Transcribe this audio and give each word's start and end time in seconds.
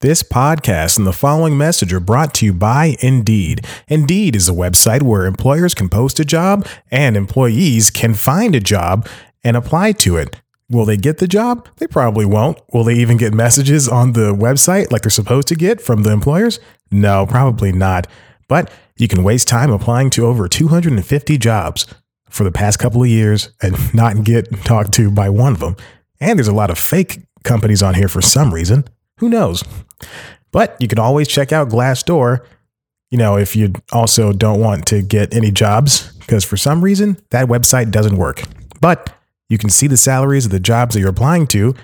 This 0.00 0.22
podcast 0.22 0.96
and 0.96 1.04
the 1.08 1.12
following 1.12 1.58
message 1.58 1.92
are 1.92 1.98
brought 1.98 2.32
to 2.34 2.46
you 2.46 2.52
by 2.52 2.94
Indeed. 3.00 3.66
Indeed 3.88 4.36
is 4.36 4.48
a 4.48 4.52
website 4.52 5.02
where 5.02 5.26
employers 5.26 5.74
can 5.74 5.88
post 5.88 6.20
a 6.20 6.24
job 6.24 6.68
and 6.88 7.16
employees 7.16 7.90
can 7.90 8.14
find 8.14 8.54
a 8.54 8.60
job 8.60 9.08
and 9.42 9.56
apply 9.56 9.90
to 9.92 10.16
it. 10.16 10.40
Will 10.70 10.84
they 10.84 10.96
get 10.96 11.18
the 11.18 11.26
job? 11.26 11.66
They 11.78 11.88
probably 11.88 12.24
won't. 12.24 12.60
Will 12.72 12.84
they 12.84 12.94
even 12.94 13.16
get 13.16 13.34
messages 13.34 13.88
on 13.88 14.12
the 14.12 14.32
website 14.32 14.92
like 14.92 15.02
they're 15.02 15.10
supposed 15.10 15.48
to 15.48 15.56
get 15.56 15.80
from 15.80 16.04
the 16.04 16.12
employers? 16.12 16.60
No, 16.92 17.26
probably 17.26 17.72
not. 17.72 18.06
But 18.46 18.70
you 18.98 19.08
can 19.08 19.24
waste 19.24 19.48
time 19.48 19.72
applying 19.72 20.10
to 20.10 20.26
over 20.26 20.46
250 20.46 21.38
jobs 21.38 21.92
for 22.30 22.44
the 22.44 22.52
past 22.52 22.78
couple 22.78 23.02
of 23.02 23.08
years 23.08 23.50
and 23.60 23.74
not 23.92 24.22
get 24.22 24.62
talked 24.62 24.92
to 24.92 25.10
by 25.10 25.28
one 25.28 25.54
of 25.54 25.58
them. 25.58 25.74
And 26.20 26.38
there's 26.38 26.46
a 26.46 26.54
lot 26.54 26.70
of 26.70 26.78
fake 26.78 27.18
companies 27.42 27.82
on 27.82 27.94
here 27.94 28.06
for 28.06 28.22
some 28.22 28.54
reason. 28.54 28.84
Who 29.18 29.28
knows? 29.28 29.62
But 30.52 30.76
you 30.80 30.88
can 30.88 30.98
always 30.98 31.28
check 31.28 31.52
out 31.52 31.68
Glassdoor, 31.68 32.44
you 33.10 33.18
know, 33.18 33.36
if 33.36 33.56
you 33.56 33.72
also 33.92 34.32
don't 34.32 34.60
want 34.60 34.86
to 34.86 35.02
get 35.02 35.34
any 35.34 35.50
jobs, 35.50 36.12
because 36.18 36.44
for 36.44 36.56
some 36.56 36.82
reason 36.82 37.18
that 37.30 37.48
website 37.48 37.90
doesn't 37.90 38.16
work. 38.16 38.42
But 38.80 39.10
you 39.48 39.58
can 39.58 39.70
see 39.70 39.86
the 39.86 39.96
salaries 39.96 40.46
of 40.46 40.52
the 40.52 40.60
jobs 40.60 40.94
that 40.94 41.00
you're 41.00 41.10
applying 41.10 41.46
to, 41.48 41.74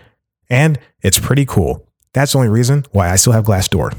and 0.51 0.79
it's 1.03 1.19
pretty 1.19 1.47
cool. 1.47 1.89
That's 2.13 2.33
the 2.33 2.39
only 2.39 2.51
reason 2.51 2.85
why 2.93 3.11
I 3.11 3.17
still 3.17 3.33
have 3.33 3.45
Glassdoor. 3.45 3.97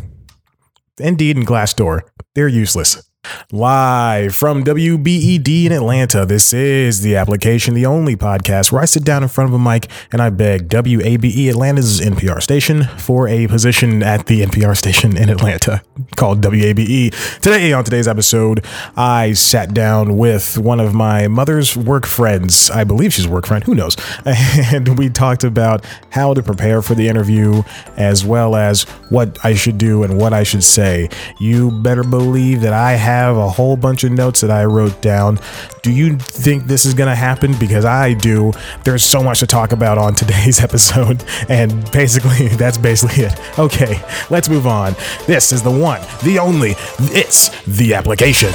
Indeed 1.00 1.36
and 1.36 1.48
Glassdoor, 1.48 2.02
they're 2.36 2.48
useless. 2.48 3.05
Live 3.52 4.36
from 4.36 4.64
WBED 4.64 5.66
in 5.66 5.72
Atlanta, 5.72 6.26
this 6.26 6.54
is 6.54 7.02
the 7.02 7.16
application, 7.16 7.74
the 7.74 7.86
only 7.86 8.16
podcast 8.16 8.72
where 8.72 8.82
I 8.82 8.86
sit 8.86 9.04
down 9.04 9.24
in 9.24 9.30
front 9.30 9.50
of 9.50 9.54
a 9.54 9.60
mic 9.60 9.88
and 10.12 10.22
I 10.22 10.30
beg 10.30 10.70
WABE 10.70 11.50
Atlanta's 11.50 12.00
NPR 12.00 12.42
station 12.42 12.84
for 12.98 13.28
a 13.28 13.48
position 13.48 14.04
at 14.04 14.26
the 14.26 14.42
NPR 14.42 14.78
station 14.78 15.18
in 15.18 15.30
Atlanta 15.30 15.82
called 16.16 16.42
WABE. 16.42 17.40
Today, 17.42 17.74
on 17.74 17.84
today's 17.84 18.08
episode, 18.08 18.66
I 18.96 19.34
sat 19.34 19.74
down 19.74 20.18
with 20.18 20.58
one 20.58 20.80
of 20.80 20.94
my 20.94 21.28
mother's 21.28 21.78
work 21.78 22.06
friends. 22.06 22.70
I 22.70 22.84
believe 22.84 23.14
she's 23.14 23.26
a 23.26 23.30
work 23.30 23.48
friend, 23.48 23.64
who 23.64 23.76
knows? 23.76 23.96
And 24.74 24.98
we 24.98 25.10
talked 25.10 25.44
about 25.44 25.86
how 26.10 26.34
to 26.34 26.42
prepare 26.42 26.82
for 26.82 26.96
the 26.96 27.08
interview 27.08 27.62
as 27.98 28.26
well 28.26 28.56
as 28.56 28.84
what 29.10 29.38
I 29.44 29.54
should 29.54 29.78
do 29.78 30.04
and 30.04 30.18
what 30.18 30.34
I 30.34 30.44
should 30.44 30.64
say. 30.64 31.10
You 31.40 31.72
better 31.72 32.04
believe 32.04 32.62
that 32.62 32.74
I 32.74 32.94
have 32.94 33.15
have 33.16 33.38
a 33.38 33.50
whole 33.50 33.78
bunch 33.78 34.04
of 34.04 34.12
notes 34.12 34.42
that 34.42 34.52
I 34.52 34.66
wrote 34.66 35.02
down. 35.02 35.40
Do 35.82 35.92
you 35.92 36.18
think 36.18 36.66
this 36.66 36.86
is 36.86 36.94
going 36.94 37.10
to 37.10 37.16
happen? 37.16 37.56
Because 37.60 37.86
I 37.86 38.14
do. 38.14 38.54
There's 38.84 39.04
so 39.04 39.22
much 39.24 39.40
to 39.40 39.48
talk 39.48 39.72
about 39.72 39.98
on 39.98 40.14
today's 40.16 40.62
episode. 40.62 41.24
And 41.50 41.90
basically, 41.92 42.48
that's 42.58 42.78
basically 42.78 43.26
it. 43.26 43.60
Okay, 43.60 44.02
let's 44.30 44.50
move 44.50 44.68
on. 44.68 44.96
This 45.28 45.52
is 45.52 45.64
the 45.64 45.72
one, 45.72 46.02
the 46.24 46.40
only, 46.40 46.76
it's 47.00 47.50
the 47.66 47.94
application. 47.94 48.52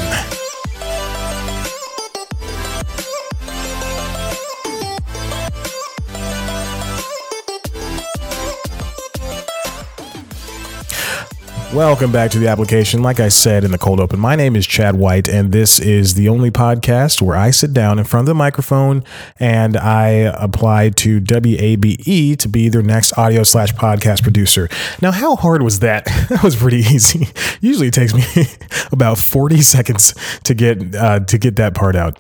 Welcome 11.74 12.10
back 12.10 12.32
to 12.32 12.40
the 12.40 12.48
application. 12.48 13.00
Like 13.00 13.20
I 13.20 13.28
said 13.28 13.62
in 13.62 13.70
the 13.70 13.78
cold 13.78 14.00
open, 14.00 14.18
my 14.18 14.34
name 14.34 14.56
is 14.56 14.66
Chad 14.66 14.96
White, 14.96 15.28
and 15.28 15.52
this 15.52 15.78
is 15.78 16.14
the 16.14 16.28
only 16.28 16.50
podcast 16.50 17.22
where 17.22 17.36
I 17.36 17.52
sit 17.52 17.72
down 17.72 18.00
in 18.00 18.04
front 18.06 18.24
of 18.24 18.26
the 18.26 18.34
microphone 18.34 19.04
and 19.38 19.76
I 19.76 20.08
apply 20.08 20.90
to 20.90 21.20
WABE 21.20 22.36
to 22.38 22.48
be 22.48 22.68
their 22.70 22.82
next 22.82 23.16
audio 23.16 23.44
slash 23.44 23.72
podcast 23.74 24.24
producer. 24.24 24.68
Now, 25.00 25.12
how 25.12 25.36
hard 25.36 25.62
was 25.62 25.78
that? 25.78 26.06
That 26.30 26.42
was 26.42 26.56
pretty 26.56 26.78
easy. 26.78 27.28
Usually, 27.60 27.88
it 27.88 27.94
takes 27.94 28.14
me 28.14 28.24
about 28.92 29.18
forty 29.18 29.60
seconds 29.60 30.14
to 30.44 30.54
get 30.54 30.94
uh, 30.94 31.20
to 31.20 31.38
get 31.38 31.56
that 31.56 31.74
part 31.74 31.94
out. 31.94 32.18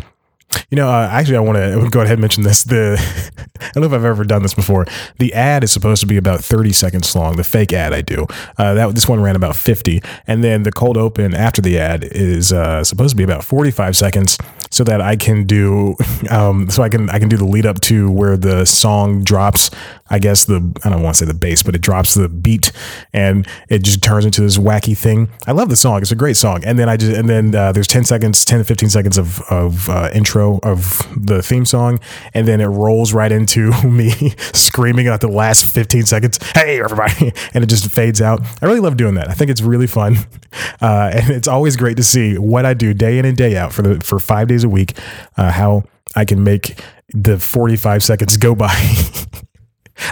You 0.70 0.76
know, 0.76 0.88
uh, 0.88 1.08
actually, 1.10 1.36
I 1.36 1.40
want 1.40 1.58
to 1.58 1.88
go 1.90 2.00
ahead 2.00 2.12
and 2.12 2.20
mention 2.20 2.42
this. 2.42 2.62
The 2.62 2.96
I 3.60 3.70
don't 3.72 3.82
know 3.82 3.86
if 3.88 3.92
I've 3.92 4.04
ever 4.04 4.24
done 4.24 4.42
this 4.42 4.54
before. 4.54 4.86
The 5.18 5.32
ad 5.34 5.64
is 5.64 5.72
supposed 5.72 6.00
to 6.00 6.06
be 6.06 6.16
about 6.16 6.40
30 6.40 6.72
seconds 6.72 7.14
long. 7.14 7.36
The 7.36 7.44
fake 7.44 7.72
ad 7.72 7.92
I 7.92 8.00
do. 8.02 8.26
Uh, 8.56 8.74
that 8.74 8.94
this 8.94 9.08
one 9.08 9.20
ran 9.20 9.36
about 9.36 9.56
50, 9.56 10.00
and 10.26 10.42
then 10.42 10.62
the 10.62 10.72
cold 10.72 10.96
open 10.96 11.34
after 11.34 11.60
the 11.60 11.78
ad 11.78 12.04
is 12.04 12.52
uh, 12.52 12.84
supposed 12.84 13.10
to 13.10 13.16
be 13.16 13.24
about 13.24 13.44
45 13.44 13.96
seconds, 13.96 14.38
so 14.70 14.84
that 14.84 15.00
I 15.00 15.16
can 15.16 15.44
do, 15.44 15.96
um, 16.30 16.70
so 16.70 16.82
I 16.82 16.88
can 16.88 17.10
I 17.10 17.18
can 17.18 17.28
do 17.28 17.36
the 17.36 17.46
lead 17.46 17.66
up 17.66 17.80
to 17.82 18.10
where 18.10 18.36
the 18.36 18.64
song 18.64 19.22
drops 19.22 19.70
I 20.10 20.18
guess 20.18 20.44
the 20.44 20.56
I 20.84 20.90
don't 20.90 21.02
want 21.02 21.16
to 21.16 21.24
say 21.24 21.26
the 21.26 21.38
bass, 21.38 21.62
but 21.62 21.74
it 21.76 21.80
drops 21.80 22.14
the 22.14 22.28
beat 22.28 22.72
and 23.12 23.46
it 23.68 23.84
just 23.84 24.02
turns 24.02 24.24
into 24.24 24.40
this 24.40 24.58
wacky 24.58 24.98
thing. 24.98 25.30
I 25.46 25.52
love 25.52 25.68
the 25.68 25.76
song; 25.76 26.02
it's 26.02 26.10
a 26.10 26.16
great 26.16 26.36
song. 26.36 26.64
And 26.64 26.78
then 26.78 26.88
I 26.88 26.96
just 26.96 27.16
and 27.16 27.28
then 27.28 27.54
uh, 27.54 27.70
there's 27.72 27.86
ten 27.86 28.04
seconds, 28.04 28.44
ten 28.44 28.58
to 28.58 28.64
fifteen 28.64 28.90
seconds 28.90 29.16
of 29.16 29.40
of 29.42 29.88
uh, 29.88 30.10
intro 30.40 30.58
of 30.62 31.06
the 31.16 31.42
theme 31.42 31.64
song, 31.64 31.98
and 32.34 32.46
then 32.46 32.60
it 32.60 32.66
rolls 32.66 33.12
right 33.12 33.30
into 33.30 33.70
me 33.86 34.10
screaming 34.52 35.06
at 35.08 35.20
the 35.20 35.28
last 35.28 35.66
fifteen 35.66 36.04
seconds. 36.04 36.38
Hey, 36.54 36.80
everybody! 36.80 37.32
And 37.52 37.64
it 37.64 37.68
just 37.68 37.90
fades 37.90 38.22
out. 38.22 38.40
I 38.62 38.66
really 38.66 38.80
love 38.80 38.96
doing 38.96 39.14
that. 39.14 39.28
I 39.28 39.34
think 39.34 39.50
it's 39.50 39.60
really 39.60 39.86
fun, 39.86 40.16
uh, 40.80 41.10
and 41.12 41.30
it's 41.30 41.48
always 41.48 41.76
great 41.76 41.96
to 41.96 42.02
see 42.02 42.38
what 42.38 42.64
I 42.64 42.74
do 42.74 42.94
day 42.94 43.18
in 43.18 43.24
and 43.24 43.36
day 43.36 43.56
out 43.56 43.72
for 43.72 43.82
the 43.82 44.00
for 44.00 44.18
five 44.18 44.48
days 44.48 44.62
a 44.62 44.68
week. 44.68 44.96
Uh, 45.36 45.50
how 45.50 45.84
I 46.14 46.24
can 46.24 46.44
make 46.44 46.80
the 47.12 47.38
45 47.40 48.04
seconds 48.04 48.36
go 48.36 48.54
by 48.54 48.72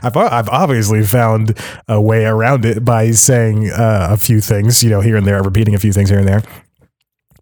I've 0.02 0.16
I've 0.16 0.48
obviously 0.48 1.04
found 1.04 1.56
a 1.86 2.00
way 2.00 2.24
around 2.24 2.64
it 2.64 2.84
by 2.84 3.12
saying 3.12 3.70
uh, 3.70 4.08
a 4.10 4.16
few 4.16 4.40
things, 4.40 4.82
you 4.82 4.90
know, 4.90 5.00
here 5.00 5.16
and 5.16 5.26
there, 5.26 5.42
repeating 5.42 5.74
a 5.74 5.78
few 5.78 5.92
things 5.92 6.10
here 6.10 6.18
and 6.18 6.28
there. 6.28 6.42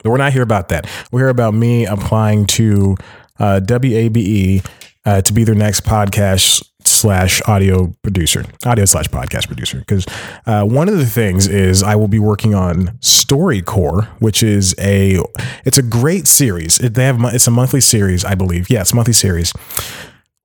But 0.02 0.10
we're 0.10 0.16
not 0.16 0.32
here 0.32 0.42
about 0.42 0.68
that. 0.68 0.86
We're 1.10 1.20
here 1.20 1.28
about 1.28 1.54
me 1.54 1.86
applying 1.86 2.46
to 2.46 2.96
uh, 3.38 3.60
WABE 3.62 4.64
uh, 5.04 5.20
to 5.22 5.32
be 5.32 5.44
their 5.44 5.54
next 5.54 5.84
podcast 5.84 6.68
slash 6.84 7.42
audio 7.46 7.92
producer, 8.02 8.44
audio 8.64 8.84
slash 8.84 9.06
podcast 9.06 9.46
producer. 9.46 9.78
Because 9.78 10.06
uh, 10.46 10.64
one 10.64 10.88
of 10.88 10.98
the 10.98 11.06
things 11.06 11.46
is 11.48 11.82
I 11.82 11.96
will 11.96 12.08
be 12.08 12.18
working 12.18 12.54
on 12.54 12.88
StoryCorps, 12.98 14.06
which 14.20 14.42
is 14.42 14.74
a 14.78 15.18
it's 15.64 15.78
a 15.78 15.82
great 15.82 16.26
series. 16.26 16.78
It, 16.78 16.94
they 16.94 17.04
have 17.04 17.18
it's 17.34 17.46
a 17.46 17.50
monthly 17.50 17.80
series, 17.80 18.24
I 18.24 18.34
believe. 18.34 18.70
Yeah, 18.70 18.82
it's 18.82 18.92
a 18.92 18.96
monthly 18.96 19.14
series 19.14 19.52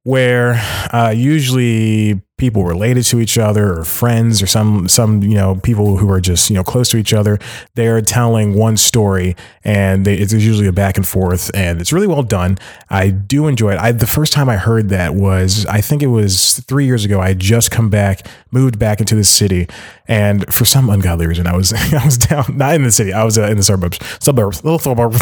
where 0.03 0.55
uh, 0.91 1.13
usually 1.15 2.19
people 2.37 2.65
related 2.65 3.03
to 3.03 3.19
each 3.19 3.37
other 3.37 3.77
or 3.77 3.83
friends 3.83 4.41
or 4.41 4.47
some 4.47 4.87
some 4.87 5.21
you 5.21 5.35
know 5.35 5.55
people 5.57 5.97
who 5.97 6.09
are 6.09 6.19
just 6.19 6.49
you 6.49 6.55
know 6.55 6.63
close 6.63 6.89
to 6.89 6.97
each 6.97 7.13
other 7.13 7.37
they're 7.75 8.01
telling 8.01 8.55
one 8.55 8.75
story 8.75 9.35
and 9.63 10.05
they, 10.05 10.15
it's 10.15 10.33
usually 10.33 10.65
a 10.65 10.71
back 10.71 10.97
and 10.97 11.07
forth 11.07 11.51
and 11.53 11.79
it's 11.79 11.93
really 11.93 12.07
well 12.07 12.23
done. 12.23 12.57
I 12.89 13.11
do 13.11 13.45
enjoy 13.45 13.73
it. 13.73 13.77
I, 13.77 13.91
the 13.91 14.07
first 14.07 14.33
time 14.33 14.49
i 14.49 14.57
heard 14.57 14.89
that 14.89 15.13
was 15.13 15.67
i 15.67 15.81
think 15.81 16.01
it 16.01 16.07
was 16.07 16.59
three 16.61 16.85
years 16.87 17.05
ago. 17.05 17.21
I 17.21 17.27
had 17.29 17.39
just 17.39 17.69
come 17.69 17.91
back 17.91 18.25
moved 18.49 18.79
back 18.79 19.01
into 19.01 19.13
the 19.13 19.23
city 19.23 19.67
and 20.07 20.51
for 20.51 20.65
some 20.65 20.89
ungodly 20.89 21.27
reason 21.27 21.45
i 21.45 21.55
was 21.55 21.73
i 21.93 22.03
was 22.03 22.17
down 22.17 22.45
not 22.57 22.73
in 22.73 22.81
the 22.83 22.91
city 22.91 23.13
i 23.13 23.23
was 23.23 23.37
uh, 23.37 23.43
in 23.43 23.57
the 23.57 23.63
suburbs 23.63 23.99
suburbs 24.19 24.63
little 24.63 24.79
suburbs 24.79 25.21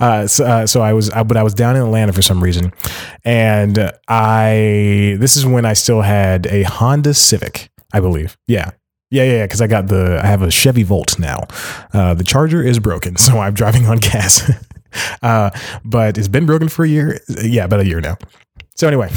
uh, 0.00 0.26
so, 0.26 0.44
uh, 0.44 0.66
so 0.66 0.80
I 0.80 0.92
was, 0.92 1.10
but 1.10 1.36
I 1.36 1.42
was 1.42 1.54
down 1.54 1.76
in 1.76 1.82
Atlanta 1.82 2.12
for 2.12 2.22
some 2.22 2.42
reason, 2.42 2.72
and 3.24 3.92
I. 4.08 5.16
This 5.18 5.36
is 5.36 5.46
when 5.46 5.64
I 5.64 5.72
still 5.72 6.02
had 6.02 6.46
a 6.46 6.62
Honda 6.62 7.14
Civic, 7.14 7.70
I 7.92 8.00
believe. 8.00 8.36
Yeah, 8.46 8.70
yeah, 9.10 9.22
yeah, 9.22 9.44
Because 9.44 9.60
I 9.60 9.68
got 9.68 9.86
the, 9.86 10.20
I 10.22 10.26
have 10.26 10.42
a 10.42 10.50
Chevy 10.50 10.82
Volt 10.82 11.18
now. 11.18 11.46
Uh, 11.92 12.14
the 12.14 12.24
charger 12.24 12.62
is 12.62 12.78
broken, 12.80 13.16
so 13.24 13.38
I'm 13.38 13.54
driving 13.54 13.86
on 13.86 13.98
gas. 13.98 14.50
uh, 15.22 15.50
but 15.84 16.18
it's 16.18 16.28
been 16.28 16.46
broken 16.46 16.68
for 16.68 16.84
a 16.84 16.88
year. 16.88 17.20
Yeah, 17.42 17.64
about 17.64 17.80
a 17.80 17.86
year 17.86 18.00
now. 18.00 18.16
So 18.74 18.88
anyway, 18.88 19.10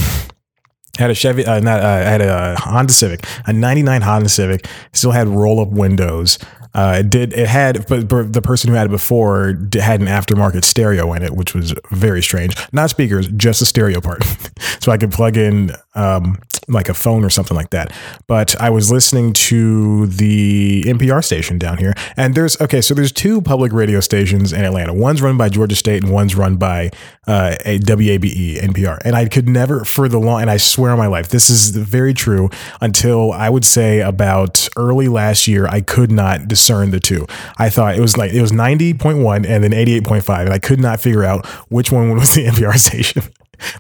had 0.98 1.10
a 1.10 1.16
Chevy, 1.16 1.46
uh, 1.46 1.60
not, 1.60 1.82
uh, 1.82 1.88
I 1.88 2.10
had 2.10 2.22
a 2.22 2.56
Honda 2.60 2.94
Civic, 2.94 3.26
a 3.46 3.54
'99 3.54 4.02
Honda 4.04 4.30
Civic. 4.30 4.68
Still 4.94 5.12
had 5.12 5.28
roll 5.28 5.60
up 5.60 5.70
windows. 5.70 6.38
Uh, 6.78 6.98
it 7.00 7.10
did. 7.10 7.34
It 7.34 7.48
had, 7.48 7.88
but, 7.88 8.08
the 8.08 8.42
person 8.42 8.70
who 8.70 8.76
had 8.76 8.86
it 8.86 8.92
before 8.92 9.48
had 9.74 10.00
an 10.00 10.06
aftermarket 10.06 10.64
stereo 10.64 11.12
in 11.14 11.24
it, 11.24 11.32
which 11.32 11.56
was 11.56 11.74
very 11.90 12.22
strange. 12.22 12.56
Not 12.72 12.92
speakers, 12.92 13.28
just 13.30 13.62
the 13.62 13.66
stereo 13.66 14.00
part. 14.00 14.24
so 14.80 14.92
I 14.92 14.98
could 15.00 15.12
plug 15.12 15.38
in 15.38 15.72
um, 15.98 16.40
like 16.68 16.90
a 16.90 16.94
phone 16.94 17.24
or 17.24 17.30
something 17.30 17.56
like 17.56 17.70
that. 17.70 17.94
But 18.28 18.60
I 18.60 18.70
was 18.70 18.92
listening 18.92 19.34
to 19.34 20.08
the 20.08 20.84
NPR 20.86 21.24
station 21.24 21.58
down 21.58 21.78
here, 21.78 21.94
and 22.16 22.36
there's 22.36 22.60
okay. 22.62 22.82
So 22.82 22.94
there's 22.94 23.12
two 23.12 23.42
public 23.42 23.72
radio 23.72 24.00
stations 24.00 24.54
in 24.54 24.64
Atlanta. 24.64 24.94
One's 24.94 25.22
run 25.22 25.38
by 25.38 25.50
Georgia 25.50 25.76
State, 25.76 26.04
and 26.04 26.12
one's 26.12 26.36
run 26.36 26.58
by 26.58 26.92
uh, 27.26 27.56
a 27.66 27.80
WABE 27.80 28.62
NPR. 28.62 29.00
And 29.04 29.16
I 29.16 29.28
could 29.28 29.48
never, 29.48 29.84
for 29.86 30.08
the 30.10 30.20
long, 30.20 30.42
and 30.42 30.50
I 30.50 30.58
swear 30.58 30.92
on 30.92 30.98
my 30.98 31.08
life, 31.08 31.30
this 31.30 31.50
is 31.50 31.70
very 31.70 32.14
true. 32.14 32.50
Until 32.82 33.32
I 33.32 33.50
would 33.50 33.66
say 33.66 34.02
about 34.02 34.68
early 34.76 35.08
last 35.08 35.48
year, 35.48 35.68
I 35.68 35.82
could 35.82 36.12
not 36.12 36.48
discern 36.48 36.92
the 36.92 37.00
two. 37.00 37.26
I 37.58 37.70
thought 37.70 37.96
it 37.96 38.02
was 38.02 38.18
like 38.18 38.34
it 38.34 38.42
was 38.42 38.52
90.1 38.52 39.46
and 39.48 39.64
then 39.64 39.72
88.5, 39.72 40.42
and 40.42 40.54
I 40.54 40.60
could 40.60 40.80
not 40.80 41.00
figure 41.00 41.24
out 41.24 41.46
which 41.70 41.92
one 41.92 42.14
was 42.14 42.34
the 42.34 42.46
NPR 42.48 42.78
station. 42.78 43.24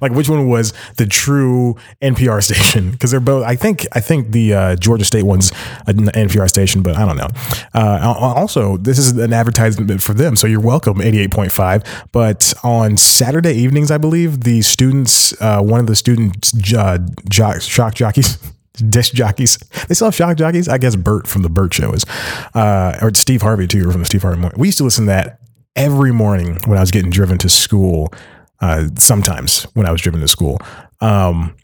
Like 0.01 0.11
which 0.11 0.29
one 0.29 0.47
was 0.47 0.73
the 0.97 1.05
true 1.05 1.75
NPR 2.01 2.43
station? 2.43 2.91
Because 2.97 3.11
they're 3.11 3.19
both. 3.19 3.45
I 3.45 3.55
think 3.55 3.85
I 3.93 3.99
think 3.99 4.31
the 4.31 4.53
uh, 4.53 4.75
Georgia 4.75 5.05
State 5.05 5.23
one's 5.23 5.51
an 5.85 6.05
NPR 6.07 6.49
station, 6.49 6.81
but 6.81 6.95
I 6.95 7.05
don't 7.05 7.17
know. 7.17 7.27
Uh, 7.73 8.13
also, 8.17 8.77
this 8.77 8.97
is 8.97 9.11
an 9.17 9.33
advertisement 9.33 10.01
for 10.01 10.13
them, 10.13 10.35
so 10.35 10.47
you're 10.47 10.59
welcome. 10.59 10.99
Eighty 11.01 11.19
eight 11.19 11.31
point 11.31 11.51
five. 11.51 11.83
But 12.11 12.53
on 12.63 12.97
Saturday 12.97 13.53
evenings, 13.53 13.91
I 13.91 13.97
believe 13.97 14.41
the 14.41 14.61
students, 14.61 15.39
uh, 15.41 15.61
one 15.61 15.79
of 15.79 15.87
the 15.87 15.95
students, 15.95 16.53
uh, 16.73 16.97
jock, 17.29 17.61
shock 17.61 17.93
jockeys. 17.93 18.37
disc 18.89 19.13
jockeys. 19.13 19.57
They 19.87 19.95
still 19.95 20.07
have 20.07 20.15
shock 20.15 20.37
jockeys. 20.37 20.67
I 20.67 20.77
guess 20.77 20.95
Bert 20.95 21.27
from 21.27 21.41
the 21.41 21.49
Bert 21.49 21.73
Show 21.73 21.91
is, 21.93 22.05
uh, 22.53 22.97
or 23.01 23.13
Steve 23.13 23.41
Harvey 23.41 23.67
too, 23.67 23.91
from 23.91 24.01
the 24.01 24.05
Steve 24.05 24.21
Harvey 24.21 24.39
Morning. 24.39 24.59
We 24.59 24.67
used 24.67 24.77
to 24.79 24.83
listen 24.83 25.05
to 25.05 25.09
that 25.09 25.39
every 25.75 26.11
morning 26.11 26.59
when 26.65 26.77
I 26.77 26.81
was 26.81 26.91
getting 26.91 27.11
driven 27.11 27.37
to 27.39 27.49
school. 27.49 28.13
Uh, 28.59 28.87
sometimes 28.97 29.63
when 29.73 29.85
I 29.85 29.91
was 29.91 30.01
driven 30.01 30.21
to 30.21 30.27
school. 30.27 30.59
Um, 30.99 31.55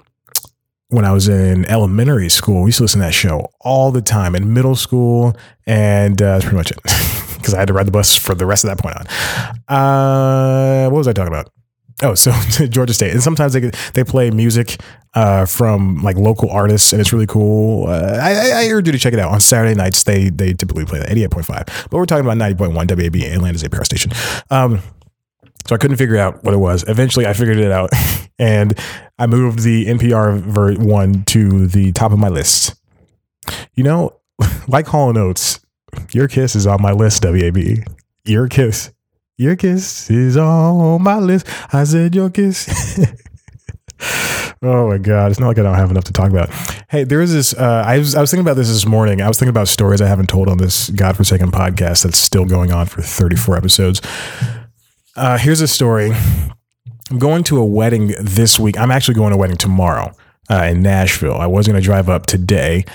when 0.89 1.05
I 1.05 1.11
was 1.11 1.27
in 1.27 1.65
elementary 1.65 2.29
school, 2.29 2.63
we 2.63 2.67
used 2.67 2.77
to 2.77 2.83
listen 2.83 3.01
to 3.01 3.07
that 3.07 3.13
show 3.13 3.49
all 3.61 3.91
the 3.91 4.01
time. 4.01 4.35
In 4.35 4.53
middle 4.53 4.75
school, 4.75 5.35
and 5.65 6.21
uh, 6.21 6.33
that's 6.33 6.43
pretty 6.43 6.57
much 6.57 6.69
it 6.71 6.77
because 7.37 7.53
I 7.55 7.59
had 7.59 7.67
to 7.67 7.73
ride 7.73 7.87
the 7.87 7.91
bus 7.91 8.15
for 8.15 8.35
the 8.35 8.45
rest 8.45 8.63
of 8.63 8.69
that 8.69 8.77
point 8.77 8.95
on. 8.97 9.75
Uh, 9.75 10.89
what 10.89 10.99
was 10.99 11.07
I 11.07 11.13
talking 11.13 11.33
about? 11.33 11.51
Oh, 12.03 12.13
so 12.13 12.31
Georgia 12.67 12.93
State, 12.93 13.11
and 13.11 13.23
sometimes 13.23 13.53
they 13.53 13.71
they 13.93 14.03
play 14.03 14.29
music 14.29 14.79
uh, 15.15 15.45
from 15.45 16.03
like 16.03 16.17
local 16.17 16.51
artists, 16.51 16.91
and 16.91 17.01
it's 17.01 17.11
really 17.11 17.27
cool. 17.27 17.87
Uh, 17.87 18.19
I, 18.21 18.65
I 18.65 18.69
urge 18.69 18.85
you 18.87 18.91
to 18.91 18.99
check 18.99 19.13
it 19.13 19.19
out 19.19 19.31
on 19.31 19.39
Saturday 19.39 19.75
nights. 19.75 20.03
They 20.03 20.29
they 20.29 20.53
typically 20.53 20.85
play 20.85 20.99
that 20.99 21.09
eighty 21.09 21.23
eight 21.23 21.31
point 21.31 21.45
five, 21.45 21.65
but 21.65 21.93
we're 21.93 22.05
talking 22.05 22.25
about 22.25 22.37
ninety 22.37 22.55
point 22.55 22.73
one 22.73 22.87
WABE 22.87 23.33
Atlanta's 23.33 23.63
NPR 23.63 23.85
station. 23.85 24.11
Um, 24.51 24.81
so 25.67 25.75
I 25.75 25.77
couldn't 25.77 25.97
figure 25.97 26.17
out 26.17 26.43
what 26.43 26.53
it 26.53 26.57
was. 26.57 26.83
Eventually, 26.87 27.25
I 27.25 27.33
figured 27.33 27.57
it 27.57 27.71
out, 27.71 27.89
and 28.39 28.77
I 29.17 29.27
moved 29.27 29.59
the 29.59 29.85
NPR 29.85 30.39
ver- 30.39 30.75
one 30.75 31.23
to 31.25 31.67
the 31.67 31.91
top 31.91 32.11
of 32.11 32.19
my 32.19 32.29
list. 32.29 32.75
You 33.75 33.83
know, 33.83 34.19
like 34.67 34.87
Hall 34.87 35.09
and 35.09 35.17
Oates, 35.17 35.59
your 36.11 36.27
kiss 36.27 36.55
is 36.55 36.67
on 36.67 36.81
my 36.81 36.91
list. 36.91 37.23
WABE, 37.23 37.85
your 38.25 38.47
kiss 38.47 38.91
your 39.37 39.55
kiss 39.55 40.09
is 40.09 40.37
on 40.37 41.01
my 41.01 41.17
list. 41.17 41.47
I 41.73 41.83
said 41.83 42.13
your 42.13 42.29
kiss. 42.29 42.99
oh 44.61 44.89
my 44.89 44.97
god, 44.97 45.31
it's 45.31 45.39
not 45.39 45.47
like 45.47 45.57
I 45.57 45.63
don't 45.63 45.75
have 45.75 45.91
enough 45.91 46.03
to 46.05 46.13
talk 46.13 46.29
about. 46.29 46.49
Hey, 46.89 47.03
there 47.03 47.21
is 47.21 47.33
this. 47.33 47.53
Uh, 47.53 47.83
I 47.85 47.97
was 47.97 48.15
I 48.15 48.21
was 48.21 48.29
thinking 48.31 48.45
about 48.45 48.57
this 48.57 48.69
this 48.69 48.85
morning. 48.85 49.21
I 49.21 49.27
was 49.27 49.39
thinking 49.39 49.49
about 49.49 49.67
stories 49.67 50.01
I 50.01 50.07
haven't 50.07 50.29
told 50.29 50.49
on 50.49 50.57
this 50.57 50.89
godforsaken 50.91 51.51
podcast 51.51 52.03
that's 52.03 52.17
still 52.17 52.45
going 52.45 52.71
on 52.71 52.85
for 52.85 53.01
34 53.01 53.57
episodes. 53.57 54.01
Uh, 55.15 55.37
here's 55.37 55.61
a 55.61 55.67
story. 55.67 56.11
I'm 57.11 57.19
going 57.19 57.43
to 57.45 57.59
a 57.59 57.65
wedding 57.65 58.15
this 58.19 58.59
week. 58.59 58.77
I'm 58.79 58.91
actually 58.91 59.13
going 59.15 59.29
to 59.29 59.35
a 59.35 59.39
wedding 59.39 59.57
tomorrow 59.57 60.11
uh, 60.49 60.63
in 60.63 60.81
Nashville. 60.81 61.35
I 61.35 61.45
was 61.45 61.67
going 61.67 61.79
to 61.79 61.85
drive 61.85 62.09
up 62.09 62.25
today 62.25 62.85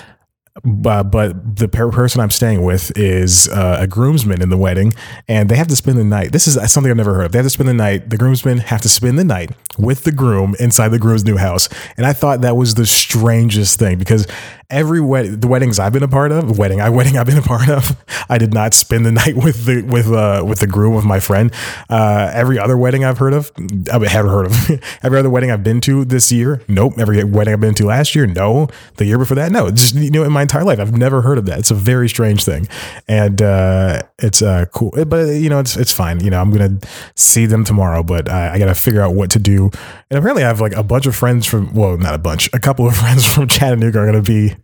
but, 0.63 1.03
but 1.03 1.55
the 1.57 1.67
person 1.67 2.21
I'm 2.21 2.31
staying 2.31 2.63
with 2.63 2.91
is 2.97 3.47
uh, 3.49 3.77
a 3.79 3.87
groomsman 3.87 4.41
in 4.41 4.49
the 4.49 4.57
wedding, 4.57 4.93
and 5.27 5.49
they 5.49 5.55
have 5.55 5.67
to 5.67 5.75
spend 5.75 5.97
the 5.97 6.03
night. 6.03 6.31
This 6.31 6.47
is 6.47 6.55
something 6.71 6.89
I've 6.89 6.97
never 6.97 7.13
heard 7.13 7.25
of. 7.25 7.31
They 7.31 7.37
have 7.37 7.45
to 7.45 7.49
spend 7.49 7.69
the 7.69 7.73
night. 7.73 8.09
The 8.09 8.17
groomsmen 8.17 8.59
have 8.59 8.81
to 8.81 8.89
spend 8.89 9.17
the 9.17 9.23
night 9.23 9.51
with 9.79 10.03
the 10.03 10.11
groom 10.11 10.55
inside 10.59 10.89
the 10.89 10.99
groom's 10.99 11.25
new 11.25 11.37
house, 11.37 11.69
and 11.97 12.05
I 12.05 12.13
thought 12.13 12.41
that 12.41 12.55
was 12.55 12.75
the 12.75 12.85
strangest 12.85 13.79
thing 13.79 13.97
because 13.97 14.27
every 14.69 15.01
wedding, 15.01 15.39
the 15.39 15.47
weddings 15.47 15.79
I've 15.79 15.93
been 15.93 16.03
a 16.03 16.07
part 16.07 16.31
of, 16.31 16.57
wedding 16.57 16.79
I 16.79 16.89
wedding 16.89 17.17
I've 17.17 17.25
been 17.25 17.37
a 17.37 17.41
part 17.41 17.69
of, 17.69 17.95
I 18.29 18.37
did 18.37 18.53
not 18.53 18.73
spend 18.73 19.05
the 19.05 19.11
night 19.23 19.35
with 19.35 19.65
the 19.65 19.81
with 19.81 20.11
uh 20.11 20.43
with 20.45 20.59
the 20.59 20.67
groom 20.67 20.95
of 20.95 21.05
my 21.05 21.19
friend. 21.19 21.51
Uh, 21.89 22.31
every 22.33 22.59
other 22.59 22.77
wedding 22.77 23.03
I've 23.03 23.17
heard 23.17 23.33
of, 23.33 23.51
I 23.91 24.05
haven't 24.07 24.31
heard 24.31 24.45
of. 24.47 24.81
every 25.03 25.19
other 25.19 25.29
wedding 25.29 25.51
I've 25.51 25.63
been 25.63 25.81
to 25.81 26.05
this 26.05 26.31
year, 26.31 26.61
nope. 26.67 26.93
Every 26.97 27.23
wedding 27.23 27.53
I've 27.53 27.61
been 27.61 27.75
to 27.75 27.85
last 27.85 28.15
year, 28.15 28.27
no. 28.27 28.67
The 28.97 29.05
year 29.05 29.17
before 29.17 29.35
that, 29.35 29.51
no. 29.51 29.69
Just 29.71 29.95
you 29.95 30.11
know, 30.11 30.23
in 30.23 30.31
my 30.31 30.41
entire 30.41 30.63
life, 30.63 30.79
I've 30.79 30.95
never 30.95 31.21
heard 31.21 31.37
of 31.37 31.45
that. 31.45 31.59
It's 31.59 31.71
a 31.71 31.75
very 31.75 32.09
strange 32.09 32.43
thing, 32.43 32.67
and 33.07 33.41
uh, 33.41 34.01
it's 34.19 34.41
uh 34.41 34.65
cool. 34.73 34.91
But 35.05 35.27
you 35.27 35.49
know, 35.49 35.59
it's 35.59 35.77
it's 35.77 35.93
fine. 35.93 36.23
You 36.23 36.29
know, 36.29 36.41
I'm 36.41 36.51
gonna 36.51 36.77
see 37.15 37.45
them 37.45 37.63
tomorrow, 37.63 38.03
but 38.03 38.29
I, 38.29 38.53
I 38.53 38.59
got 38.59 38.65
to 38.65 38.75
figure 38.75 39.01
out 39.01 39.15
what 39.15 39.31
to 39.31 39.39
do. 39.39 39.68
And 40.09 40.17
apparently, 40.17 40.43
I 40.43 40.47
have 40.47 40.61
like 40.61 40.73
a 40.73 40.83
bunch 40.83 41.05
of 41.05 41.15
friends 41.15 41.45
from 41.45 41.73
well, 41.73 41.97
not 41.97 42.13
a 42.13 42.19
bunch, 42.19 42.49
a 42.53 42.59
couple 42.59 42.87
of 42.87 42.95
friends 42.97 43.25
from 43.25 43.47
Chattanooga 43.47 43.99
are 43.99 44.05
gonna 44.05 44.21
be 44.21 44.55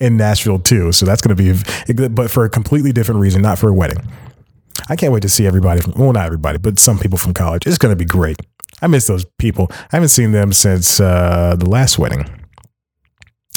in 0.00 0.16
Nashville 0.16 0.58
too. 0.58 0.92
So 0.92 1.06
that's 1.06 1.22
going 1.22 1.36
to 1.36 1.54
be, 1.94 2.08
but 2.08 2.30
for 2.30 2.44
a 2.44 2.50
completely 2.50 2.92
different 2.92 3.20
reason, 3.20 3.42
not 3.42 3.58
for 3.58 3.68
a 3.68 3.72
wedding. 3.72 4.02
I 4.88 4.96
can't 4.96 5.12
wait 5.12 5.22
to 5.22 5.28
see 5.28 5.46
everybody 5.46 5.80
from, 5.80 5.92
well, 5.92 6.12
not 6.12 6.26
everybody, 6.26 6.58
but 6.58 6.78
some 6.78 6.98
people 6.98 7.18
from 7.18 7.34
college. 7.34 7.66
It's 7.66 7.78
going 7.78 7.92
to 7.92 7.96
be 7.96 8.04
great. 8.04 8.36
I 8.82 8.86
miss 8.86 9.06
those 9.06 9.26
people. 9.38 9.68
I 9.70 9.96
haven't 9.96 10.08
seen 10.08 10.32
them 10.32 10.52
since 10.52 11.00
uh, 11.00 11.54
the 11.58 11.68
last 11.68 11.98
wedding, 11.98 12.24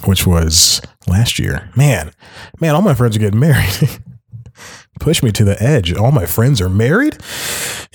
which 0.06 0.28
was 0.28 0.82
last 1.08 1.40
year. 1.40 1.70
Man, 1.76 2.12
man, 2.60 2.76
all 2.76 2.82
my 2.82 2.94
friends 2.94 3.16
are 3.16 3.20
getting 3.20 3.40
married. 3.40 3.90
Push 5.00 5.24
me 5.24 5.32
to 5.32 5.44
the 5.44 5.62
edge. 5.62 5.94
All 5.94 6.12
my 6.12 6.26
friends 6.26 6.62
are 6.62 6.70
married. 6.70 7.18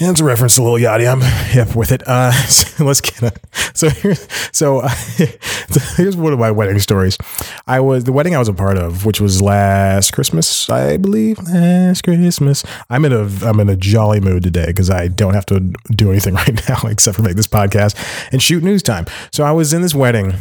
And 0.01 0.11
it's 0.11 0.21
a 0.21 0.25
reference 0.25 0.55
to 0.57 0.63
Lil 0.63 0.75
Yachty. 0.75 1.11
I'm 1.11 1.21
hip 1.21 1.75
with 1.75 1.91
it. 1.91 2.07
Uh, 2.07 2.31
so 2.47 2.85
let's 2.85 3.01
get 3.01 3.23
it. 3.23 3.39
So 3.75 3.89
here's 3.89 4.29
so, 4.53 4.87
so 4.89 5.81
here's 5.97 6.17
one 6.17 6.33
of 6.33 6.39
my 6.39 6.51
wedding 6.51 6.79
stories. 6.79 7.19
I 7.67 7.81
was 7.81 8.05
the 8.05 8.13
wedding 8.13 8.35
I 8.35 8.39
was 8.39 8.49
a 8.49 8.53
part 8.53 8.79
of, 8.79 9.05
which 9.05 9.21
was 9.21 9.43
last 9.43 10.13
Christmas, 10.13 10.69
I 10.71 10.97
believe. 10.97 11.39
Last 11.39 12.03
Christmas. 12.03 12.65
I'm 12.91 13.05
in 13.05 13.13
a 13.13 13.29
I'm 13.45 13.59
in 13.61 13.69
a 13.69 13.77
jolly 13.77 14.21
mood 14.21 14.43
today 14.43 14.67
because 14.67 14.91
I 14.91 15.09
don't 15.09 15.35
have 15.35 15.47
to 15.47 15.61
do 15.91 16.11
anything 16.11 16.35
right 16.47 16.69
now 16.69 16.81
except 16.89 17.17
for 17.17 17.23
make 17.23 17.37
this 17.37 17.49
podcast 17.49 17.97
and 18.33 18.43
shoot 18.43 18.63
news 18.63 18.83
time. 18.83 19.07
So 19.33 19.45
I 19.45 19.53
was 19.53 19.73
in 19.73 19.83
this 19.83 19.95
wedding 19.95 20.35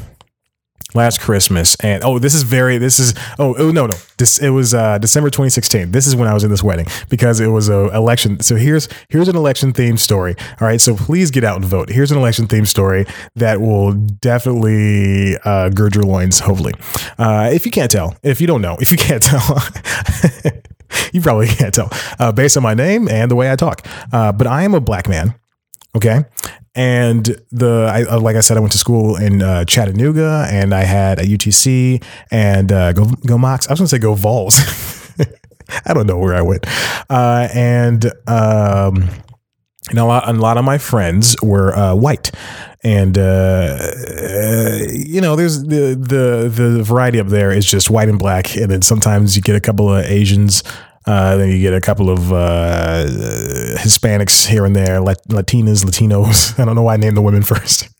last 0.93 1.19
Christmas, 1.19 1.75
and 1.81 2.03
oh, 2.03 2.19
this 2.19 2.33
is 2.33 2.43
very 2.43 2.77
this 2.77 2.99
is 2.99 3.13
oh, 3.39 3.55
oh 3.57 3.71
no 3.71 3.87
no 3.87 3.93
this 4.17 4.39
it 4.39 4.49
was 4.49 4.73
uh, 4.73 4.97
December 4.97 5.29
2016. 5.29 5.91
This 5.91 6.07
is 6.07 6.15
when 6.15 6.27
I 6.27 6.33
was 6.33 6.43
in 6.43 6.49
this 6.49 6.63
wedding 6.63 6.87
because 7.09 7.39
it 7.39 7.47
was 7.47 7.69
a 7.69 7.87
election. 7.95 8.39
So 8.39 8.55
here's 8.55 8.87
here's 9.09 9.27
an 9.27 9.35
election 9.35 9.73
themed 9.73 9.99
story. 9.99 10.35
All 10.59 10.67
right, 10.67 10.81
so 10.81 10.95
please 10.95 11.31
get 11.31 11.43
out 11.43 11.57
and 11.57 11.65
vote. 11.65 11.89
Here's 11.89 12.11
an 12.11 12.17
election 12.17 12.47
themed 12.47 12.67
story 12.67 13.05
that 13.35 13.61
will 13.61 13.93
definitely 13.93 15.37
uh, 15.43 15.69
gird 15.69 15.95
your 15.95 16.05
loins. 16.05 16.39
Hopefully, 16.39 16.73
uh, 17.17 17.49
if 17.53 17.65
you 17.65 17.71
can't 17.71 17.91
tell, 17.91 18.15
if 18.23 18.41
you 18.41 18.47
don't 18.47 18.61
know, 18.61 18.77
if 18.79 18.91
you 18.91 18.97
can't 18.97 19.23
tell. 19.23 19.61
you 21.11 21.21
probably 21.21 21.47
can't 21.47 21.73
tell 21.73 21.89
uh, 22.17 22.31
based 22.31 22.55
on 22.55 22.63
my 22.63 22.73
name 22.73 23.09
and 23.09 23.29
the 23.29 23.35
way 23.35 23.51
I 23.51 23.55
talk. 23.55 23.85
Uh, 24.11 24.31
but 24.31 24.47
I 24.47 24.63
am 24.63 24.73
a 24.73 24.79
black 24.79 25.09
man. 25.09 25.35
Okay. 25.95 26.23
And 26.77 27.25
the 27.51 27.89
I, 27.91 28.03
uh, 28.03 28.19
like 28.19 28.35
I 28.35 28.41
said, 28.41 28.55
I 28.55 28.59
went 28.59 28.71
to 28.73 28.77
school 28.77 29.15
in 29.15 29.41
uh, 29.41 29.65
Chattanooga, 29.65 30.47
and 30.51 30.75
I 30.75 30.83
had 30.83 31.17
a 31.17 31.23
UTC 31.23 32.03
and 32.29 32.71
uh, 32.71 32.93
go 32.93 33.05
go 33.25 33.37
Mocs. 33.37 33.67
I 33.67 33.73
was 33.73 33.79
gonna 33.79 33.87
say 33.87 33.97
go 33.97 34.13
Vols. 34.13 34.61
I 35.85 35.95
don't 35.95 36.05
know 36.05 36.19
where 36.19 36.35
I 36.35 36.43
went, 36.43 36.67
uh, 37.09 37.47
and 37.51 38.05
um, 38.27 39.09
and 39.89 39.97
a 39.97 40.05
lot 40.05 40.29
a 40.29 40.33
lot 40.33 40.57
of 40.57 40.65
my 40.65 40.77
friends 40.77 41.35
were 41.41 41.75
uh, 41.75 41.95
white, 41.95 42.29
and 42.83 43.17
uh, 43.17 43.79
you 44.93 45.19
know, 45.19 45.35
there's 45.35 45.63
the 45.63 45.97
the 45.99 46.47
the 46.47 46.83
variety 46.83 47.19
up 47.19 47.27
there 47.27 47.51
is 47.51 47.65
just 47.65 47.89
white 47.89 48.07
and 48.07 48.19
black, 48.19 48.55
and 48.55 48.69
then 48.69 48.83
sometimes 48.83 49.35
you 49.35 49.41
get 49.41 49.55
a 49.55 49.61
couple 49.61 49.91
of 49.91 50.05
Asians 50.05 50.61
uh, 51.07 51.37
then 51.37 51.49
you 51.49 51.59
get 51.61 51.73
a 51.73 51.79
couple 51.79 52.09
of 52.09 52.33
uh, 52.33 53.05
Hispanics 53.79 54.45
here 54.45 54.65
and 54.65 54.75
there, 54.75 54.99
Latinas, 54.99 55.85
Latinos. 55.85 56.59
I 56.59 56.65
don't 56.65 56.75
know 56.75 56.83
why 56.83 56.95
I 56.95 56.97
named 56.97 57.15
the 57.15 57.21
women 57.21 57.43
first. 57.43 57.89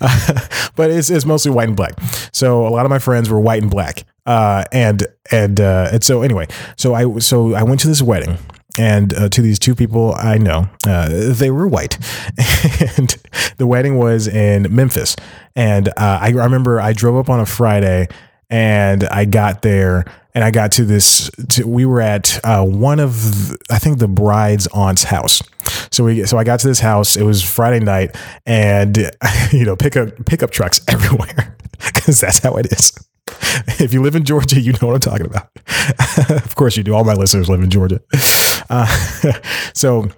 Uh, 0.00 0.40
but 0.76 0.90
it's, 0.90 1.10
it's 1.10 1.24
mostly 1.24 1.50
white 1.50 1.66
and 1.66 1.76
black. 1.76 1.94
So 2.30 2.66
a 2.66 2.70
lot 2.70 2.86
of 2.86 2.90
my 2.90 3.00
friends 3.00 3.28
were 3.28 3.40
white 3.40 3.62
and 3.62 3.70
black. 3.70 4.04
Uh, 4.26 4.62
and 4.70 5.06
and 5.32 5.60
uh, 5.60 5.88
and 5.92 6.04
so 6.04 6.22
anyway, 6.22 6.46
so 6.76 6.94
I 6.94 7.18
so 7.18 7.54
I 7.54 7.62
went 7.62 7.80
to 7.80 7.88
this 7.88 8.02
wedding, 8.02 8.38
and 8.78 9.14
uh, 9.14 9.28
to 9.28 9.42
these 9.42 9.58
two 9.58 9.74
people 9.74 10.14
I 10.16 10.38
know, 10.38 10.68
uh, 10.86 11.32
they 11.32 11.50
were 11.50 11.66
white, 11.66 11.96
and 12.98 13.16
the 13.56 13.66
wedding 13.66 13.98
was 13.98 14.28
in 14.28 14.74
Memphis. 14.74 15.16
And 15.54 15.88
uh, 15.88 15.92
I, 15.96 16.26
I 16.26 16.44
remember 16.44 16.80
I 16.80 16.92
drove 16.92 17.16
up 17.16 17.30
on 17.30 17.40
a 17.40 17.46
Friday, 17.46 18.08
and 18.50 19.04
I 19.04 19.24
got 19.24 19.62
there 19.62 20.04
and 20.36 20.44
I 20.44 20.50
got 20.50 20.70
to 20.72 20.84
this. 20.84 21.30
To, 21.48 21.66
we 21.66 21.86
were 21.86 22.02
at 22.02 22.38
uh, 22.44 22.62
one 22.62 23.00
of 23.00 23.14
the, 23.22 23.58
I 23.70 23.78
think 23.78 23.98
the 23.98 24.06
bride's 24.06 24.66
aunt's 24.68 25.04
house. 25.04 25.42
So 25.90 26.04
we 26.04 26.26
so 26.26 26.36
I 26.36 26.44
got 26.44 26.60
to 26.60 26.68
this 26.68 26.78
house. 26.78 27.16
It 27.16 27.22
was 27.22 27.42
Friday 27.42 27.82
night, 27.82 28.14
and 28.44 28.96
you 29.50 29.64
know 29.64 29.74
pickup 29.74 30.26
pickup 30.26 30.50
trucks 30.50 30.82
everywhere 30.88 31.56
because 31.78 32.20
that's 32.20 32.38
how 32.38 32.54
it 32.56 32.70
is. 32.70 32.92
If 33.80 33.94
you 33.94 34.02
live 34.02 34.14
in 34.14 34.24
Georgia, 34.24 34.60
you 34.60 34.72
know 34.72 34.88
what 34.88 34.94
I'm 34.94 35.00
talking 35.00 35.26
about. 35.26 35.48
of 36.44 36.54
course, 36.54 36.76
you 36.76 36.82
do. 36.82 36.94
All 36.94 37.04
my 37.04 37.14
listeners 37.14 37.48
live 37.48 37.62
in 37.62 37.70
Georgia. 37.70 38.00
Uh, 38.68 38.86
so 39.72 40.10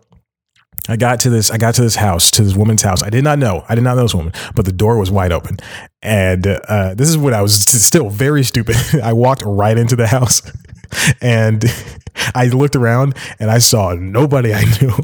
I 0.88 0.96
got 0.96 1.20
to 1.20 1.30
this. 1.30 1.50
I 1.50 1.58
got 1.58 1.74
to 1.76 1.82
this 1.82 1.96
house, 1.96 2.30
to 2.32 2.42
this 2.42 2.56
woman's 2.56 2.82
house. 2.82 3.02
I 3.02 3.10
did 3.10 3.24
not 3.24 3.38
know. 3.38 3.64
I 3.68 3.74
did 3.74 3.82
not 3.84 3.96
know 3.96 4.02
this 4.02 4.14
woman, 4.14 4.32
but 4.54 4.64
the 4.64 4.72
door 4.72 4.98
was 4.98 5.10
wide 5.10 5.32
open, 5.32 5.58
and 6.02 6.46
uh, 6.46 6.94
this 6.94 7.08
is 7.08 7.18
when 7.18 7.34
I 7.34 7.42
was 7.42 7.54
still 7.54 8.08
very 8.10 8.42
stupid. 8.42 8.76
I 9.02 9.12
walked 9.12 9.42
right 9.44 9.76
into 9.76 9.96
the 9.96 10.06
house, 10.06 10.42
and 11.20 11.64
I 12.34 12.46
looked 12.46 12.76
around, 12.76 13.16
and 13.38 13.50
I 13.50 13.58
saw 13.58 13.94
nobody 13.94 14.54
I 14.54 14.64
knew. 14.80 14.94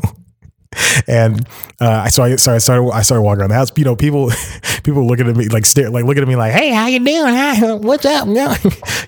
and 1.06 1.46
uh, 1.80 2.02
I 2.04 2.08
so 2.08 2.22
I 2.24 2.32
I 2.32 2.36
started 2.58 2.90
I 2.92 3.02
started 3.02 3.22
walking 3.22 3.40
around 3.40 3.50
the 3.50 3.56
house. 3.56 3.70
You 3.76 3.84
know, 3.84 3.94
people 3.94 4.30
people 4.84 5.06
looking 5.06 5.28
at 5.28 5.36
me 5.36 5.48
like 5.48 5.66
stare 5.66 5.90
like 5.90 6.04
looking 6.04 6.22
at 6.22 6.28
me 6.28 6.34
like, 6.36 6.52
hey, 6.52 6.70
how 6.70 6.86
you 6.86 6.98
doing? 7.04 7.34
Hi, 7.34 7.74
what's 7.74 8.04
up? 8.06 8.26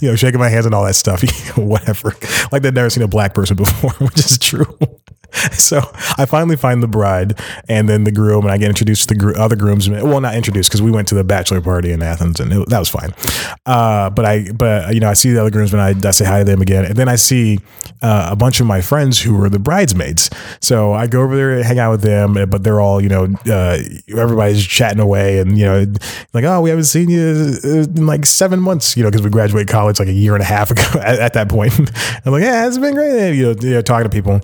you 0.00 0.08
know, 0.10 0.16
shaking 0.16 0.40
my 0.40 0.48
hands 0.48 0.66
and 0.66 0.74
all 0.74 0.84
that 0.84 0.94
stuff. 0.94 1.22
Whatever. 1.56 2.14
Like 2.52 2.62
they've 2.62 2.72
never 2.74 2.90
seen 2.90 3.02
a 3.02 3.08
black 3.08 3.34
person 3.34 3.56
before, 3.56 3.90
which 4.06 4.18
is 4.18 4.38
true. 4.38 4.78
so 5.52 5.80
I 6.18 6.26
finally 6.26 6.56
find 6.56 6.82
the 6.82 6.88
bride 6.88 7.38
and 7.68 7.88
then 7.88 8.04
the 8.04 8.12
groom, 8.12 8.44
and 8.44 8.52
I 8.52 8.58
get 8.58 8.68
introduced 8.68 9.08
to 9.08 9.14
the 9.14 9.20
gr- 9.20 9.38
other 9.38 9.56
groomsmen. 9.56 10.08
Well, 10.08 10.20
not 10.20 10.34
introduced 10.34 10.70
because 10.70 10.82
we 10.82 10.90
went 10.90 11.08
to 11.08 11.14
the 11.14 11.24
bachelor 11.24 11.60
party 11.60 11.92
in 11.92 12.02
Athens, 12.02 12.40
and 12.40 12.52
it, 12.52 12.68
that 12.68 12.78
was 12.78 12.88
fine. 12.88 13.14
Uh, 13.64 14.10
but 14.10 14.24
I, 14.24 14.50
but 14.52 14.94
you 14.94 15.00
know, 15.00 15.08
I 15.08 15.14
see 15.14 15.32
the 15.32 15.40
other 15.40 15.50
groomsmen. 15.50 15.80
I, 15.80 16.08
I 16.08 16.10
say 16.10 16.24
hi 16.24 16.38
to 16.40 16.44
them 16.44 16.60
again, 16.60 16.84
and 16.84 16.96
then 16.96 17.08
I 17.08 17.16
see 17.16 17.58
uh, 18.02 18.28
a 18.30 18.36
bunch 18.36 18.60
of 18.60 18.66
my 18.66 18.80
friends 18.80 19.20
who 19.20 19.36
were 19.36 19.48
the 19.48 19.58
bridesmaids. 19.58 20.30
So 20.60 20.92
I 20.92 21.06
go 21.06 21.22
over 21.22 21.36
there 21.36 21.56
and 21.56 21.64
hang 21.64 21.78
out 21.78 21.90
with 21.90 22.02
them, 22.02 22.34
but 22.34 22.62
they're 22.62 22.80
all, 22.80 23.00
you 23.00 23.08
know, 23.08 23.24
uh, 23.46 23.78
everybody's 24.16 24.64
chatting 24.66 25.00
away, 25.00 25.38
and 25.38 25.58
you 25.58 25.64
know, 25.64 25.86
like, 26.32 26.44
oh, 26.44 26.60
we 26.60 26.70
haven't 26.70 26.84
seen 26.84 27.08
you 27.08 27.56
in 27.64 28.06
like 28.06 28.26
seven 28.26 28.60
months, 28.60 28.96
you 28.96 29.02
know, 29.02 29.10
because 29.10 29.22
we 29.22 29.30
graduated 29.30 29.68
college 29.68 29.98
like 29.98 30.08
a 30.08 30.12
year 30.12 30.34
and 30.34 30.42
a 30.42 30.46
half 30.46 30.70
ago. 30.72 31.00
At, 31.00 31.18
at 31.18 31.32
that 31.34 31.48
point, 31.48 31.72
I'm 32.24 32.32
like, 32.32 32.42
yeah, 32.42 32.66
it's 32.66 32.78
been 32.78 32.94
great, 32.94 33.34
you 33.34 33.54
know, 33.54 33.60
you 33.60 33.70
know 33.70 33.82
talking 33.82 34.08
to 34.08 34.14
people. 34.14 34.40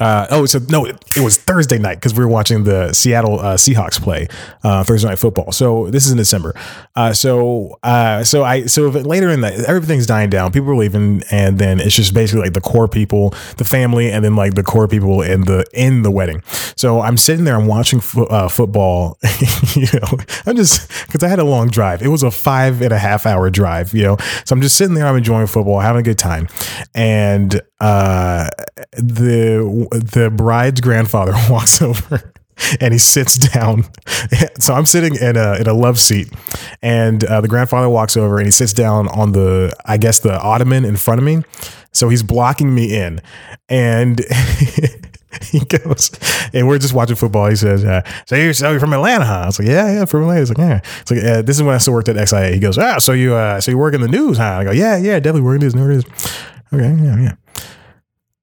Uh, 0.00 0.26
oh, 0.30 0.46
so 0.46 0.58
no, 0.70 0.86
it, 0.86 0.96
was 1.20 1.36
Thursday 1.36 1.78
night 1.78 1.96
because 1.96 2.14
we 2.14 2.24
were 2.24 2.30
watching 2.30 2.64
the 2.64 2.92
Seattle 2.92 3.38
uh, 3.38 3.56
Seahawks 3.56 4.00
play 4.00 4.26
uh, 4.64 4.82
Thursday 4.82 5.08
night 5.08 5.18
football. 5.18 5.52
So 5.52 5.88
this 5.90 6.04
is 6.04 6.10
in 6.10 6.18
December. 6.18 6.54
Uh, 6.96 7.12
so 7.12 7.78
uh, 7.82 8.24
so 8.24 8.42
I 8.42 8.66
so 8.66 8.88
later 8.88 9.30
in 9.30 9.40
the 9.40 9.64
everything's 9.68 10.06
dying 10.06 10.30
down. 10.30 10.50
People 10.50 10.70
are 10.70 10.76
leaving, 10.76 11.22
and 11.30 11.58
then 11.58 11.80
it's 11.80 11.94
just 11.94 12.12
basically 12.12 12.42
like 12.42 12.54
the 12.54 12.60
core 12.60 12.88
people, 12.88 13.30
the 13.56 13.64
family, 13.64 14.10
and 14.10 14.24
then 14.24 14.34
like 14.34 14.54
the 14.54 14.64
core 14.64 14.88
people 14.88 15.22
in 15.22 15.42
the 15.42 15.64
in 15.72 16.02
the 16.02 16.10
wedding. 16.10 16.42
So 16.76 17.00
I'm 17.00 17.16
sitting 17.16 17.44
there, 17.44 17.56
I'm 17.56 17.66
watching 17.66 18.00
fo- 18.00 18.26
uh, 18.26 18.48
football. 18.48 19.18
you 19.76 19.86
know, 19.92 20.18
I'm 20.46 20.56
just 20.56 20.88
because 21.06 21.22
I 21.22 21.28
had 21.28 21.38
a 21.38 21.44
long 21.44 21.68
drive. 21.68 22.02
It 22.02 22.08
was 22.08 22.24
a 22.24 22.30
five 22.32 22.82
and 22.82 22.92
a 22.92 22.98
half 22.98 23.26
hour 23.26 23.48
drive. 23.50 23.94
You 23.94 24.02
know, 24.02 24.16
so 24.44 24.54
I'm 24.54 24.60
just 24.60 24.76
sitting 24.76 24.94
there, 24.94 25.06
I'm 25.06 25.16
enjoying 25.16 25.46
football, 25.46 25.78
having 25.78 26.00
a 26.00 26.04
good 26.04 26.18
time, 26.18 26.48
and 26.94 27.60
uh, 27.84 28.48
the 28.92 29.88
the 29.90 30.30
bride's 30.30 30.80
grandfather 30.80 31.34
walks 31.50 31.82
over 31.82 32.32
and 32.80 32.94
he 32.94 32.98
sits 32.98 33.36
down. 33.36 33.84
So 34.58 34.72
I'm 34.72 34.86
sitting 34.86 35.16
in 35.16 35.36
a 35.36 35.54
in 35.56 35.66
a 35.66 35.74
love 35.74 35.98
seat, 35.98 36.32
and 36.80 37.22
uh, 37.24 37.42
the 37.42 37.48
grandfather 37.48 37.90
walks 37.90 38.16
over 38.16 38.38
and 38.38 38.46
he 38.46 38.50
sits 38.50 38.72
down 38.72 39.08
on 39.08 39.32
the 39.32 39.74
I 39.84 39.98
guess 39.98 40.20
the 40.20 40.40
ottoman 40.40 40.86
in 40.86 40.96
front 40.96 41.18
of 41.18 41.24
me. 41.24 41.42
So 41.92 42.08
he's 42.08 42.22
blocking 42.22 42.74
me 42.74 42.96
in, 42.96 43.20
and. 43.68 44.20
he 45.50 45.58
goes, 45.58 46.12
and 46.52 46.68
we're 46.68 46.78
just 46.78 46.94
watching 46.94 47.16
football. 47.16 47.50
He 47.50 47.56
says, 47.56 47.84
uh, 47.84 48.02
"So 48.26 48.36
you're 48.36 48.52
so 48.52 48.70
you're 48.70 48.78
from 48.78 48.92
Atlanta, 48.92 49.24
huh?" 49.24 49.40
I 49.42 49.46
was 49.46 49.58
like, 49.58 49.66
"Yeah, 49.66 49.92
yeah, 49.92 50.04
from 50.04 50.22
Atlanta." 50.22 50.40
He's 50.40 50.48
like, 50.48 50.58
"Yeah." 50.58 50.80
It's 51.00 51.10
like, 51.10 51.24
uh, 51.24 51.42
"This 51.42 51.56
is 51.56 51.64
when 51.64 51.74
I 51.74 51.78
still 51.78 51.92
worked 51.92 52.08
at 52.08 52.14
XIA." 52.16 52.54
He 52.54 52.60
goes, 52.60 52.78
"Ah, 52.78 52.98
so 52.98 53.12
you 53.12 53.34
uh, 53.34 53.60
so 53.60 53.72
you 53.72 53.78
work 53.78 53.94
in 53.94 54.00
the 54.00 54.08
news, 54.08 54.38
huh?" 54.38 54.58
I 54.60 54.64
go, 54.64 54.70
"Yeah, 54.70 54.96
yeah, 54.96 55.18
definitely 55.18 55.42
working 55.42 55.66
in 55.66 55.70
the 55.70 55.76
news." 55.78 56.04
Okay, 56.72 56.94
yeah, 57.02 57.18
yeah. 57.20 57.34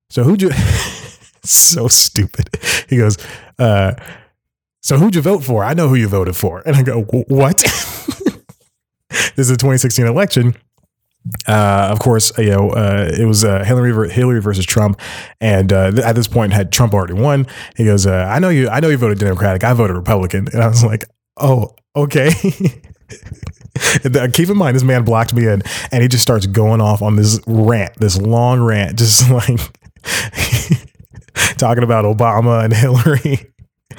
So 0.09 0.23
who'd 0.23 0.41
you? 0.41 0.51
so 1.43 1.87
stupid. 1.87 2.49
He 2.89 2.97
goes, 2.97 3.17
uh, 3.59 3.93
so 4.81 4.97
who'd 4.97 5.15
you 5.15 5.21
vote 5.21 5.43
for? 5.43 5.63
I 5.63 5.73
know 5.73 5.87
who 5.87 5.95
you 5.95 6.07
voted 6.07 6.35
for. 6.35 6.61
And 6.65 6.75
I 6.75 6.83
go, 6.83 7.01
what? 7.03 7.57
this 9.09 9.37
is 9.37 9.49
a 9.49 9.57
2016 9.57 10.05
election. 10.05 10.55
Uh, 11.47 11.87
of 11.91 11.99
course, 11.99 12.35
you 12.37 12.49
know, 12.49 12.71
uh, 12.71 13.11
it 13.15 13.25
was 13.25 13.45
uh, 13.45 13.63
Hillary 13.63 14.09
Hillary 14.09 14.41
versus 14.41 14.65
Trump, 14.65 14.99
and 15.39 15.71
uh, 15.71 15.91
at 16.03 16.15
this 16.15 16.27
point, 16.27 16.51
had 16.51 16.71
Trump 16.71 16.95
already 16.95 17.13
won. 17.13 17.45
He 17.77 17.85
goes, 17.85 18.07
uh, 18.07 18.27
"I 18.27 18.39
know 18.39 18.49
you. 18.49 18.69
I 18.69 18.79
know 18.79 18.89
you 18.89 18.97
voted 18.97 19.19
Democratic. 19.19 19.63
I 19.63 19.73
voted 19.73 19.95
Republican." 19.95 20.47
And 20.51 20.63
I 20.63 20.67
was 20.67 20.83
like, 20.83 21.03
"Oh, 21.37 21.75
okay." 21.95 22.31
Keep 24.33 24.49
in 24.49 24.57
mind, 24.57 24.75
this 24.75 24.83
man 24.83 25.03
blocked 25.03 25.33
me 25.33 25.47
in, 25.47 25.61
and 25.91 26.01
he 26.01 26.09
just 26.09 26.23
starts 26.23 26.45
going 26.45 26.81
off 26.81 27.01
on 27.01 27.15
this 27.15 27.39
rant, 27.47 27.95
this 27.97 28.19
long 28.19 28.61
rant, 28.61 28.97
just 28.97 29.29
like 29.31 29.59
talking 31.57 31.83
about 31.83 32.05
Obama 32.05 32.63
and 32.63 32.73
Hillary. 32.73 33.50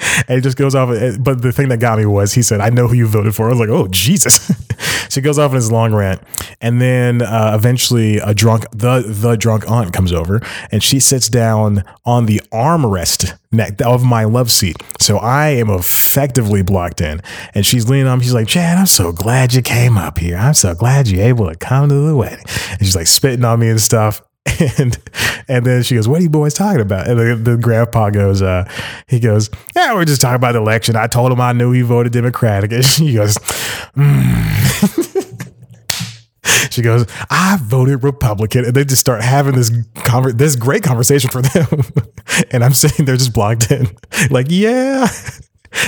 And 0.27 0.37
he 0.37 0.41
just 0.41 0.57
goes 0.57 0.73
off. 0.73 0.89
But 1.19 1.41
the 1.41 1.51
thing 1.51 1.69
that 1.69 1.79
got 1.79 1.97
me 1.97 2.05
was 2.05 2.33
he 2.33 2.41
said, 2.41 2.61
I 2.61 2.69
know 2.69 2.87
who 2.87 2.95
you 2.95 3.07
voted 3.07 3.35
for. 3.35 3.47
I 3.47 3.49
was 3.49 3.59
like, 3.59 3.69
oh, 3.69 3.87
Jesus. 3.87 4.33
so 5.09 5.19
he 5.19 5.21
goes 5.21 5.37
off 5.37 5.51
in 5.51 5.55
his 5.55 5.71
long 5.71 5.93
rant. 5.93 6.21
And 6.61 6.79
then 6.81 7.21
uh, 7.21 7.51
eventually 7.55 8.17
a 8.17 8.33
drunk, 8.33 8.65
the, 8.71 9.03
the 9.05 9.35
drunk 9.35 9.69
aunt 9.69 9.91
comes 9.93 10.13
over 10.13 10.41
and 10.71 10.81
she 10.81 10.99
sits 10.99 11.27
down 11.27 11.83
on 12.05 12.25
the 12.25 12.41
armrest 12.51 13.37
neck 13.51 13.81
of 13.85 14.03
my 14.03 14.23
love 14.23 14.51
seat. 14.51 14.77
So 14.99 15.17
I 15.17 15.49
am 15.49 15.69
effectively 15.69 16.61
blocked 16.61 17.01
in. 17.01 17.21
And 17.53 17.65
she's 17.65 17.89
leaning 17.89 18.07
on 18.07 18.19
me. 18.19 18.25
She's 18.25 18.33
like, 18.33 18.47
Chad, 18.47 18.77
I'm 18.77 18.85
so 18.85 19.11
glad 19.11 19.53
you 19.53 19.61
came 19.61 19.97
up 19.97 20.17
here. 20.17 20.37
I'm 20.37 20.53
so 20.53 20.73
glad 20.73 21.07
you're 21.07 21.25
able 21.25 21.49
to 21.49 21.55
come 21.55 21.89
to 21.89 21.95
the 21.95 22.15
wedding. 22.15 22.45
And 22.71 22.79
she's 22.79 22.95
like 22.95 23.07
spitting 23.07 23.45
on 23.45 23.59
me 23.59 23.69
and 23.69 23.81
stuff. 23.81 24.21
And 24.77 24.97
and 25.47 25.65
then 25.65 25.83
she 25.83 25.95
goes, 25.95 26.07
"What 26.07 26.19
are 26.19 26.23
you 26.23 26.29
boys 26.29 26.53
talking 26.53 26.81
about?" 26.81 27.07
And 27.07 27.19
the, 27.19 27.35
the 27.35 27.57
grandpa 27.57 28.09
goes, 28.09 28.41
uh, 28.41 28.69
"He 29.07 29.19
goes, 29.19 29.49
yeah, 29.75 29.93
we're 29.93 30.05
just 30.05 30.21
talking 30.21 30.35
about 30.35 30.53
the 30.53 30.59
election. 30.59 30.95
I 30.95 31.07
told 31.07 31.31
him 31.31 31.41
I 31.41 31.53
knew 31.53 31.71
he 31.71 31.81
voted 31.81 32.13
Democratic." 32.13 32.71
And 32.71 32.85
she 32.85 33.13
goes, 33.13 33.35
mm. 33.95 35.43
she 36.71 36.81
goes, 36.81 37.05
"I 37.29 37.57
voted 37.61 38.03
Republican," 38.03 38.65
and 38.65 38.73
they 38.73 38.85
just 38.85 39.01
start 39.01 39.21
having 39.21 39.55
this 39.55 39.69
conver- 39.69 40.37
this 40.37 40.55
great 40.55 40.83
conversation 40.83 41.29
for 41.29 41.41
them. 41.41 41.81
and 42.51 42.63
I'm 42.63 42.73
sitting 42.73 43.05
there 43.05 43.17
just 43.17 43.33
blocked 43.33 43.71
in, 43.71 43.87
like, 44.29 44.47
yeah, 44.49 45.07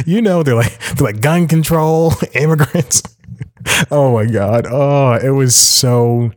you 0.06 0.22
know, 0.22 0.44
they're 0.44 0.56
like 0.56 0.78
they're 0.96 1.06
like 1.06 1.22
gun 1.22 1.48
control, 1.48 2.14
immigrants. 2.34 3.04
oh 3.92 4.14
my 4.14 4.26
god! 4.26 4.66
Oh, 4.70 5.14
it 5.14 5.32
was 5.32 5.56
so 5.56 6.32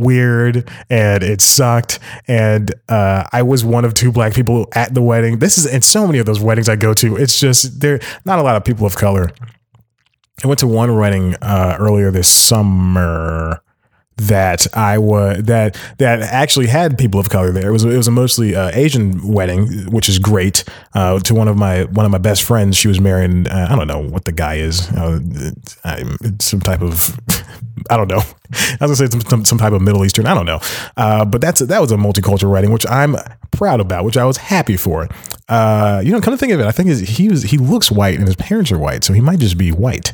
weird 0.00 0.68
and 0.88 1.22
it 1.22 1.40
sucked. 1.40 1.98
And 2.26 2.74
uh, 2.88 3.24
I 3.32 3.42
was 3.42 3.64
one 3.64 3.84
of 3.84 3.94
two 3.94 4.10
black 4.10 4.34
people 4.34 4.66
at 4.74 4.94
the 4.94 5.02
wedding. 5.02 5.38
This 5.38 5.58
is 5.58 5.66
in 5.66 5.82
so 5.82 6.06
many 6.06 6.18
of 6.18 6.26
those 6.26 6.40
weddings 6.40 6.68
I 6.68 6.76
go 6.76 6.94
to. 6.94 7.16
It's 7.16 7.38
just 7.38 7.80
there 7.80 8.00
not 8.24 8.38
a 8.38 8.42
lot 8.42 8.56
of 8.56 8.64
people 8.64 8.86
of 8.86 8.96
color. 8.96 9.30
I 10.42 10.46
went 10.46 10.60
to 10.60 10.66
one 10.66 10.96
wedding 10.96 11.34
uh, 11.42 11.76
earlier 11.78 12.10
this 12.10 12.28
summer 12.28 13.62
that 14.28 14.66
I 14.76 14.98
was 14.98 15.42
that 15.44 15.78
that 15.98 16.20
actually 16.20 16.66
had 16.66 16.98
people 16.98 17.18
of 17.18 17.30
color 17.30 17.52
there. 17.52 17.68
It 17.68 17.72
was 17.72 17.84
it 17.84 17.96
was 17.96 18.08
a 18.08 18.10
mostly 18.12 18.54
uh, 18.54 18.70
Asian 18.74 19.26
wedding, 19.26 19.90
which 19.90 20.08
is 20.08 20.18
great. 20.18 20.64
Uh, 20.94 21.18
to 21.20 21.34
one 21.34 21.48
of 21.48 21.56
my 21.56 21.84
one 21.84 22.04
of 22.04 22.12
my 22.12 22.18
best 22.18 22.42
friends, 22.42 22.76
she 22.76 22.88
was 22.88 23.00
marrying. 23.00 23.48
Uh, 23.48 23.68
I 23.70 23.76
don't 23.76 23.88
know 23.88 24.00
what 24.00 24.24
the 24.24 24.32
guy 24.32 24.56
is. 24.56 24.88
Uh, 24.90 25.20
some 26.38 26.60
type 26.60 26.82
of 26.82 27.18
I 27.90 27.96
don't 27.96 28.08
know. 28.08 28.22
I 28.52 28.76
was 28.80 28.98
gonna 29.00 29.10
say 29.10 29.28
some, 29.28 29.44
some 29.44 29.58
type 29.58 29.72
of 29.72 29.80
Middle 29.80 30.04
Eastern. 30.04 30.26
I 30.26 30.34
don't 30.34 30.46
know. 30.46 30.60
Uh, 30.96 31.24
but 31.24 31.40
that's 31.40 31.60
that 31.60 31.80
was 31.80 31.92
a 31.92 31.96
multicultural 31.96 32.50
wedding, 32.50 32.72
which 32.72 32.86
I'm 32.88 33.16
proud 33.52 33.80
about, 33.80 34.04
which 34.04 34.16
I 34.16 34.24
was 34.24 34.36
happy 34.36 34.76
for. 34.76 35.08
Uh, 35.48 36.02
you 36.04 36.12
know, 36.12 36.20
kind 36.20 36.34
of 36.34 36.40
think 36.40 36.52
of 36.52 36.60
it. 36.60 36.66
I 36.66 36.72
think 36.72 36.90
he 36.90 37.28
was 37.28 37.42
he 37.42 37.56
looks 37.56 37.90
white 37.90 38.18
and 38.18 38.26
his 38.26 38.36
parents 38.36 38.70
are 38.70 38.78
white, 38.78 39.02
so 39.02 39.12
he 39.12 39.20
might 39.20 39.38
just 39.38 39.56
be 39.56 39.72
white 39.72 40.12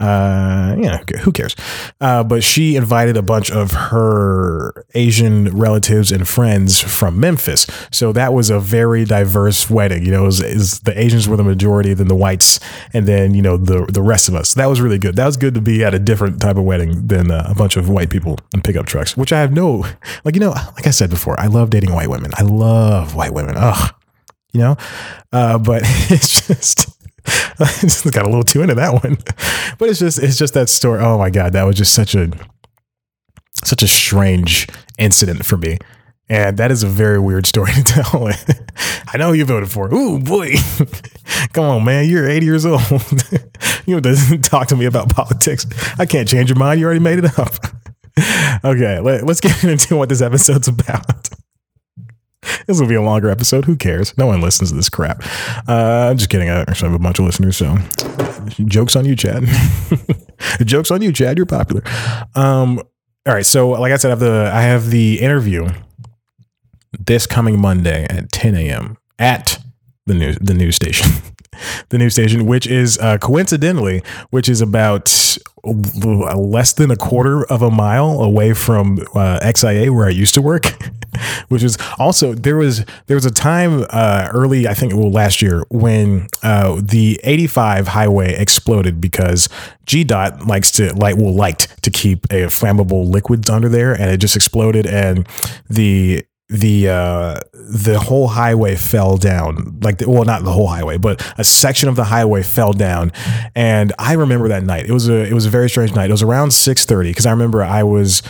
uh, 0.00 0.76
yeah, 0.78 0.98
who 1.20 1.32
cares? 1.32 1.54
Uh, 2.00 2.24
but 2.24 2.42
she 2.42 2.76
invited 2.76 3.16
a 3.16 3.22
bunch 3.22 3.50
of 3.50 3.72
her 3.72 4.86
Asian 4.94 5.56
relatives 5.56 6.10
and 6.10 6.26
friends 6.26 6.80
from 6.80 7.18
Memphis. 7.20 7.66
So 7.90 8.12
that 8.12 8.32
was 8.32 8.50
a 8.50 8.58
very 8.58 9.04
diverse 9.04 9.70
wedding. 9.70 10.04
You 10.04 10.10
know, 10.10 10.24
was 10.24 10.38
the 10.80 10.92
Asians 10.96 11.28
were 11.28 11.36
the 11.36 11.44
majority, 11.44 11.94
then 11.94 12.08
the 12.08 12.14
whites, 12.14 12.60
and 12.92 13.06
then, 13.06 13.34
you 13.34 13.42
know, 13.42 13.56
the, 13.56 13.86
the 13.86 14.02
rest 14.02 14.28
of 14.28 14.34
us. 14.34 14.50
So 14.50 14.60
that 14.60 14.66
was 14.66 14.80
really 14.80 14.98
good. 14.98 15.16
That 15.16 15.26
was 15.26 15.36
good 15.36 15.54
to 15.54 15.60
be 15.60 15.84
at 15.84 15.94
a 15.94 15.98
different 15.98 16.40
type 16.40 16.56
of 16.56 16.64
wedding 16.64 17.06
than 17.06 17.30
uh, 17.30 17.46
a 17.48 17.54
bunch 17.54 17.76
of 17.76 17.88
white 17.88 18.10
people 18.10 18.38
in 18.52 18.62
pickup 18.62 18.86
trucks, 18.86 19.16
which 19.16 19.32
I 19.32 19.40
have 19.40 19.52
no, 19.52 19.86
like, 20.24 20.34
you 20.34 20.40
know, 20.40 20.50
like 20.50 20.86
I 20.86 20.90
said 20.90 21.10
before, 21.10 21.38
I 21.38 21.46
love 21.46 21.70
dating 21.70 21.92
white 21.92 22.08
women. 22.08 22.32
I 22.34 22.42
love 22.42 23.14
white 23.14 23.32
women. 23.32 23.54
Ugh, 23.56 23.94
you 24.52 24.60
know, 24.60 24.76
uh, 25.32 25.58
but 25.58 25.82
it's 26.10 26.46
just, 26.46 26.83
just 27.80 28.04
got 28.12 28.24
a 28.24 28.28
little 28.28 28.42
too 28.42 28.62
into 28.62 28.74
that 28.74 28.92
one. 29.02 29.16
But 29.78 29.88
it's 29.88 29.98
just 29.98 30.18
it's 30.22 30.36
just 30.36 30.54
that 30.54 30.68
story. 30.68 31.00
Oh 31.00 31.18
my 31.18 31.30
god, 31.30 31.52
that 31.52 31.64
was 31.64 31.76
just 31.76 31.94
such 31.94 32.14
a 32.14 32.30
such 33.52 33.82
a 33.82 33.88
strange 33.88 34.68
incident 34.98 35.44
for 35.44 35.56
me. 35.56 35.78
And 36.28 36.56
that 36.56 36.70
is 36.70 36.82
a 36.82 36.86
very 36.86 37.18
weird 37.18 37.46
story 37.46 37.72
to 37.72 37.82
tell. 37.82 38.28
I 39.08 39.18
know 39.18 39.32
you 39.32 39.44
voted 39.44 39.70
for. 39.70 39.92
Ooh, 39.92 40.18
boy. 40.18 40.54
Come 41.52 41.64
on, 41.64 41.84
man. 41.84 42.08
You're 42.08 42.28
80 42.28 42.46
years 42.46 42.64
old. 42.64 42.80
you 43.86 44.00
don't 44.00 44.42
talk 44.42 44.68
to 44.68 44.76
me 44.76 44.86
about 44.86 45.10
politics. 45.10 45.66
I 45.98 46.06
can't 46.06 46.26
change 46.26 46.48
your 46.48 46.58
mind. 46.58 46.80
You 46.80 46.86
already 46.86 47.00
made 47.00 47.18
it 47.18 47.38
up. 47.38 47.54
okay, 48.64 49.00
let, 49.00 49.28
us 49.28 49.40
get 49.40 49.64
into 49.64 49.96
what 49.96 50.08
this 50.08 50.22
episode's 50.22 50.68
about. 50.68 51.28
This 52.66 52.80
will 52.80 52.88
be 52.88 52.94
a 52.94 53.02
longer 53.02 53.30
episode. 53.30 53.64
Who 53.64 53.76
cares? 53.76 54.16
No 54.18 54.26
one 54.26 54.40
listens 54.40 54.70
to 54.70 54.76
this 54.76 54.88
crap. 54.88 55.22
Uh, 55.68 56.08
I'm 56.10 56.16
just 56.16 56.30
kidding. 56.30 56.50
I 56.50 56.60
actually 56.60 56.90
have 56.90 57.00
a 57.00 57.02
bunch 57.02 57.18
of 57.18 57.24
listeners, 57.24 57.56
so 57.56 57.76
jokes 58.66 58.96
on 58.96 59.04
you, 59.04 59.16
Chad. 59.16 59.44
jokes 60.64 60.90
on 60.90 61.02
you, 61.02 61.12
Chad. 61.12 61.36
You're 61.36 61.46
popular. 61.46 61.82
Um, 62.34 62.80
all 63.26 63.34
right. 63.34 63.46
So, 63.46 63.70
like 63.70 63.92
I 63.92 63.96
said, 63.96 64.08
I 64.08 64.10
have 64.10 64.20
the 64.20 64.50
I 64.52 64.62
have 64.62 64.90
the 64.90 65.20
interview 65.20 65.68
this 66.98 67.26
coming 67.26 67.60
Monday 67.60 68.06
at 68.08 68.30
10 68.32 68.54
a.m. 68.54 68.96
at 69.18 69.58
the 70.06 70.14
news 70.14 70.38
the 70.40 70.54
news 70.54 70.76
station. 70.76 71.10
the 71.88 71.98
news 71.98 72.12
station, 72.14 72.46
which 72.46 72.66
is 72.66 72.98
uh, 72.98 73.18
coincidentally, 73.18 74.02
which 74.30 74.48
is 74.48 74.60
about 74.60 75.38
less 75.64 76.74
than 76.74 76.90
a 76.90 76.96
quarter 76.96 77.44
of 77.46 77.62
a 77.62 77.70
mile 77.70 78.20
away 78.20 78.52
from 78.52 78.98
uh, 79.14 79.40
XIA 79.40 79.94
where 79.94 80.06
I 80.06 80.10
used 80.10 80.34
to 80.34 80.42
work, 80.42 80.66
which 81.48 81.62
is 81.62 81.78
also 81.98 82.34
there 82.34 82.56
was 82.56 82.84
there 83.06 83.16
was 83.16 83.24
a 83.24 83.30
time 83.30 83.86
uh, 83.90 84.28
early 84.32 84.68
I 84.68 84.74
think 84.74 84.92
well 84.92 85.10
last 85.10 85.40
year 85.40 85.64
when 85.70 86.28
uh, 86.42 86.80
the 86.82 87.18
85 87.24 87.88
highway 87.88 88.34
exploded 88.34 89.00
because 89.00 89.48
GDOT 89.86 90.46
likes 90.46 90.70
to 90.72 90.92
like 90.94 91.16
well 91.16 91.34
liked 91.34 91.82
to 91.82 91.90
keep 91.90 92.24
a 92.26 92.46
flammable 92.46 93.08
liquids 93.08 93.48
under 93.48 93.68
there 93.68 93.92
and 93.92 94.10
it 94.10 94.18
just 94.18 94.36
exploded 94.36 94.86
and 94.86 95.26
the 95.68 96.24
the 96.48 96.88
uh 96.88 97.40
the 97.52 97.98
whole 97.98 98.28
highway 98.28 98.76
fell 98.76 99.16
down. 99.16 99.78
Like 99.82 99.98
the, 99.98 100.10
well 100.10 100.24
not 100.24 100.44
the 100.44 100.52
whole 100.52 100.66
highway 100.66 100.98
but 100.98 101.24
a 101.38 101.44
section 101.44 101.88
of 101.88 101.96
the 101.96 102.04
highway 102.04 102.42
fell 102.42 102.72
down. 102.72 103.12
And 103.54 103.92
i 103.98 104.12
remember 104.12 104.48
that 104.48 104.62
night. 104.62 104.86
It 104.86 104.92
was 104.92 105.08
a 105.08 105.24
it 105.24 105.32
was 105.32 105.46
a 105.46 105.50
very 105.50 105.70
strange 105.70 105.94
night. 105.94 106.10
It 106.10 106.12
was 106.12 106.22
around 106.22 106.50
6:30 106.50 107.10
because 107.10 107.26
i 107.26 107.30
remember 107.30 107.62
i 107.62 107.82
was 107.82 108.22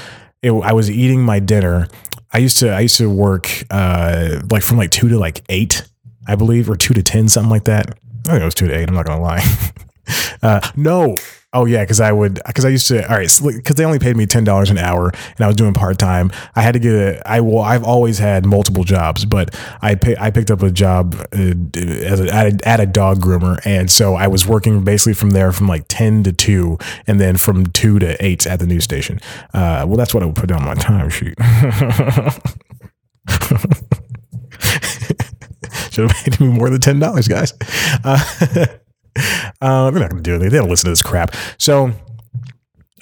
it, 0.42 0.52
i 0.52 0.72
was 0.72 0.90
eating 0.90 1.22
my 1.22 1.38
dinner. 1.40 1.88
I 2.32 2.38
used 2.38 2.58
to 2.58 2.70
i 2.70 2.80
used 2.80 2.96
to 2.98 3.10
work 3.10 3.50
uh 3.70 4.40
like 4.50 4.62
from 4.62 4.78
like 4.78 4.90
2 4.90 5.08
to 5.08 5.18
like 5.18 5.42
8 5.48 5.86
i 6.28 6.36
believe 6.36 6.70
or 6.70 6.76
2 6.76 6.94
to 6.94 7.02
10 7.02 7.28
something 7.28 7.50
like 7.50 7.64
that. 7.64 7.90
I 8.26 8.30
think 8.30 8.42
it 8.42 8.44
was 8.44 8.54
2 8.54 8.68
to 8.68 8.74
8 8.74 8.88
i'm 8.88 8.94
not 8.94 9.06
gonna 9.06 9.20
lie 9.20 9.42
uh 10.42 10.60
no 10.76 11.16
Oh 11.56 11.66
yeah, 11.66 11.84
because 11.84 12.00
I 12.00 12.10
would 12.10 12.40
because 12.44 12.64
I 12.64 12.68
used 12.68 12.88
to 12.88 13.08
all 13.08 13.16
right 13.16 13.30
because 13.40 13.76
they 13.76 13.84
only 13.84 14.00
paid 14.00 14.16
me 14.16 14.26
ten 14.26 14.42
dollars 14.42 14.70
an 14.70 14.78
hour 14.78 15.10
and 15.10 15.40
I 15.40 15.46
was 15.46 15.54
doing 15.54 15.72
part 15.72 15.98
time. 15.98 16.32
I 16.56 16.62
had 16.62 16.72
to 16.72 16.80
get 16.80 16.92
a 16.92 17.22
I 17.30 17.40
well 17.40 17.62
I've 17.62 17.84
always 17.84 18.18
had 18.18 18.44
multiple 18.44 18.82
jobs, 18.82 19.24
but 19.24 19.54
I 19.80 19.94
pay, 19.94 20.16
I 20.18 20.32
picked 20.32 20.50
up 20.50 20.62
a 20.62 20.70
job 20.72 21.14
uh, 21.32 21.54
as 21.76 22.20
a, 22.20 22.34
at, 22.34 22.46
a, 22.46 22.68
at 22.68 22.80
a 22.80 22.86
dog 22.86 23.20
groomer, 23.20 23.60
and 23.64 23.88
so 23.88 24.16
I 24.16 24.26
was 24.26 24.48
working 24.48 24.82
basically 24.82 25.14
from 25.14 25.30
there 25.30 25.52
from 25.52 25.68
like 25.68 25.84
ten 25.86 26.24
to 26.24 26.32
two, 26.32 26.76
and 27.06 27.20
then 27.20 27.36
from 27.36 27.66
two 27.66 28.00
to 28.00 28.22
eight 28.24 28.48
at 28.48 28.58
the 28.58 28.66
news 28.66 28.82
station. 28.82 29.20
Uh, 29.54 29.84
well, 29.86 29.96
that's 29.96 30.12
what 30.12 30.24
I 30.24 30.26
would 30.26 30.34
put 30.34 30.50
on 30.50 30.64
my 30.64 30.74
time 30.74 31.08
sheet. 31.08 31.38
Should 35.92 36.10
have 36.10 36.24
paid 36.24 36.40
me 36.40 36.48
more 36.48 36.68
than 36.68 36.80
ten 36.80 36.98
dollars, 36.98 37.28
guys. 37.28 37.52
Uh, 38.02 38.66
uh, 39.60 39.90
they're 39.90 40.00
not 40.00 40.10
going 40.10 40.22
to 40.22 40.30
do 40.30 40.34
anything. 40.34 40.50
They 40.50 40.58
don't 40.58 40.70
listen 40.70 40.86
to 40.86 40.92
this 40.92 41.02
crap. 41.02 41.34
So 41.58 41.92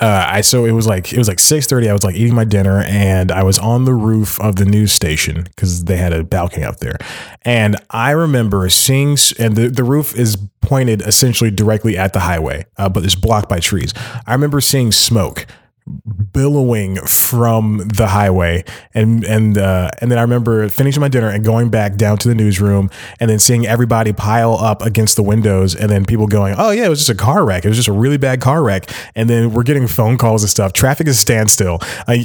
uh, 0.03 0.27
I 0.29 0.41
so 0.41 0.65
it 0.65 0.73
was 0.73 0.87
like 0.87 1.13
it 1.13 1.19
was 1.19 1.29
like 1.29 1.39
six 1.39 1.69
thirty. 1.69 1.89
I 1.89 1.93
was 1.93 2.03
like 2.03 2.17
eating 2.17 2.35
my 2.35 2.45
dinner, 2.45 2.83
and 2.83 3.31
I 3.31 3.45
was 3.45 3.59
on 3.59 3.85
the 3.85 3.95
roof 3.95 4.41
of 4.41 4.57
the 4.57 4.65
news 4.65 4.91
station 4.91 5.45
because 5.45 5.85
they 5.85 5.97
had 5.97 6.13
a 6.13 6.25
balcony 6.25 6.65
up 6.65 6.79
there, 6.79 6.97
and 7.43 7.77
I 7.91 8.11
remember 8.11 8.69
seeing 8.69 9.17
and 9.39 9.55
the 9.55 9.69
the 9.69 9.85
roof 9.85 10.17
is 10.17 10.37
pointed 10.61 11.03
essentially 11.03 11.53
directly 11.53 11.97
at 11.97 12.15
the 12.15 12.21
highway, 12.21 12.65
uh, 12.79 12.89
but 12.89 13.05
it's 13.05 13.15
blocked 13.15 13.49
by 13.49 13.61
trees. 13.61 13.95
I 14.27 14.33
remember 14.33 14.61
seeing 14.61 14.91
smoke 14.91 15.47
billowing 16.33 16.97
from 16.97 17.79
the 17.79 18.09
highway. 18.09 18.65
And 18.95 19.25
and 19.25 19.59
uh, 19.59 19.91
and 20.01 20.11
then 20.11 20.19
I 20.19 20.23
remember 20.23 20.69
finishing 20.69 21.01
my 21.01 21.09
dinner 21.09 21.29
and 21.29 21.45
going 21.45 21.71
back 21.71 21.97
down 21.97 22.19
to 22.19 22.29
the 22.29 22.35
newsroom 22.35 22.91
and 23.21 23.31
then 23.31 23.39
seeing 23.39 23.67
everybody 23.67 24.13
pile 24.13 24.55
up 24.55 24.83
against 24.83 25.17
the 25.17 25.23
windows 25.23 25.75
and 25.75 25.91
then 25.91 26.05
people 26.05 26.27
going 26.27 26.55
oh 26.59 26.71
yeah 26.71 26.87
it 26.87 26.89
was 26.89 26.99
just 26.99 27.11
a 27.11 27.15
car 27.15 27.45
wreck. 27.45 27.65
It 27.65 27.69
was 27.69 27.77
just 27.77 27.89
a 27.89 27.93
really 27.93 28.19
bad 28.19 28.41
car 28.41 28.63
wreck. 28.63 28.91
And 29.15 29.29
then 29.29 29.53
we're 29.53 29.63
getting 29.63 29.87
phone 29.87 30.19
calls 30.19 30.43
and 30.43 30.51
stuff. 30.51 30.73
Traffic 30.73 31.07
is 31.07 31.19
standstill. 31.19 31.79
Uh, 32.07 32.17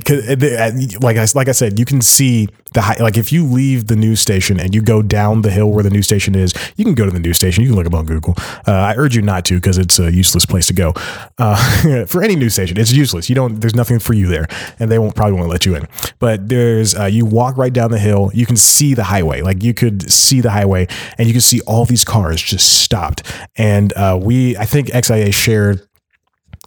like 1.01 1.17
I 1.17 1.25
like 1.35 1.47
I 1.47 1.51
said 1.51 1.79
you 1.79 1.85
can 1.85 2.01
see 2.01 2.47
the 2.77 2.81
high, 2.81 2.97
like 2.99 3.17
if 3.17 3.31
you 3.31 3.45
leave 3.45 3.87
the 3.87 3.95
news 3.95 4.21
station 4.21 4.59
and 4.59 4.73
you 4.73 4.81
go 4.81 5.01
down 5.01 5.41
the 5.41 5.51
hill 5.51 5.69
where 5.71 5.83
the 5.83 5.89
news 5.89 6.05
station 6.05 6.35
is 6.35 6.53
you 6.77 6.85
can 6.85 6.95
go 6.95 7.05
to 7.05 7.11
the 7.11 7.19
news 7.19 7.37
station 7.37 7.63
you 7.63 7.69
can 7.69 7.75
look 7.75 7.87
up 7.87 7.93
on 7.93 8.05
Google 8.05 8.35
uh, 8.67 8.71
I 8.71 8.93
urge 8.95 9.15
you 9.15 9.21
not 9.21 9.45
to 9.45 9.55
because 9.55 9.77
it's 9.77 9.99
a 9.99 10.11
useless 10.11 10.45
place 10.45 10.67
to 10.67 10.73
go 10.73 10.93
uh, 11.37 12.05
for 12.11 12.23
any 12.23 12.35
news 12.35 12.53
station 12.53 12.77
it's 12.77 12.91
useless 12.91 13.29
you 13.29 13.35
don't 13.35 13.59
there's 13.59 13.75
nothing 13.75 13.99
for 13.99 14.13
you 14.13 14.27
there, 14.27 14.47
and 14.79 14.91
they 14.91 14.99
won't 14.99 15.15
probably 15.15 15.33
won't 15.33 15.49
let 15.49 15.65
you 15.65 15.75
in. 15.75 15.87
But 16.19 16.49
there's 16.49 16.95
uh, 16.95 17.05
you 17.05 17.25
walk 17.25 17.57
right 17.57 17.73
down 17.73 17.91
the 17.91 17.99
hill, 17.99 18.31
you 18.33 18.45
can 18.45 18.57
see 18.57 18.93
the 18.93 19.03
highway, 19.03 19.41
like 19.41 19.63
you 19.63 19.73
could 19.73 20.11
see 20.11 20.41
the 20.41 20.51
highway, 20.51 20.87
and 21.17 21.27
you 21.27 21.33
can 21.33 21.41
see 21.41 21.61
all 21.61 21.85
these 21.85 22.03
cars 22.03 22.41
just 22.41 22.81
stopped. 22.81 23.23
And 23.55 23.93
uh, 23.93 24.19
we, 24.21 24.57
I 24.57 24.65
think 24.65 24.87
XIA 24.87 25.33
shared 25.33 25.87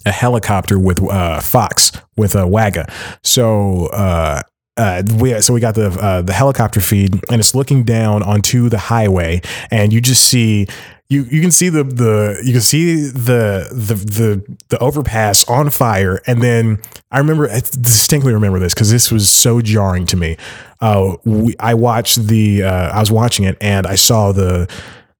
a 0.05 0.11
helicopter 0.11 0.79
with 0.79 1.01
uh, 1.03 1.41
Fox 1.41 1.91
with 2.17 2.35
a 2.35 2.47
WAGA. 2.47 2.91
So 3.23 3.87
uh, 3.87 4.41
uh, 4.81 5.03
we 5.19 5.39
so 5.41 5.53
we 5.53 5.59
got 5.59 5.75
the 5.75 5.91
uh, 5.91 6.23
the 6.23 6.33
helicopter 6.33 6.81
feed, 6.81 7.13
and 7.29 7.39
it's 7.39 7.53
looking 7.53 7.83
down 7.83 8.23
onto 8.23 8.67
the 8.67 8.79
highway, 8.79 9.41
and 9.69 9.93
you 9.93 10.01
just 10.01 10.25
see 10.25 10.67
you 11.07 11.23
you 11.25 11.39
can 11.39 11.51
see 11.51 11.69
the 11.69 11.83
the 11.83 12.41
you 12.43 12.51
can 12.51 12.61
see 12.61 12.95
the 12.95 13.69
the 13.71 13.93
the 13.93 14.57
the 14.69 14.79
overpass 14.79 15.47
on 15.47 15.69
fire, 15.69 16.19
and 16.25 16.41
then 16.41 16.79
I 17.11 17.19
remember 17.19 17.47
I 17.47 17.59
distinctly 17.59 18.33
remember 18.33 18.57
this 18.57 18.73
because 18.73 18.89
this 18.89 19.11
was 19.11 19.29
so 19.29 19.61
jarring 19.61 20.07
to 20.07 20.17
me. 20.17 20.37
Uh, 20.79 21.15
we, 21.25 21.55
I 21.59 21.75
watched 21.75 22.27
the 22.27 22.63
uh, 22.63 22.89
I 22.89 22.99
was 22.99 23.11
watching 23.11 23.45
it, 23.45 23.57
and 23.61 23.85
I 23.85 23.93
saw 23.93 24.31
the 24.31 24.67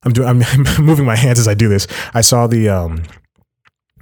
I'm 0.02 0.12
doing 0.12 0.28
I'm 0.44 0.44
moving 0.84 1.06
my 1.06 1.16
hands 1.16 1.38
as 1.38 1.48
I 1.48 1.54
do 1.54 1.70
this. 1.70 1.86
I 2.16 2.22
saw 2.22 2.48
the 2.48 2.70
um 2.70 3.04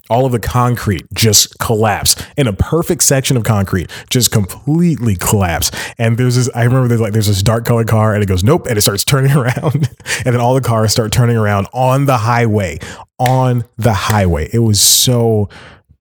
all 0.10 0.26
of 0.26 0.32
the 0.32 0.40
concrete 0.40 1.06
just 1.14 1.60
collapse 1.60 2.16
in 2.38 2.48
a 2.48 2.54
perfect 2.54 3.04
section 3.04 3.36
of 3.38 3.44
concrete 3.44 3.90
just 4.10 4.32
completely 4.32 5.16
collapse 5.16 5.72
and 5.98 6.18
there's 6.18 6.36
this 6.36 6.50
i 6.56 6.64
remember 6.64 6.88
there's 6.88 7.02
like 7.02 7.14
there's 7.14 7.28
this 7.28 7.44
dark 7.44 7.66
colored 7.66 7.88
car 7.88 8.14
and 8.14 8.24
it 8.24 8.28
goes 8.28 8.44
nope 8.44 8.66
and 8.68 8.78
it 8.78 8.82
starts 8.82 9.04
turning 9.10 9.36
around. 9.36 9.90
And 10.26 10.34
then 10.34 10.38
all 10.38 10.54
the 10.54 10.62
cars 10.62 10.92
start 10.92 11.12
turning 11.12 11.38
around 11.38 11.68
on 11.74 12.06
the 12.06 12.18
highway 12.18 12.80
on 13.18 13.66
the 13.78 13.94
highway. 13.94 14.50
It 14.54 14.60
was 14.60 14.80
so 14.80 15.50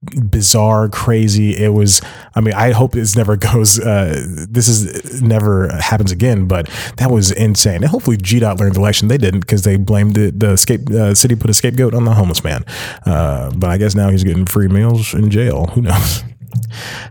bizarre, 0.03 0.89
crazy. 0.89 1.57
It 1.57 1.73
was, 1.73 2.01
I 2.35 2.41
mean, 2.41 2.55
I 2.55 2.73
hope 2.73 2.93
this 2.93 3.17
never 3.17 3.37
goes, 3.37 3.81
uh, 3.81 4.25
this 4.49 4.69
is 4.69 5.21
never 5.21 5.69
happens 5.81 6.13
again, 6.13 6.47
but 6.47 6.69
that 6.97 7.11
was 7.11 7.31
insane. 7.33 7.77
And 7.77 7.87
hopefully 7.87 8.17
GDOT 8.17 8.59
learned 8.59 8.75
the 8.77 8.81
lesson. 8.81 9.09
They 9.09 9.19
didn't 9.19 9.41
because 9.41 9.63
they 9.63 9.77
blamed 9.77 10.15
the 10.15 10.57
scape, 10.57 10.89
uh, 10.91 11.15
city 11.15 11.35
put 11.35 11.51
a 11.51 11.55
scapegoat 11.55 11.95
on 11.95 12.05
the 12.05 12.15
homeless 12.15 12.45
man. 12.45 12.65
Uh, 13.05 13.51
but 13.57 13.71
I 13.71 13.79
guess 13.79 13.95
now 13.95 14.11
he's 14.11 14.25
getting 14.25 14.47
free 14.47 14.69
meals 14.69 15.15
in 15.15 15.31
jail. 15.31 15.67
Who 15.67 15.83
knows? 15.83 16.25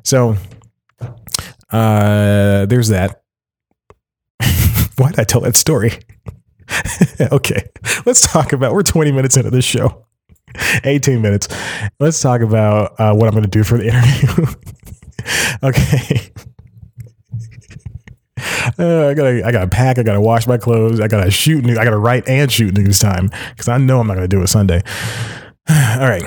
So, 0.04 0.36
uh, 1.72 2.66
there's 2.66 2.88
that. 2.88 3.22
Why 4.98 5.12
did 5.12 5.20
I 5.20 5.24
tell 5.26 5.42
that 5.42 5.56
story? 5.56 6.00
okay, 7.32 7.70
let's 8.06 8.32
talk 8.32 8.54
about. 8.54 8.74
We're 8.74 8.84
20 8.84 9.12
minutes 9.12 9.38
into 9.38 9.52
this 9.52 9.66
show. 9.66 10.07
18 10.84 11.22
minutes. 11.22 11.48
Let's 12.00 12.22
talk 12.22 12.42
about 12.42 13.00
uh, 13.00 13.14
what 13.14 13.28
I'm 13.28 13.34
going 13.34 13.44
to 13.44 13.50
do 13.50 13.64
for 13.64 13.78
the 13.78 13.88
interview. 13.88 14.46
okay. 15.64 16.32
Uh, 18.80 19.08
I 19.08 19.14
gotta, 19.14 19.42
I 19.46 19.52
gotta 19.52 19.68
pack. 19.68 19.98
I 19.98 20.04
gotta 20.04 20.22
wash 20.22 20.46
my 20.46 20.58
clothes. 20.58 21.00
I 21.00 21.08
gotta 21.08 21.32
shoot. 21.32 21.66
I 21.66 21.84
gotta 21.84 21.98
write 21.98 22.28
and 22.28 22.52
shoot 22.52 22.78
news 22.78 23.00
time 23.00 23.32
because 23.50 23.68
I 23.68 23.78
know 23.78 24.00
I'm 24.00 24.08
not 24.08 24.16
gonna 24.16 24.28
do 24.28 24.42
it 24.44 24.48
Sunday. 24.48 24.84
All 25.70 26.08
right. 26.08 26.24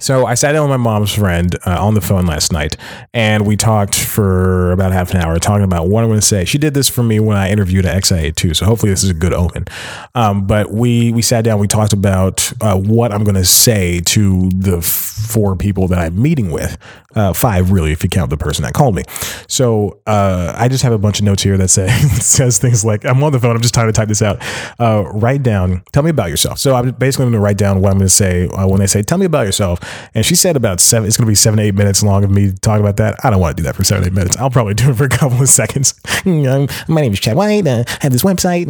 So 0.00 0.26
I 0.26 0.34
sat 0.34 0.52
down 0.52 0.68
with 0.68 0.78
my 0.78 0.82
mom's 0.82 1.14
friend 1.14 1.54
uh, 1.66 1.84
on 1.84 1.94
the 1.94 2.00
phone 2.00 2.26
last 2.26 2.52
night, 2.52 2.76
and 3.12 3.46
we 3.46 3.56
talked 3.56 3.94
for 3.94 4.72
about 4.72 4.92
half 4.92 5.12
an 5.12 5.18
hour, 5.18 5.38
talking 5.38 5.64
about 5.64 5.88
what 5.88 6.02
I'm 6.02 6.08
going 6.08 6.20
to 6.20 6.26
say. 6.26 6.44
She 6.44 6.58
did 6.58 6.74
this 6.74 6.88
for 6.88 7.02
me 7.02 7.20
when 7.20 7.36
I 7.36 7.50
interviewed 7.50 7.86
at 7.86 8.02
XIA 8.02 8.34
too, 8.34 8.54
so 8.54 8.66
hopefully 8.66 8.90
this 8.90 9.02
is 9.02 9.10
a 9.10 9.14
good 9.14 9.32
omen. 9.32 9.66
Um, 10.14 10.46
but 10.46 10.72
we 10.72 11.12
we 11.12 11.22
sat 11.22 11.44
down, 11.44 11.58
we 11.58 11.68
talked 11.68 11.92
about 11.92 12.52
uh, 12.60 12.76
what 12.76 13.12
I'm 13.12 13.24
going 13.24 13.34
to 13.34 13.44
say 13.44 14.00
to 14.00 14.48
the 14.50 14.80
four 14.80 15.56
people 15.56 15.88
that 15.88 15.98
I'm 15.98 16.20
meeting 16.20 16.50
with, 16.50 16.78
uh, 17.14 17.32
five 17.32 17.70
really, 17.70 17.92
if 17.92 18.02
you 18.02 18.08
count 18.08 18.30
the 18.30 18.36
person 18.36 18.62
that 18.62 18.74
called 18.74 18.94
me. 18.94 19.02
So 19.48 20.00
uh, 20.06 20.54
I 20.56 20.68
just 20.68 20.82
have 20.82 20.92
a 20.92 20.98
bunch 20.98 21.18
of 21.18 21.24
notes 21.24 21.42
here 21.42 21.56
that 21.56 21.68
say 21.68 21.88
says 22.20 22.58
things 22.58 22.84
like, 22.84 23.04
"I'm 23.04 23.22
on 23.22 23.32
the 23.32 23.40
phone. 23.40 23.56
I'm 23.56 23.62
just 23.62 23.74
trying 23.74 23.88
to 23.88 23.92
type 23.92 24.08
this 24.08 24.22
out. 24.22 24.40
Uh, 24.78 25.04
write 25.12 25.42
down. 25.42 25.82
Tell 25.92 26.02
me 26.02 26.10
about 26.10 26.30
yourself." 26.30 26.58
So 26.58 26.74
I'm 26.74 26.90
basically 26.92 27.24
going 27.24 27.32
to 27.32 27.40
write 27.40 27.58
down 27.58 27.80
what 27.80 27.90
I'm 27.90 27.98
going 27.98 28.08
to 28.08 28.14
say 28.14 28.48
uh, 28.48 28.66
when 28.66 28.80
they 28.80 28.86
say, 28.86 29.02
"Tell 29.02 29.18
me 29.18 29.26
about 29.26 29.46
yourself." 29.46 29.80
And 30.14 30.24
she 30.24 30.34
said 30.34 30.56
about 30.56 30.80
seven, 30.80 31.06
it's 31.06 31.16
going 31.16 31.26
to 31.26 31.30
be 31.30 31.34
seven, 31.34 31.58
eight 31.58 31.74
minutes 31.74 32.02
long 32.02 32.24
of 32.24 32.30
me 32.30 32.52
talking 32.52 32.82
about 32.82 32.96
that. 32.96 33.24
I 33.24 33.30
don't 33.30 33.40
want 33.40 33.56
to 33.56 33.62
do 33.62 33.66
that 33.66 33.76
for 33.76 33.84
seven, 33.84 34.04
eight 34.04 34.12
minutes. 34.12 34.36
I'll 34.36 34.50
probably 34.50 34.74
do 34.82 34.90
it 34.90 34.94
for 34.94 35.04
a 35.04 35.08
couple 35.08 35.40
of 35.40 35.48
seconds. 35.48 35.94
my 36.24 36.66
name 37.00 37.12
is 37.12 37.20
Chad 37.20 37.36
White. 37.36 37.66
Uh, 37.66 37.84
I 37.86 37.98
have 38.00 38.12
this 38.12 38.22
website. 38.22 38.68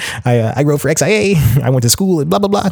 I, 0.24 0.38
uh, 0.40 0.54
I 0.56 0.62
wrote 0.62 0.80
for 0.80 0.88
XIA. 0.88 1.62
I 1.62 1.70
went 1.70 1.82
to 1.82 1.90
school 1.90 2.20
and 2.20 2.30
blah, 2.30 2.38
blah, 2.38 2.48
blah. 2.48 2.70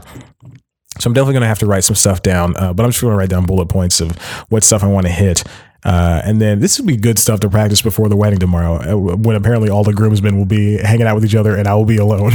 So 0.99 1.09
I'm 1.09 1.15
definitely 1.15 1.35
going 1.35 1.43
to 1.43 1.49
have 1.49 1.61
to 1.61 1.67
write 1.67 1.85
some 1.85 1.97
stuff 1.97 2.23
down, 2.23 2.57
uh, 2.57 2.75
but 2.75 2.83
I'm 2.85 2.91
just 2.91 3.01
going 3.01 3.13
to 3.13 3.17
write 3.17 3.31
down 3.31 3.47
bullet 3.47 3.67
points 3.67 4.01
of 4.01 4.17
what 4.51 4.63
stuff 4.63 4.83
I 4.85 4.89
want 4.89 5.07
to 5.07 5.13
hit. 5.13 5.45
Uh, 5.83 6.21
and 6.25 6.43
then 6.43 6.61
this 6.61 6.79
would 6.79 6.87
be 6.87 6.97
good 6.97 7.19
stuff 7.19 7.41
to 7.41 7.49
practice 7.49 7.81
before 7.81 8.09
the 8.09 8.17
wedding 8.17 8.39
tomorrow, 8.39 8.75
uh, 8.93 8.97
when 9.17 9.35
apparently 9.35 9.71
all 9.71 9.83
the 9.83 9.95
groomsmen 9.95 10.37
will 10.37 10.45
be 10.45 10.77
hanging 10.77 11.07
out 11.07 11.15
with 11.15 11.25
each 11.25 11.35
other 11.35 11.57
and 11.57 11.67
I 11.67 11.75
will 11.75 11.87
be 11.87 11.97
alone. 11.97 12.33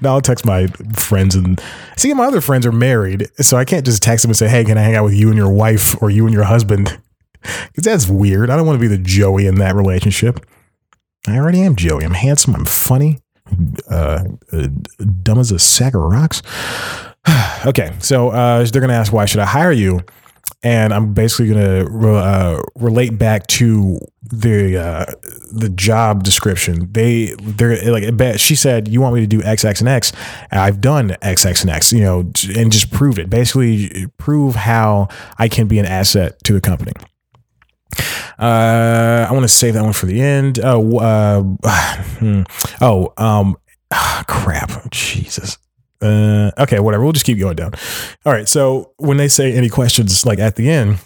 Now 0.00 0.14
I'll 0.14 0.20
text 0.20 0.44
my 0.44 0.66
friends 0.94 1.34
and 1.34 1.60
see 1.96 2.12
my 2.14 2.24
other 2.24 2.40
friends 2.40 2.66
are 2.66 2.72
married, 2.72 3.28
so 3.36 3.56
I 3.56 3.64
can't 3.64 3.84
just 3.84 4.02
text 4.02 4.22
them 4.22 4.30
and 4.30 4.36
say, 4.36 4.48
"Hey, 4.48 4.64
can 4.64 4.78
I 4.78 4.82
hang 4.82 4.96
out 4.96 5.04
with 5.04 5.14
you 5.14 5.28
and 5.28 5.36
your 5.36 5.52
wife 5.52 6.00
or 6.02 6.10
you 6.10 6.24
and 6.24 6.34
your 6.34 6.44
husband?" 6.44 6.98
Because 7.42 7.82
that's 7.82 8.08
weird. 8.08 8.50
I 8.50 8.56
don't 8.56 8.66
want 8.66 8.76
to 8.76 8.80
be 8.80 8.86
the 8.86 9.02
Joey 9.02 9.48
in 9.48 9.56
that 9.56 9.74
relationship. 9.74 10.46
I 11.26 11.36
already 11.36 11.62
am 11.62 11.74
Joey. 11.74 12.04
I'm 12.04 12.12
handsome. 12.14 12.54
I'm 12.54 12.64
funny. 12.64 13.18
uh, 13.90 14.22
uh, 14.52 14.68
dumb 15.24 15.40
as 15.40 15.50
a 15.50 15.58
sack 15.58 15.94
of 15.94 16.02
rocks. 16.02 16.40
okay, 17.66 17.92
so 17.98 18.28
uh, 18.28 18.64
they're 18.66 18.80
gonna 18.80 18.92
ask 18.92 19.12
why 19.12 19.24
should 19.24 19.40
I 19.40 19.44
hire 19.46 19.72
you, 19.72 20.02
and 20.62 20.94
I'm 20.94 21.12
basically 21.12 21.48
gonna 21.48 22.16
uh, 22.16 22.62
relate 22.76 23.18
back 23.18 23.46
to 23.48 23.98
the 24.22 24.78
uh, 24.78 25.04
the 25.52 25.68
job 25.68 26.22
description. 26.22 26.92
They 26.92 27.34
they're 27.42 27.90
like 27.90 28.38
she 28.38 28.54
said, 28.54 28.88
you 28.88 29.00
want 29.00 29.14
me 29.14 29.20
to 29.22 29.26
do 29.26 29.42
X 29.42 29.64
X 29.64 29.80
and 29.80 29.88
X. 29.88 30.12
I've 30.50 30.80
done 30.80 31.16
X 31.20 31.44
X 31.44 31.62
and 31.62 31.70
X, 31.70 31.92
you 31.92 32.00
know, 32.00 32.20
and 32.56 32.70
just 32.70 32.90
prove 32.92 33.18
it. 33.18 33.28
Basically, 33.28 34.06
prove 34.18 34.54
how 34.54 35.08
I 35.38 35.48
can 35.48 35.66
be 35.66 35.78
an 35.78 35.86
asset 35.86 36.42
to 36.44 36.52
the 36.52 36.60
company. 36.60 36.92
Uh, 38.38 39.26
I 39.28 39.32
want 39.32 39.44
to 39.44 39.48
save 39.48 39.74
that 39.74 39.82
one 39.82 39.92
for 39.92 40.06
the 40.06 40.20
end. 40.20 40.60
Oh, 40.62 40.98
uh, 40.98 41.42
hmm. 42.18 42.42
oh, 42.80 43.12
um, 43.16 43.56
crap, 44.26 44.90
Jesus. 44.90 45.58
Uh, 46.02 46.50
okay, 46.58 46.80
whatever. 46.80 47.04
We'll 47.04 47.12
just 47.12 47.26
keep 47.26 47.38
going 47.38 47.56
down. 47.56 47.72
All 48.26 48.32
right. 48.32 48.48
So 48.48 48.92
when 48.96 49.16
they 49.16 49.28
say 49.28 49.52
any 49.52 49.68
questions, 49.68 50.26
like 50.26 50.40
at 50.40 50.56
the 50.56 50.68
end, 50.68 50.98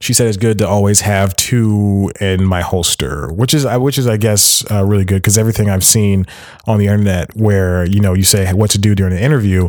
she 0.00 0.14
said 0.14 0.28
it's 0.28 0.38
good 0.38 0.58
to 0.58 0.66
always 0.66 1.02
have 1.02 1.36
two 1.36 2.10
in 2.20 2.44
my 2.44 2.62
holster, 2.62 3.30
which 3.32 3.52
is 3.52 3.66
which 3.66 3.98
is 3.98 4.06
I 4.06 4.16
guess 4.16 4.68
uh, 4.70 4.84
really 4.84 5.04
good 5.04 5.16
because 5.16 5.36
everything 5.36 5.68
I've 5.68 5.84
seen 5.84 6.26
on 6.66 6.78
the 6.78 6.86
internet 6.86 7.36
where 7.36 7.84
you 7.84 8.00
know 8.00 8.14
you 8.14 8.24
say 8.24 8.50
what 8.52 8.70
to 8.70 8.78
do 8.78 8.94
during 8.94 9.12
an 9.12 9.18
interview, 9.18 9.68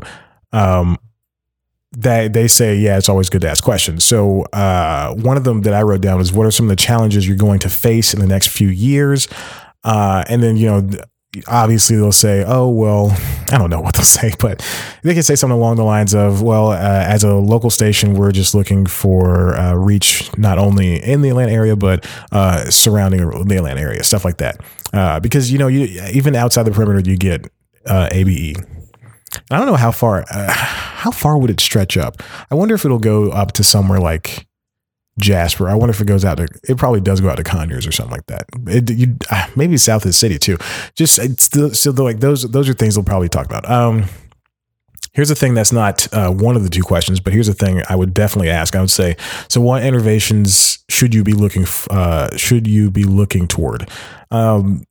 um, 0.53 0.97
that 1.91 2.31
they 2.31 2.47
say 2.47 2.77
yeah 2.77 2.97
it's 2.97 3.09
always 3.09 3.29
good 3.29 3.41
to 3.41 3.49
ask 3.49 3.61
questions. 3.61 4.05
So 4.05 4.43
uh, 4.53 5.13
one 5.15 5.35
of 5.35 5.43
them 5.43 5.63
that 5.63 5.73
I 5.73 5.81
wrote 5.81 6.01
down 6.01 6.21
is 6.21 6.31
what 6.31 6.47
are 6.47 6.51
some 6.51 6.65
of 6.65 6.69
the 6.69 6.81
challenges 6.81 7.27
you're 7.27 7.35
going 7.35 7.59
to 7.59 7.69
face 7.69 8.13
in 8.13 8.21
the 8.21 8.27
next 8.27 8.47
few 8.47 8.69
years, 8.69 9.27
uh, 9.83 10.23
and 10.29 10.41
then 10.41 10.55
you 10.55 10.67
know 10.67 10.89
obviously 11.47 11.95
they'll 11.95 12.11
say, 12.11 12.43
oh, 12.45 12.69
well, 12.69 13.15
I 13.51 13.57
don't 13.57 13.69
know 13.69 13.81
what 13.81 13.95
they'll 13.95 14.03
say, 14.21 14.33
but 14.39 14.65
they 15.03 15.13
can 15.13 15.23
say 15.23 15.35
something 15.35 15.57
along 15.57 15.77
the 15.77 15.83
lines 15.83 16.13
of, 16.13 16.41
well, 16.41 16.71
uh, 16.71 16.77
as 16.77 17.23
a 17.23 17.33
local 17.33 17.69
station, 17.69 18.13
we're 18.13 18.31
just 18.31 18.53
looking 18.53 18.85
for 18.85 19.55
uh, 19.55 19.73
reach 19.73 20.35
not 20.37 20.57
only 20.57 21.01
in 21.03 21.21
the 21.21 21.29
Atlanta 21.29 21.51
area, 21.51 21.75
but 21.75 22.07
uh, 22.31 22.69
surrounding 22.69 23.45
the 23.47 23.57
Atlanta 23.57 23.81
area, 23.81 24.03
stuff 24.03 24.25
like 24.25 24.37
that. 24.37 24.59
Uh, 24.93 25.19
because, 25.19 25.51
you 25.51 25.57
know, 25.57 25.67
you, 25.67 25.83
even 26.11 26.35
outside 26.35 26.63
the 26.63 26.71
perimeter, 26.71 27.09
you 27.09 27.17
get 27.17 27.49
uh, 27.85 28.09
ABE. 28.11 28.57
I 29.49 29.57
don't 29.57 29.65
know 29.65 29.75
how 29.75 29.91
far, 29.91 30.25
uh, 30.29 30.51
how 30.51 31.11
far 31.11 31.37
would 31.37 31.49
it 31.49 31.59
stretch 31.59 31.97
up? 31.97 32.21
I 32.49 32.55
wonder 32.55 32.75
if 32.75 32.85
it'll 32.85 32.99
go 32.99 33.31
up 33.31 33.53
to 33.53 33.63
somewhere 33.63 33.99
like 33.99 34.47
Jasper. 35.19 35.69
I 35.69 35.75
wonder 35.75 35.91
if 35.91 36.01
it 36.01 36.07
goes 36.07 36.25
out 36.25 36.37
to. 36.37 36.47
It 36.63 36.77
probably 36.77 37.01
does 37.01 37.21
go 37.21 37.29
out 37.29 37.37
to 37.37 37.43
Conyers 37.43 37.85
or 37.85 37.91
something 37.91 38.13
like 38.13 38.25
that. 38.27 38.45
It, 38.67 38.89
you, 38.91 39.17
uh, 39.29 39.47
maybe 39.55 39.77
south 39.77 40.03
of 40.03 40.09
the 40.09 40.13
city 40.13 40.39
too. 40.39 40.57
Just 40.95 41.19
still, 41.39 41.73
so 41.73 41.91
like 41.91 42.19
those 42.19 42.49
those 42.49 42.69
are 42.69 42.73
things 42.73 42.97
we'll 42.97 43.03
probably 43.03 43.29
talk 43.29 43.45
about. 43.45 43.69
Um, 43.69 44.05
here's 45.13 45.29
a 45.29 45.35
thing 45.35 45.53
that's 45.53 45.71
not 45.71 46.11
uh, 46.13 46.31
one 46.31 46.55
of 46.55 46.63
the 46.63 46.69
two 46.69 46.83
questions, 46.83 47.19
but 47.19 47.33
here's 47.33 47.49
a 47.49 47.53
thing 47.53 47.81
I 47.89 47.95
would 47.95 48.13
definitely 48.13 48.49
ask. 48.49 48.75
I 48.75 48.79
would 48.79 48.89
say, 48.89 49.17
so 49.49 49.61
what 49.61 49.83
innovations 49.83 50.83
should 50.89 51.13
you 51.13 51.23
be 51.23 51.33
looking? 51.33 51.65
Uh, 51.89 52.35
should 52.37 52.67
you 52.67 52.89
be 52.89 53.03
looking 53.03 53.47
toward? 53.47 53.89
Um, 54.31 54.85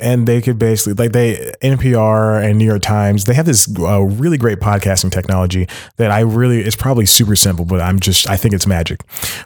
and 0.00 0.26
they 0.26 0.42
could 0.42 0.58
basically 0.58 0.94
like 0.94 1.12
they 1.12 1.52
NPR 1.62 2.44
and 2.44 2.58
New 2.58 2.64
York 2.64 2.82
Times 2.82 3.24
they 3.24 3.34
have 3.34 3.46
this 3.46 3.68
uh, 3.78 4.02
really 4.02 4.36
great 4.36 4.58
podcasting 4.58 5.12
technology 5.12 5.68
that 5.96 6.10
I 6.10 6.20
really 6.20 6.60
it's 6.60 6.76
probably 6.76 7.06
super 7.06 7.36
simple 7.36 7.64
but 7.64 7.80
I'm 7.80 8.00
just 8.00 8.28
I 8.28 8.36
think 8.36 8.54
it's 8.54 8.66
magic. 8.66 9.02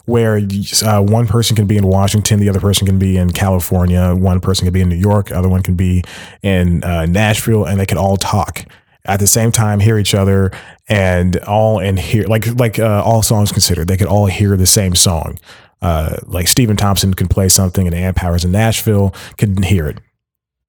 Where 0.07 0.41
uh, 0.83 1.03
one 1.03 1.27
person 1.27 1.57
can 1.57 1.67
be 1.67 1.77
in 1.77 1.87
Washington 1.87 2.41
the 2.41 2.49
other 2.49 2.61
person 2.61 2.87
can 2.87 2.99
be 2.99 3.17
in 3.17 3.31
California 3.33 4.15
one 4.15 4.41
person 4.41 4.65
can 4.65 4.73
be 4.73 4.81
in 4.81 4.89
New 4.89 4.97
York 4.97 5.31
other 5.31 5.49
one 5.49 5.63
can 5.63 5.75
be 5.75 6.03
in 6.43 6.83
uh, 6.85 7.07
Nashville 7.07 7.65
and 7.65 7.79
they 7.79 7.87
can 7.87 7.99
all 7.99 8.17
talk 8.17 8.65
at 9.05 9.21
the 9.21 9.27
same 9.27 9.53
time 9.53 9.81
hear 9.81 9.99
each 9.99 10.15
other 10.15 10.51
and 10.89 11.37
all 11.39 11.79
and 11.79 11.99
hear 11.99 12.25
like 12.27 12.47
like 12.59 12.79
uh, 12.79 13.03
all 13.05 13.23
songs 13.23 13.53
considered 13.53 13.89
they 13.89 13.97
could 13.97 14.09
all 14.09 14.27
hear 14.27 14.57
the 14.57 14.67
same 14.67 14.95
song. 14.95 15.39
Uh, 15.83 16.17
like 16.27 16.47
Stephen 16.47 16.77
Thompson 16.77 17.15
can 17.15 17.27
play 17.27 17.49
something 17.49 17.87
and 17.87 17.97
Ann 17.97 18.13
Powers 18.13 18.45
in 18.45 18.53
Nashville 18.53 19.15
can 19.39 19.63
hear 19.63 19.87
it 19.87 19.99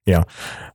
yeah. 0.06 0.24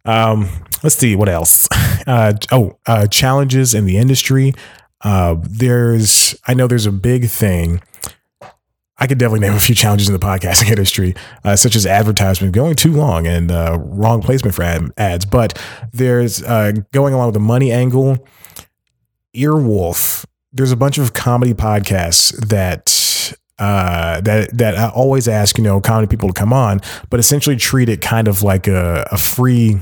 Um, 0.05 0.49
let's 0.83 0.95
see 0.95 1.15
what 1.15 1.29
else. 1.29 1.67
Uh, 2.07 2.31
oh, 2.53 2.77
uh, 2.85 3.05
challenges 3.07 3.73
in 3.73 3.83
the 3.83 3.97
industry. 3.97 4.53
Uh, 5.01 5.35
there's, 5.41 6.39
I 6.47 6.53
know 6.53 6.65
there's 6.65 6.85
a 6.85 6.91
big 6.91 7.27
thing. 7.27 7.81
I 8.97 9.07
could 9.07 9.17
definitely 9.17 9.41
name 9.41 9.55
a 9.55 9.59
few 9.59 9.75
challenges 9.75 10.07
in 10.07 10.13
the 10.13 10.25
podcasting 10.25 10.69
industry, 10.69 11.15
uh, 11.43 11.57
such 11.57 11.75
as 11.75 11.85
advertisement 11.85 12.53
going 12.53 12.75
too 12.75 12.93
long 12.93 13.27
and 13.27 13.51
uh, 13.51 13.77
wrong 13.81 14.21
placement 14.21 14.55
for 14.55 14.63
ad- 14.63 14.91
ads. 14.95 15.25
But 15.25 15.61
there's 15.91 16.41
uh, 16.43 16.71
going 16.93 17.13
along 17.13 17.27
with 17.27 17.33
the 17.33 17.41
money 17.41 17.73
angle. 17.73 18.25
Earwolf. 19.35 20.25
There's 20.53 20.71
a 20.71 20.77
bunch 20.77 20.97
of 20.97 21.13
comedy 21.13 21.53
podcasts 21.53 22.31
that 22.47 22.89
uh, 23.59 24.21
that 24.21 24.55
that 24.57 24.75
I 24.75 24.89
always 24.89 25.27
ask, 25.27 25.57
you 25.57 25.63
know, 25.63 25.81
comedy 25.81 26.07
people 26.07 26.29
to 26.29 26.33
come 26.33 26.53
on, 26.53 26.81
but 27.09 27.19
essentially 27.19 27.55
treat 27.55 27.89
it 27.89 28.01
kind 28.01 28.27
of 28.27 28.43
like 28.43 28.67
a, 28.67 29.07
a 29.11 29.17
free. 29.17 29.79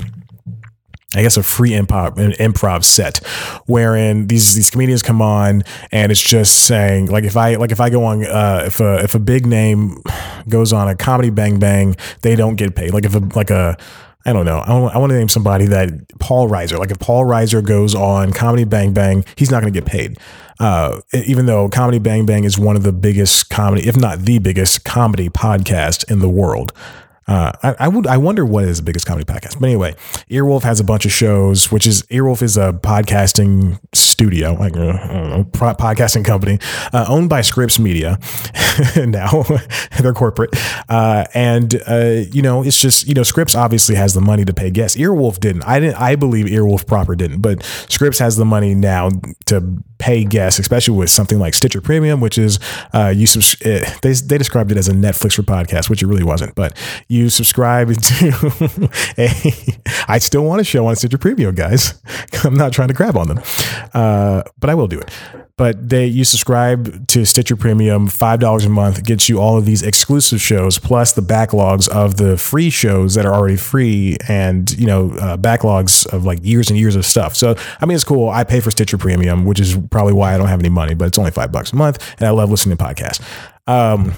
I 1.14 1.22
guess 1.22 1.38
a 1.38 1.42
free 1.42 1.70
improv 1.70 2.16
improv 2.36 2.84
set, 2.84 3.18
wherein 3.66 4.26
these 4.26 4.54
these 4.54 4.70
comedians 4.70 5.02
come 5.02 5.22
on 5.22 5.62
and 5.90 6.12
it's 6.12 6.20
just 6.20 6.66
saying 6.66 7.06
like 7.06 7.24
if 7.24 7.36
I 7.36 7.54
like 7.54 7.70
if 7.70 7.80
I 7.80 7.88
go 7.88 8.04
on 8.04 8.26
uh, 8.26 8.64
if 8.66 8.80
a 8.80 9.02
if 9.02 9.14
a 9.14 9.18
big 9.18 9.46
name 9.46 10.02
goes 10.48 10.74
on 10.74 10.88
a 10.88 10.96
comedy 10.96 11.30
bang 11.30 11.58
bang 11.58 11.96
they 12.20 12.36
don't 12.36 12.56
get 12.56 12.74
paid 12.74 12.92
like 12.92 13.06
if 13.06 13.14
a 13.14 13.20
like 13.34 13.50
a 13.50 13.78
I 14.26 14.32
don't 14.32 14.44
know. 14.44 14.58
I 14.58 14.76
want, 14.76 14.94
I 14.96 14.98
want 14.98 15.10
to 15.10 15.16
name 15.16 15.28
somebody 15.28 15.66
that 15.66 15.88
Paul 16.18 16.48
Reiser. 16.48 16.78
Like 16.78 16.90
if 16.90 16.98
Paul 16.98 17.24
Reiser 17.24 17.64
goes 17.64 17.94
on 17.94 18.32
Comedy 18.32 18.64
Bang 18.64 18.92
Bang, 18.92 19.24
he's 19.36 19.52
not 19.52 19.62
going 19.62 19.72
to 19.72 19.80
get 19.80 19.88
paid. 19.88 20.18
Uh, 20.58 21.00
even 21.12 21.46
though 21.46 21.68
Comedy 21.68 22.00
Bang 22.00 22.26
Bang 22.26 22.42
is 22.42 22.58
one 22.58 22.74
of 22.74 22.82
the 22.82 22.92
biggest 22.92 23.50
comedy, 23.50 23.86
if 23.86 23.96
not 23.96 24.20
the 24.20 24.40
biggest 24.40 24.84
comedy 24.84 25.28
podcast 25.28 26.10
in 26.10 26.18
the 26.18 26.28
world. 26.28 26.72
Uh, 27.28 27.52
I, 27.62 27.74
I, 27.80 27.88
would 27.88 28.06
I 28.06 28.16
wonder 28.18 28.44
what 28.44 28.64
is 28.64 28.78
the 28.78 28.84
biggest 28.84 29.06
comedy 29.06 29.24
podcast. 29.24 29.58
But 29.58 29.66
anyway, 29.66 29.94
Earwolf 30.30 30.62
has 30.62 30.78
a 30.78 30.84
bunch 30.84 31.04
of 31.06 31.12
shows, 31.12 31.72
which 31.72 31.86
is 31.86 32.02
Earwolf 32.04 32.42
is 32.42 32.56
a 32.56 32.72
podcasting 32.72 33.78
studio, 33.92 34.54
like 34.54 34.76
uh, 34.76 34.92
know, 35.36 35.44
podcasting 35.52 36.24
company 36.24 36.58
uh, 36.92 37.04
owned 37.08 37.28
by 37.28 37.40
Scripps 37.40 37.78
Media. 37.78 38.18
now 38.96 39.44
they're 40.00 40.12
corporate, 40.12 40.50
uh, 40.88 41.24
and 41.34 41.82
uh, 41.86 42.22
you 42.30 42.42
know 42.42 42.62
it's 42.62 42.80
just 42.80 43.06
you 43.06 43.14
know 43.14 43.22
Scripps 43.22 43.54
obviously 43.54 43.94
has 43.94 44.14
the 44.14 44.20
money 44.20 44.44
to 44.44 44.54
pay 44.54 44.70
guests. 44.70 44.96
Earwolf 44.96 45.40
didn't. 45.40 45.64
I 45.64 45.80
didn't. 45.80 46.00
I 46.00 46.16
believe 46.16 46.46
Earwolf 46.46 46.86
proper 46.86 47.14
didn't, 47.14 47.40
but 47.40 47.62
Scripps 47.88 48.18
has 48.18 48.36
the 48.36 48.44
money 48.44 48.74
now 48.74 49.10
to 49.46 49.82
pay 49.98 50.24
guests, 50.24 50.58
especially 50.58 50.96
with 50.96 51.10
something 51.10 51.38
like 51.38 51.54
Stitcher 51.54 51.80
Premium, 51.80 52.20
which 52.20 52.38
is 52.38 52.58
uh, 52.92 53.12
you 53.14 53.26
subs- 53.26 53.60
it, 53.62 53.82
eh, 53.82 53.94
they 54.02 54.12
they 54.12 54.38
described 54.38 54.70
it 54.70 54.78
as 54.78 54.88
a 54.88 54.92
Netflix 54.92 55.34
for 55.34 55.42
podcasts, 55.42 55.90
which 55.90 56.02
it 56.02 56.06
really 56.06 56.24
wasn't, 56.24 56.54
but 56.54 56.76
subscribe 57.28 57.94
to 57.94 58.90
a. 59.18 59.30
I 60.08 60.18
still 60.18 60.44
want 60.44 60.60
a 60.60 60.64
show 60.64 60.86
on 60.86 60.96
Stitcher 60.96 61.18
Premium, 61.18 61.54
guys. 61.54 62.00
I'm 62.44 62.54
not 62.54 62.72
trying 62.72 62.88
to 62.88 62.94
grab 62.94 63.16
on 63.16 63.28
them, 63.28 63.40
uh, 63.94 64.42
but 64.58 64.70
I 64.70 64.74
will 64.74 64.88
do 64.88 64.98
it. 64.98 65.10
But 65.56 65.88
they 65.88 66.04
you 66.04 66.24
subscribe 66.24 67.06
to 67.08 67.24
Stitcher 67.24 67.56
Premium, 67.56 68.08
five 68.08 68.40
dollars 68.40 68.66
a 68.66 68.68
month 68.68 69.04
gets 69.04 69.28
you 69.28 69.40
all 69.40 69.56
of 69.56 69.64
these 69.64 69.82
exclusive 69.82 70.40
shows 70.40 70.78
plus 70.78 71.12
the 71.12 71.22
backlogs 71.22 71.88
of 71.88 72.18
the 72.18 72.36
free 72.36 72.68
shows 72.68 73.14
that 73.14 73.24
are 73.24 73.32
already 73.32 73.56
free, 73.56 74.18
and 74.28 74.70
you 74.78 74.86
know 74.86 75.12
uh, 75.12 75.36
backlogs 75.38 76.06
of 76.12 76.26
like 76.26 76.44
years 76.44 76.68
and 76.68 76.78
years 76.78 76.94
of 76.94 77.06
stuff. 77.06 77.34
So 77.34 77.56
I 77.80 77.86
mean, 77.86 77.94
it's 77.94 78.04
cool. 78.04 78.28
I 78.28 78.44
pay 78.44 78.60
for 78.60 78.70
Stitcher 78.70 78.98
Premium, 78.98 79.46
which 79.46 79.58
is 79.58 79.78
probably 79.90 80.12
why 80.12 80.34
I 80.34 80.38
don't 80.38 80.48
have 80.48 80.60
any 80.60 80.68
money, 80.68 80.94
but 80.94 81.06
it's 81.06 81.18
only 81.18 81.30
five 81.30 81.50
bucks 81.52 81.72
a 81.72 81.76
month, 81.76 82.14
and 82.18 82.26
I 82.26 82.30
love 82.30 82.50
listening 82.50 82.76
to 82.76 82.84
podcasts. 82.84 83.22
Um, 83.66 84.12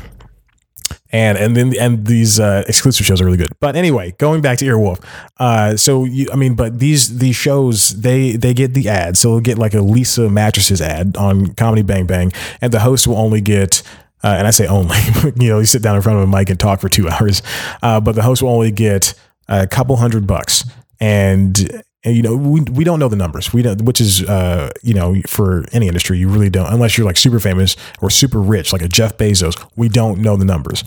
and 1.11 1.39
and 1.39 1.57
then 1.57 1.75
and 1.79 2.07
these 2.07 2.39
uh, 2.39 2.65
exclusive 2.67 3.07
shows 3.07 3.21
are 3.21 3.25
really 3.25 3.39
good. 3.39 3.49
But 3.61 3.77
anyway, 3.77 4.15
going 4.19 4.43
back 4.43 4.59
to 4.59 4.65
Earwolf, 4.65 5.03
uh, 5.39 5.77
so 5.77 6.05
you, 6.05 6.29
I 6.33 6.37
mean, 6.37 6.55
but 6.55 6.79
these 6.79 7.19
these 7.19 7.37
shows 7.37 8.01
they 8.01 8.33
they 8.33 8.55
get 8.55 8.75
the 8.75 8.89
ads, 8.89 9.21
so 9.21 9.31
they'll 9.31 9.41
get 9.41 9.59
like 9.59 9.75
a 9.75 9.79
Leesa 9.79 10.31
mattresses 10.31 10.81
ad 10.81 11.17
on 11.17 11.55
Comedy 11.55 11.83
Bang 11.83 12.07
Bang, 12.07 12.33
and 12.61 12.73
the 12.73 12.81
host 12.81 13.07
will 13.07 13.17
only 13.17 13.41
get. 13.41 13.83
Uh, 14.25 14.35
and 14.37 14.49
I 14.49 14.51
say 14.51 14.67
only, 14.67 14.97
you 15.37 15.49
know, 15.49 15.61
you 15.61 15.65
sit 15.65 15.81
down 15.81 15.95
in 15.95 16.03
front 16.03 16.19
of 16.19 16.25
a 16.25 16.27
mic 16.27 16.51
and 16.51 16.59
talk 16.59 16.81
for 16.81 16.89
two 16.89 17.09
hours, 17.09 17.41
uh, 17.85 18.01
but 18.01 18.17
the 18.17 18.23
host 18.23 18.43
will 18.43 18.51
only 18.51 18.73
get 18.73 19.15
a 19.47 19.65
couple 19.67 19.95
hundred 19.97 20.27
bucks, 20.27 20.65
and 20.99 21.57
and 21.71 21.85
you 22.11 22.23
know 22.23 22.37
we, 22.37 22.61
we 22.61 22.85
don't 22.85 22.99
know 22.99 23.09
the 23.09 23.17
numbers. 23.17 23.53
We 23.53 23.63
don't 23.63 23.83
which 23.83 24.01
is 24.01 24.23
uh 24.23 24.71
you 24.83 24.95
know 24.95 25.17
for 25.27 25.65
any 25.73 25.89
industry 25.89 26.19
you 26.19 26.29
really 26.29 26.51
don't 26.51 26.73
unless 26.73 26.97
you're 26.97 27.07
like 27.07 27.17
super 27.17 27.41
famous 27.41 27.77
or 28.01 28.11
super 28.11 28.41
rich 28.41 28.73
like 28.73 28.83
a 28.83 28.89
jeff 28.89 29.17
bezos 29.17 29.55
we 29.77 29.89
don't 29.89 30.21
know 30.21 30.37
the 30.37 30.45
numbers. 30.45 30.85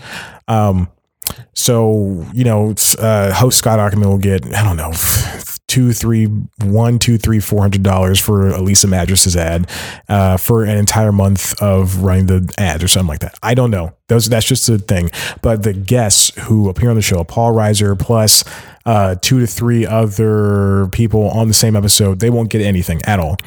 Um 0.48 0.88
so 1.54 2.26
you 2.32 2.44
know 2.44 2.74
uh 2.98 3.32
host 3.32 3.58
scott 3.58 3.78
Aukerman 3.78 4.06
will 4.06 4.18
get 4.18 4.44
i 4.54 4.62
don't 4.62 4.76
know 4.76 4.92
two, 5.72 5.90
three, 5.94 6.26
one, 6.60 6.98
two, 6.98 7.16
three, 7.16 7.40
four 7.40 7.62
hundred 7.62 7.82
dollars 7.82 8.20
for 8.20 8.48
a 8.48 8.58
Leesa 8.58 8.86
Mattresses 8.86 9.34
ad 9.34 9.70
uh, 10.06 10.36
for 10.36 10.64
an 10.64 10.76
entire 10.76 11.12
month 11.12 11.62
of 11.62 12.02
running 12.02 12.26
the 12.26 12.54
ads 12.58 12.84
or 12.84 12.88
something 12.88 13.08
like 13.08 13.20
that. 13.20 13.38
I 13.42 13.54
don't 13.54 13.70
know. 13.70 13.94
Those 14.08 14.28
that's 14.28 14.44
just 14.44 14.68
a 14.68 14.76
thing. 14.76 15.10
But 15.40 15.62
the 15.62 15.72
guests 15.72 16.30
who 16.42 16.68
appear 16.68 16.90
on 16.90 16.96
the 16.96 17.00
show, 17.00 17.24
Paul 17.24 17.54
Reiser 17.54 17.98
plus 17.98 18.44
uh, 18.84 19.14
two 19.22 19.40
to 19.40 19.46
three 19.46 19.86
other 19.86 20.88
people 20.88 21.30
on 21.30 21.48
the 21.48 21.54
same 21.54 21.74
episode, 21.74 22.20
they 22.20 22.28
won't 22.28 22.50
get 22.50 22.60
anything 22.60 23.00
at 23.06 23.18
all. 23.18 23.38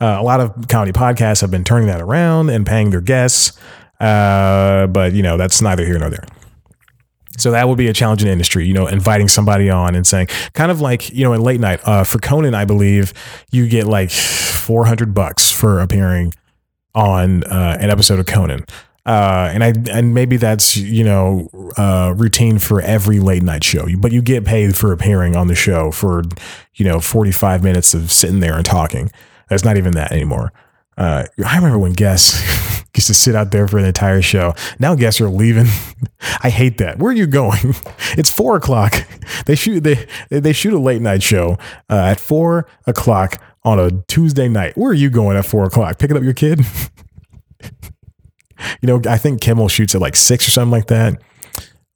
Uh, 0.00 0.18
a 0.20 0.22
lot 0.22 0.38
of 0.38 0.68
comedy 0.68 0.92
podcasts 0.92 1.40
have 1.40 1.50
been 1.50 1.64
turning 1.64 1.88
that 1.88 2.00
around 2.00 2.48
and 2.48 2.64
paying 2.64 2.90
their 2.90 3.00
guests, 3.00 3.58
uh, 3.98 4.86
but 4.86 5.14
you 5.14 5.22
know 5.24 5.36
that's 5.36 5.60
neither 5.60 5.84
here 5.84 5.98
nor 5.98 6.10
there. 6.10 6.26
So 7.42 7.50
that 7.50 7.68
would 7.68 7.78
be 7.78 7.88
a 7.88 7.92
challenge 7.92 8.22
in 8.22 8.28
industry, 8.28 8.66
you 8.66 8.72
know, 8.72 8.86
inviting 8.86 9.28
somebody 9.28 9.68
on 9.68 9.94
and 9.94 10.06
saying, 10.06 10.28
kind 10.52 10.70
of 10.70 10.80
like, 10.80 11.10
you 11.10 11.24
know, 11.24 11.32
in 11.32 11.42
late 11.42 11.60
night, 11.60 11.80
uh, 11.84 12.04
for 12.04 12.18
Conan, 12.18 12.54
I 12.54 12.64
believe 12.64 13.12
you 13.50 13.68
get 13.68 13.86
like 13.86 14.10
400 14.10 15.12
bucks 15.12 15.50
for 15.50 15.80
appearing 15.80 16.32
on 16.94 17.44
uh, 17.44 17.76
an 17.80 17.90
episode 17.90 18.18
of 18.20 18.26
Conan. 18.26 18.64
Uh, 19.04 19.50
and 19.52 19.64
I 19.64 19.72
and 19.90 20.14
maybe 20.14 20.36
that's 20.36 20.76
you 20.76 21.02
know 21.02 21.48
uh, 21.76 22.14
routine 22.16 22.60
for 22.60 22.80
every 22.80 23.18
late 23.18 23.42
night 23.42 23.64
show, 23.64 23.84
but 23.98 24.12
you 24.12 24.22
get 24.22 24.44
paid 24.44 24.76
for 24.76 24.92
appearing 24.92 25.34
on 25.34 25.48
the 25.48 25.56
show 25.56 25.90
for 25.90 26.22
you 26.74 26.84
know 26.84 27.00
forty 27.00 27.32
five 27.32 27.64
minutes 27.64 27.94
of 27.94 28.12
sitting 28.12 28.38
there 28.38 28.54
and 28.54 28.64
talking. 28.64 29.10
That's 29.48 29.64
not 29.64 29.76
even 29.76 29.94
that 29.94 30.12
anymore. 30.12 30.52
Uh, 30.96 31.24
I 31.44 31.56
remember 31.56 31.78
when 31.78 31.92
guests 31.92 32.40
used 32.96 33.06
to 33.06 33.14
sit 33.14 33.34
out 33.34 33.50
there 33.50 33.66
for 33.66 33.78
an 33.78 33.84
entire 33.84 34.22
show. 34.22 34.54
Now 34.78 34.94
guests 34.94 35.20
are 35.20 35.28
leaving. 35.28 35.66
I 36.42 36.50
hate 36.50 36.78
that. 36.78 36.98
Where 36.98 37.10
are 37.10 37.16
you 37.16 37.26
going? 37.26 37.74
It's 38.14 38.30
four 38.30 38.56
o'clock. 38.56 39.06
They 39.46 39.54
shoot 39.54 39.80
they 39.80 40.06
they 40.28 40.52
shoot 40.52 40.74
a 40.74 40.78
late 40.78 41.00
night 41.00 41.22
show 41.22 41.56
uh, 41.88 42.10
at 42.10 42.20
four 42.20 42.66
o'clock 42.86 43.42
on 43.64 43.80
a 43.80 43.90
Tuesday 44.06 44.48
night. 44.48 44.76
Where 44.76 44.90
are 44.90 44.94
you 44.94 45.08
going 45.08 45.38
at 45.38 45.46
four 45.46 45.64
o'clock? 45.64 45.98
Picking 45.98 46.18
up 46.18 46.22
your 46.22 46.34
kid? 46.34 46.60
You 48.82 48.86
know, 48.86 49.00
I 49.08 49.16
think 49.16 49.40
Kimmel 49.40 49.68
shoots 49.68 49.94
at 49.94 50.02
like 50.02 50.14
six 50.14 50.46
or 50.46 50.50
something 50.50 50.70
like 50.70 50.88
that. 50.88 51.22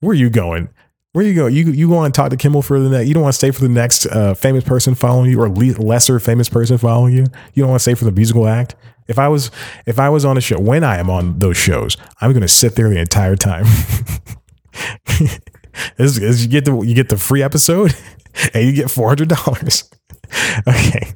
Where 0.01 0.13
are 0.13 0.15
you 0.15 0.31
going? 0.31 0.71
Where 1.17 1.25
you 1.25 1.33
go? 1.33 1.47
You 1.47 1.71
you 1.71 1.89
want 1.89 2.15
to 2.15 2.21
talk 2.21 2.29
to 2.29 2.37
Kimmel 2.37 2.61
for 2.61 2.79
the 2.79 2.91
next? 2.91 3.09
You 3.09 3.15
don't 3.15 3.23
want 3.23 3.33
to 3.33 3.39
stay 3.39 3.51
for 3.51 3.63
the 3.63 3.71
next 3.71 4.05
uh, 4.05 4.35
famous 4.35 4.65
person 4.65 4.95
following 4.95 5.31
you 5.31 5.41
or 5.41 5.49
le- 5.49 5.83
lesser 5.83 6.21
famous 6.21 6.51
person 6.51 6.77
following 6.77 7.15
you. 7.15 7.25
You 7.55 7.63
don't 7.63 7.71
want 7.71 7.81
to 7.81 7.83
stay 7.83 7.95
for 7.95 8.05
the 8.05 8.13
musical 8.13 8.47
act. 8.47 8.75
If 9.09 9.19
I 9.19 9.29
was 9.29 9.51
if 9.87 9.99
I 9.99 10.11
was 10.11 10.27
on 10.27 10.37
a 10.37 10.43
show 10.43 10.61
when 10.61 10.85
I 10.85 10.99
am 10.99 11.09
on 11.09 11.39
those 11.39 11.57
shows, 11.57 11.97
I'm 12.21 12.33
going 12.33 12.43
to 12.43 12.49
sit 12.49 12.75
there 12.75 12.91
the 12.91 13.01
entire 13.01 13.35
time. 13.35 13.65
as, 15.99 16.19
as 16.19 16.45
you 16.45 16.51
get 16.51 16.67
the 16.67 16.79
you 16.83 16.95
get 16.95 17.09
the 17.09 17.17
free 17.17 17.43
episode 17.43 17.95
and 18.53 18.67
you 18.67 18.75
get 18.75 18.91
four 18.91 19.09
hundred 19.09 19.31
dollars. 19.31 19.91
okay. 20.69 21.15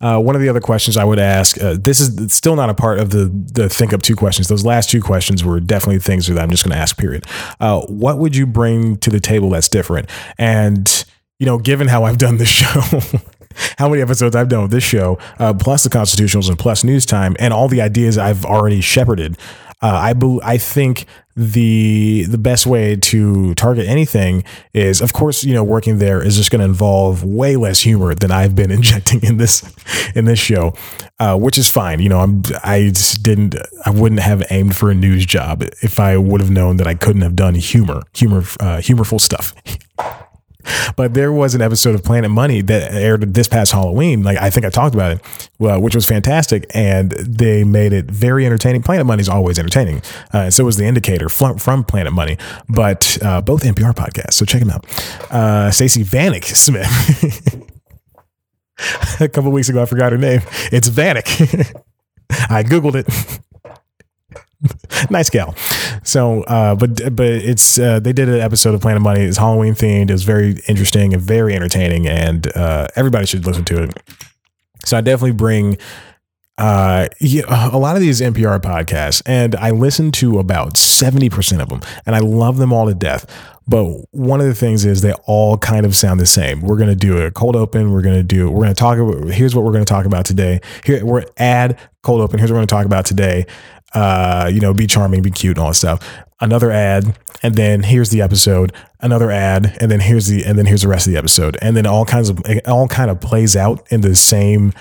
Uh, 0.00 0.18
one 0.18 0.34
of 0.34 0.40
the 0.40 0.48
other 0.48 0.60
questions 0.60 0.96
I 0.96 1.04
would 1.04 1.18
ask, 1.18 1.60
uh, 1.60 1.76
this 1.78 2.00
is 2.00 2.32
still 2.32 2.56
not 2.56 2.70
a 2.70 2.74
part 2.74 2.98
of 2.98 3.10
the 3.10 3.30
the 3.52 3.68
think 3.68 3.92
up 3.92 4.02
two 4.02 4.16
questions. 4.16 4.48
Those 4.48 4.64
last 4.64 4.90
two 4.90 5.00
questions 5.00 5.44
were 5.44 5.60
definitely 5.60 5.98
things 5.98 6.26
that 6.26 6.38
I'm 6.38 6.50
just 6.50 6.64
going 6.64 6.74
to 6.74 6.80
ask. 6.80 6.96
Period. 6.96 7.24
Uh, 7.60 7.80
what 7.82 8.18
would 8.18 8.36
you 8.36 8.46
bring 8.46 8.96
to 8.98 9.10
the 9.10 9.20
table 9.20 9.50
that's 9.50 9.68
different? 9.68 10.08
And 10.38 11.04
you 11.38 11.46
know, 11.46 11.58
given 11.58 11.88
how 11.88 12.04
I've 12.04 12.18
done 12.18 12.36
this 12.36 12.48
show. 12.48 12.82
how 13.78 13.88
many 13.88 14.00
episodes 14.00 14.36
I've 14.36 14.48
done 14.48 14.62
with 14.62 14.70
this 14.70 14.84
show, 14.84 15.18
uh, 15.40 15.52
plus 15.52 15.82
the 15.82 15.90
constitutionals 15.90 16.48
and 16.48 16.56
plus 16.56 16.84
news 16.84 17.04
time, 17.04 17.34
and 17.40 17.52
all 17.52 17.66
the 17.66 17.80
ideas 17.80 18.16
I've 18.16 18.44
already 18.44 18.80
shepherded. 18.80 19.36
Uh, 19.82 19.88
I 19.88 20.12
be- 20.12 20.40
I 20.42 20.58
think 20.58 21.06
the 21.36 22.24
the 22.28 22.36
best 22.36 22.66
way 22.66 22.96
to 22.96 23.54
target 23.54 23.86
anything 23.88 24.44
is, 24.74 25.00
of 25.00 25.12
course, 25.14 25.42
you 25.42 25.54
know, 25.54 25.64
working 25.64 25.96
there 25.98 26.22
is 26.22 26.36
just 26.36 26.50
going 26.50 26.58
to 26.58 26.66
involve 26.66 27.24
way 27.24 27.56
less 27.56 27.80
humor 27.80 28.14
than 28.14 28.30
I've 28.30 28.54
been 28.54 28.70
injecting 28.78 29.22
in 29.22 29.38
this 29.38 29.62
in 30.14 30.26
this 30.26 30.38
show, 30.38 30.74
uh, 31.18 31.36
which 31.38 31.56
is 31.56 31.70
fine. 31.70 32.00
You 32.00 32.10
know, 32.10 32.20
I'm 32.20 32.42
I 32.62 32.88
just 32.88 33.22
didn't 33.22 33.54
I 33.86 33.90
wouldn't 33.90 34.20
have 34.20 34.42
aimed 34.50 34.76
for 34.76 34.90
a 34.90 34.94
news 34.94 35.24
job 35.24 35.62
if 35.82 35.98
I 35.98 36.16
would 36.18 36.40
have 36.40 36.50
known 36.50 36.76
that 36.76 36.86
I 36.86 36.94
couldn't 36.94 37.22
have 37.22 37.36
done 37.36 37.54
humor 37.54 38.02
humor 38.12 38.42
uh, 38.60 38.78
humorful 38.78 39.18
stuff. 39.18 39.54
But 40.96 41.14
there 41.14 41.32
was 41.32 41.54
an 41.54 41.62
episode 41.62 41.94
of 41.94 42.04
Planet 42.04 42.30
Money 42.30 42.60
that 42.62 42.92
aired 42.92 43.34
this 43.34 43.48
past 43.48 43.72
Halloween. 43.72 44.22
Like 44.22 44.38
I 44.38 44.50
think 44.50 44.66
I 44.66 44.70
talked 44.70 44.94
about 44.94 45.12
it, 45.12 45.20
well, 45.58 45.80
which 45.80 45.94
was 45.94 46.06
fantastic, 46.06 46.66
and 46.74 47.12
they 47.12 47.64
made 47.64 47.92
it 47.92 48.06
very 48.06 48.46
entertaining. 48.46 48.82
Planet 48.82 49.06
Money 49.06 49.20
is 49.20 49.28
always 49.28 49.58
entertaining, 49.58 49.98
uh, 50.32 50.38
and 50.38 50.54
so 50.54 50.64
was 50.64 50.76
The 50.76 50.84
Indicator 50.84 51.28
from, 51.28 51.58
from 51.58 51.84
Planet 51.84 52.12
Money, 52.12 52.38
but 52.68 53.18
uh, 53.22 53.40
both 53.40 53.62
NPR 53.62 53.94
podcasts. 53.94 54.34
So 54.34 54.44
check 54.44 54.60
them 54.60 54.70
out. 54.70 54.86
Uh, 55.30 55.70
Stacey 55.70 56.04
Vanek 56.04 56.44
Smith. 56.44 57.66
a 59.20 59.28
couple 59.28 59.50
weeks 59.52 59.68
ago, 59.68 59.82
I 59.82 59.86
forgot 59.86 60.12
her 60.12 60.18
name. 60.18 60.40
It's 60.72 60.88
Vanek. 60.88 61.82
I 62.50 62.62
googled 62.62 62.94
it. 62.94 63.40
nice 65.10 65.30
gal. 65.30 65.54
So, 66.02 66.42
uh, 66.44 66.74
but 66.74 67.14
but 67.14 67.26
it's 67.26 67.78
uh, 67.78 68.00
they 68.00 68.12
did 68.12 68.28
an 68.28 68.40
episode 68.40 68.74
of 68.74 68.80
Planet 68.80 69.02
Money. 69.02 69.20
It's 69.20 69.38
Halloween 69.38 69.74
themed. 69.74 70.10
It 70.10 70.12
was 70.12 70.24
very 70.24 70.56
interesting 70.66 71.12
and 71.14 71.22
very 71.22 71.54
entertaining, 71.54 72.06
and 72.08 72.54
uh, 72.56 72.88
everybody 72.96 73.26
should 73.26 73.46
listen 73.46 73.64
to 73.66 73.84
it. 73.84 74.02
So 74.84 74.96
I 74.96 75.02
definitely 75.02 75.32
bring 75.32 75.76
uh, 76.60 77.08
yeah, 77.20 77.70
a 77.72 77.78
lot 77.78 77.96
of 77.96 78.02
these 78.02 78.20
NPR 78.20 78.60
podcasts, 78.60 79.22
and 79.24 79.56
I 79.56 79.70
listen 79.70 80.12
to 80.12 80.38
about 80.38 80.74
70% 80.74 81.58
of 81.58 81.70
them, 81.70 81.80
and 82.04 82.14
I 82.14 82.18
love 82.18 82.58
them 82.58 82.70
all 82.70 82.86
to 82.86 82.92
death. 82.92 83.24
But 83.66 83.86
one 84.10 84.40
of 84.40 84.46
the 84.46 84.54
things 84.54 84.84
is 84.84 85.00
they 85.00 85.14
all 85.24 85.56
kind 85.56 85.86
of 85.86 85.96
sound 85.96 86.20
the 86.20 86.26
same. 86.26 86.60
We're 86.60 86.76
going 86.76 86.90
to 86.90 86.96
do 86.96 87.18
a 87.18 87.30
cold 87.30 87.56
open. 87.56 87.92
We're 87.92 88.02
going 88.02 88.16
to 88.16 88.22
do, 88.22 88.50
we're 88.50 88.64
going 88.64 88.74
to 88.74 88.78
talk 88.78 88.98
about, 88.98 89.32
here's 89.32 89.54
what 89.54 89.64
we're 89.64 89.72
going 89.72 89.84
to 89.84 89.90
talk 89.90 90.04
about 90.04 90.26
today. 90.26 90.60
Here, 90.84 91.02
we're 91.02 91.24
add 91.38 91.78
cold 92.02 92.20
open. 92.20 92.38
Here's 92.38 92.50
what 92.50 92.56
we're 92.56 92.60
going 92.60 92.68
to 92.68 92.74
talk 92.74 92.86
about 92.86 93.06
today 93.06 93.46
uh, 93.94 94.50
you 94.52 94.60
know, 94.60 94.72
be 94.72 94.86
charming, 94.86 95.22
be 95.22 95.30
cute, 95.30 95.56
and 95.56 95.62
all 95.62 95.70
that 95.70 95.74
stuff. 95.74 96.02
Another 96.40 96.70
ad, 96.70 97.18
and 97.42 97.54
then 97.54 97.82
here's 97.82 98.10
the 98.10 98.22
episode. 98.22 98.72
Another 99.00 99.30
ad, 99.30 99.76
and 99.80 99.90
then 99.90 100.00
here's 100.00 100.26
the 100.26 100.44
and 100.44 100.58
then 100.58 100.66
here's 100.66 100.82
the 100.82 100.88
rest 100.88 101.06
of 101.06 101.12
the 101.12 101.18
episode, 101.18 101.58
and 101.60 101.76
then 101.76 101.86
all 101.86 102.04
kinds 102.04 102.28
of 102.28 102.40
it 102.46 102.66
all 102.66 102.88
kind 102.88 103.10
of 103.10 103.20
plays 103.20 103.56
out 103.56 103.86
in 103.90 104.00
the 104.00 104.14
same 104.14 104.72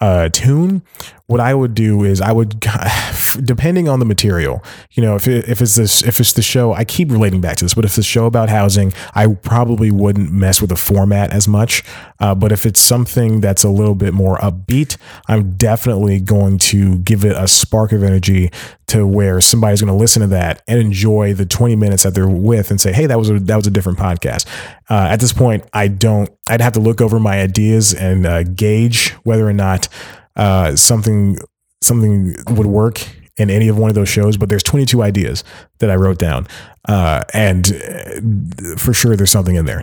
uh, 0.00 0.28
tune, 0.30 0.82
what 1.26 1.40
I 1.40 1.54
would 1.54 1.74
do 1.74 2.04
is 2.04 2.20
I 2.20 2.32
would, 2.32 2.60
depending 3.44 3.88
on 3.88 3.98
the 3.98 4.04
material, 4.04 4.62
you 4.92 5.02
know, 5.02 5.14
if 5.16 5.26
it, 5.26 5.48
if 5.48 5.62
it's 5.62 5.74
this, 5.74 6.02
if 6.02 6.20
it's 6.20 6.34
the 6.34 6.42
show, 6.42 6.74
I 6.74 6.84
keep 6.84 7.10
relating 7.10 7.40
back 7.40 7.56
to 7.56 7.64
this, 7.64 7.72
but 7.72 7.84
if 7.84 7.90
it's 7.90 7.96
the 7.96 8.02
show 8.02 8.26
about 8.26 8.50
housing, 8.50 8.92
I 9.14 9.28
probably 9.28 9.90
wouldn't 9.90 10.30
mess 10.30 10.60
with 10.60 10.68
the 10.68 10.76
format 10.76 11.32
as 11.32 11.48
much. 11.48 11.82
Uh, 12.20 12.34
but 12.34 12.52
if 12.52 12.66
it's 12.66 12.80
something 12.80 13.40
that's 13.40 13.64
a 13.64 13.70
little 13.70 13.94
bit 13.94 14.12
more 14.12 14.36
upbeat, 14.38 14.98
I'm 15.26 15.56
definitely 15.56 16.20
going 16.20 16.58
to 16.58 16.98
give 16.98 17.24
it 17.24 17.36
a 17.36 17.48
spark 17.48 17.92
of 17.92 18.02
energy 18.02 18.50
to 18.88 19.06
where 19.06 19.40
somebody's 19.40 19.80
going 19.80 19.92
to 19.92 19.98
listen 19.98 20.20
to 20.20 20.28
that 20.28 20.62
and 20.68 20.78
enjoy 20.78 21.32
the 21.32 21.46
20 21.46 21.74
minutes 21.74 22.02
that 22.02 22.14
they're 22.14 22.28
with 22.28 22.70
and 22.70 22.78
say, 22.78 22.92
Hey, 22.92 23.06
that 23.06 23.18
was 23.18 23.30
a, 23.30 23.40
that 23.40 23.56
was 23.56 23.66
a 23.66 23.70
different 23.70 23.98
podcast. 23.98 24.46
Uh, 24.90 25.08
at 25.10 25.20
this 25.20 25.32
point, 25.32 25.64
I 25.72 25.88
don't, 25.88 26.28
I'd 26.50 26.60
have 26.60 26.74
to 26.74 26.80
look 26.80 27.00
over 27.00 27.18
my 27.18 27.40
ideas 27.40 27.94
and 27.94 28.26
uh, 28.26 28.42
gauge 28.42 29.12
whether 29.22 29.48
or 29.48 29.54
not 29.54 29.88
uh, 30.36 30.76
something 30.76 31.38
something 31.82 32.34
would 32.48 32.66
work 32.66 33.06
in 33.36 33.50
any 33.50 33.68
of 33.68 33.76
one 33.76 33.90
of 33.90 33.94
those 33.94 34.08
shows, 34.08 34.36
but 34.36 34.48
there's 34.48 34.62
22 34.62 35.02
ideas 35.02 35.44
that 35.80 35.90
I 35.90 35.96
wrote 35.96 36.18
down, 36.18 36.46
uh, 36.88 37.22
and 37.34 37.66
uh, 37.72 38.76
for 38.76 38.94
sure 38.94 39.16
there's 39.16 39.30
something 39.30 39.56
in 39.56 39.66
there. 39.66 39.82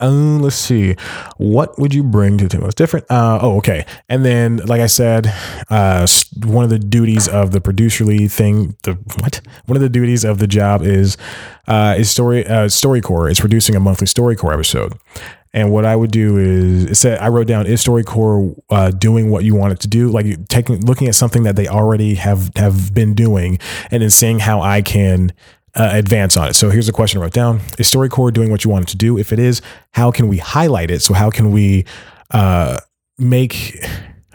Uh, 0.00 0.38
let's 0.38 0.56
see. 0.56 0.96
What 1.36 1.78
would 1.78 1.94
you 1.94 2.02
bring 2.02 2.36
to 2.38 2.48
the? 2.48 2.64
It's 2.66 2.74
different. 2.74 3.06
Uh, 3.10 3.38
oh, 3.40 3.56
okay. 3.58 3.86
And 4.08 4.24
then, 4.24 4.56
like 4.58 4.80
I 4.80 4.86
said, 4.86 5.32
uh, 5.70 6.06
one 6.44 6.64
of 6.64 6.70
the 6.70 6.80
duties 6.80 7.28
of 7.28 7.52
the 7.52 7.60
producerly 7.60 8.30
thing, 8.30 8.76
the 8.82 8.94
what? 9.20 9.40
One 9.66 9.76
of 9.76 9.82
the 9.82 9.88
duties 9.88 10.24
of 10.24 10.38
the 10.38 10.46
job 10.48 10.82
is 10.82 11.16
uh, 11.68 11.94
is 11.96 12.10
story 12.10 12.44
uh, 12.46 12.66
StoryCorps. 12.66 13.30
It's 13.30 13.40
producing 13.40 13.76
a 13.76 13.80
monthly 13.80 14.06
StoryCorps 14.06 14.52
episode. 14.52 14.94
And 15.54 15.70
what 15.70 15.86
I 15.86 15.94
would 15.94 16.10
do 16.10 16.36
is 16.36 17.04
I 17.04 17.28
wrote 17.28 17.46
down 17.46 17.66
is 17.66 17.82
StoryCorps 17.82 18.60
uh, 18.70 18.90
doing 18.90 19.30
what 19.30 19.44
you 19.44 19.54
want 19.54 19.72
it 19.72 19.80
to 19.80 19.88
do, 19.88 20.10
like 20.10 20.48
taking 20.48 20.80
looking 20.80 21.06
at 21.06 21.14
something 21.14 21.44
that 21.44 21.54
they 21.54 21.68
already 21.68 22.16
have 22.16 22.50
have 22.56 22.92
been 22.92 23.14
doing, 23.14 23.58
and 23.90 24.02
then 24.02 24.10
seeing 24.10 24.40
how 24.40 24.60
I 24.60 24.82
can 24.82 25.32
uh, 25.76 25.90
advance 25.92 26.36
on 26.36 26.48
it. 26.48 26.54
So 26.54 26.70
here's 26.70 26.88
a 26.88 26.92
question 26.92 27.20
I 27.20 27.22
wrote 27.22 27.32
down: 27.32 27.60
Is 27.78 27.88
StoryCorps 27.88 28.32
doing 28.32 28.50
what 28.50 28.64
you 28.64 28.70
want 28.70 28.88
it 28.88 28.90
to 28.90 28.96
do? 28.96 29.16
If 29.16 29.32
it 29.32 29.38
is, 29.38 29.62
how 29.92 30.10
can 30.10 30.26
we 30.26 30.38
highlight 30.38 30.90
it? 30.90 31.02
So 31.02 31.14
how 31.14 31.30
can 31.30 31.52
we 31.52 31.84
uh, 32.32 32.78
make 33.16 33.78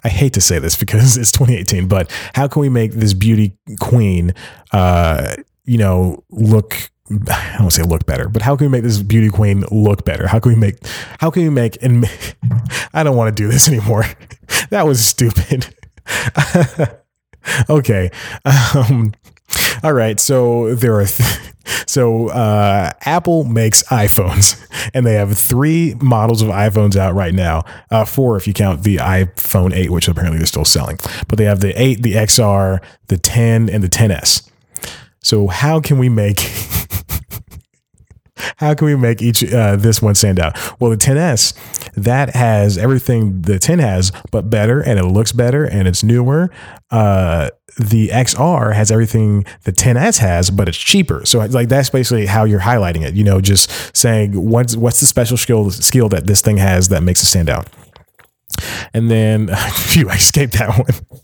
I 0.03 0.09
hate 0.09 0.33
to 0.33 0.41
say 0.41 0.59
this 0.59 0.75
because 0.75 1.17
it's 1.17 1.31
2018, 1.31 1.87
but 1.87 2.11
how 2.33 2.47
can 2.47 2.61
we 2.61 2.69
make 2.69 2.93
this 2.93 3.13
beauty 3.13 3.57
queen, 3.79 4.33
uh, 4.71 5.35
you 5.65 5.77
know, 5.77 6.23
look 6.29 6.89
I 7.11 7.55
don't 7.57 7.71
say 7.71 7.83
look 7.83 8.05
better, 8.05 8.29
but 8.29 8.41
how 8.41 8.55
can 8.55 8.67
we 8.67 8.71
make 8.71 8.83
this 8.83 9.01
beauty 9.01 9.29
queen 9.29 9.63
look 9.71 10.05
better? 10.05 10.27
How 10.27 10.39
can 10.39 10.53
we 10.53 10.57
make, 10.57 10.75
how 11.19 11.31
can 11.31 11.43
we 11.43 11.49
make, 11.49 11.81
and 11.81 12.05
I 12.93 13.03
don't 13.03 13.17
want 13.17 13.35
to 13.35 13.43
do 13.43 13.49
this 13.49 13.67
anymore. 13.67 14.05
that 14.69 14.85
was 14.85 15.03
stupid. 15.03 15.73
okay. 17.69 18.11
Um, 18.45 19.13
All 19.83 19.93
right, 19.93 20.19
so 20.19 20.75
there 20.75 20.99
are. 20.99 21.05
Th- 21.05 21.39
so 21.85 22.29
uh, 22.29 22.91
Apple 23.01 23.43
makes 23.43 23.83
iPhones, 23.83 24.59
and 24.93 25.05
they 25.05 25.13
have 25.15 25.37
three 25.37 25.95
models 26.01 26.41
of 26.41 26.49
iPhones 26.49 26.95
out 26.95 27.13
right 27.13 27.33
now. 27.33 27.63
Uh, 27.91 28.05
four 28.05 28.37
if 28.37 28.47
you 28.47 28.53
count 28.53 28.83
the 28.83 28.97
iPhone 28.97 29.73
8, 29.73 29.89
which 29.89 30.07
apparently 30.07 30.37
they're 30.37 30.47
still 30.47 30.65
selling. 30.65 30.97
But 31.27 31.37
they 31.37 31.45
have 31.45 31.59
the 31.59 31.79
8, 31.79 32.01
the 32.01 32.13
XR, 32.13 32.79
the 33.07 33.17
10, 33.17 33.69
and 33.69 33.83
the 33.83 33.89
10s. 33.89 34.48
So 35.29 35.45
how 35.45 35.79
can 35.79 35.99
we 35.99 36.09
make 36.09 36.39
how 38.57 38.73
can 38.73 38.87
we 38.87 38.95
make 38.95 39.21
each 39.21 39.43
uh, 39.53 39.75
this 39.75 40.01
one 40.01 40.15
stand 40.15 40.39
out? 40.39 40.57
Well, 40.79 40.89
the 40.89 40.97
10s 40.97 41.53
that 41.93 42.31
has 42.31 42.79
everything 42.79 43.43
the 43.43 43.59
10 43.59 43.77
has, 43.77 44.11
but 44.31 44.49
better, 44.49 44.81
and 44.81 44.97
it 44.97 45.05
looks 45.05 45.31
better, 45.31 45.65
and 45.65 45.87
it's 45.87 46.01
newer. 46.01 46.49
Uh, 46.89 47.51
the 47.77 48.07
XR 48.07 48.73
has 48.73 48.89
everything 48.89 49.45
the 49.65 49.71
10s 49.71 50.17
has, 50.17 50.49
but 50.49 50.67
it's 50.67 50.79
cheaper. 50.79 51.23
So 51.27 51.37
like 51.45 51.69
that's 51.69 51.91
basically 51.91 52.25
how 52.25 52.45
you're 52.45 52.61
highlighting 52.61 53.03
it. 53.03 53.13
You 53.13 53.23
know, 53.23 53.39
just 53.39 53.95
saying 53.95 54.31
what's 54.33 54.75
what's 54.75 54.99
the 54.99 55.05
special 55.05 55.37
skill 55.37 55.69
skill 55.69 56.09
that 56.09 56.25
this 56.25 56.41
thing 56.41 56.57
has 56.57 56.89
that 56.89 57.03
makes 57.03 57.21
it 57.21 57.27
stand 57.27 57.51
out. 57.51 57.67
And 58.95 59.11
then, 59.11 59.55
phew, 59.75 60.09
I 60.09 60.15
escaped 60.15 60.53
that 60.53 60.75
one 60.75 61.21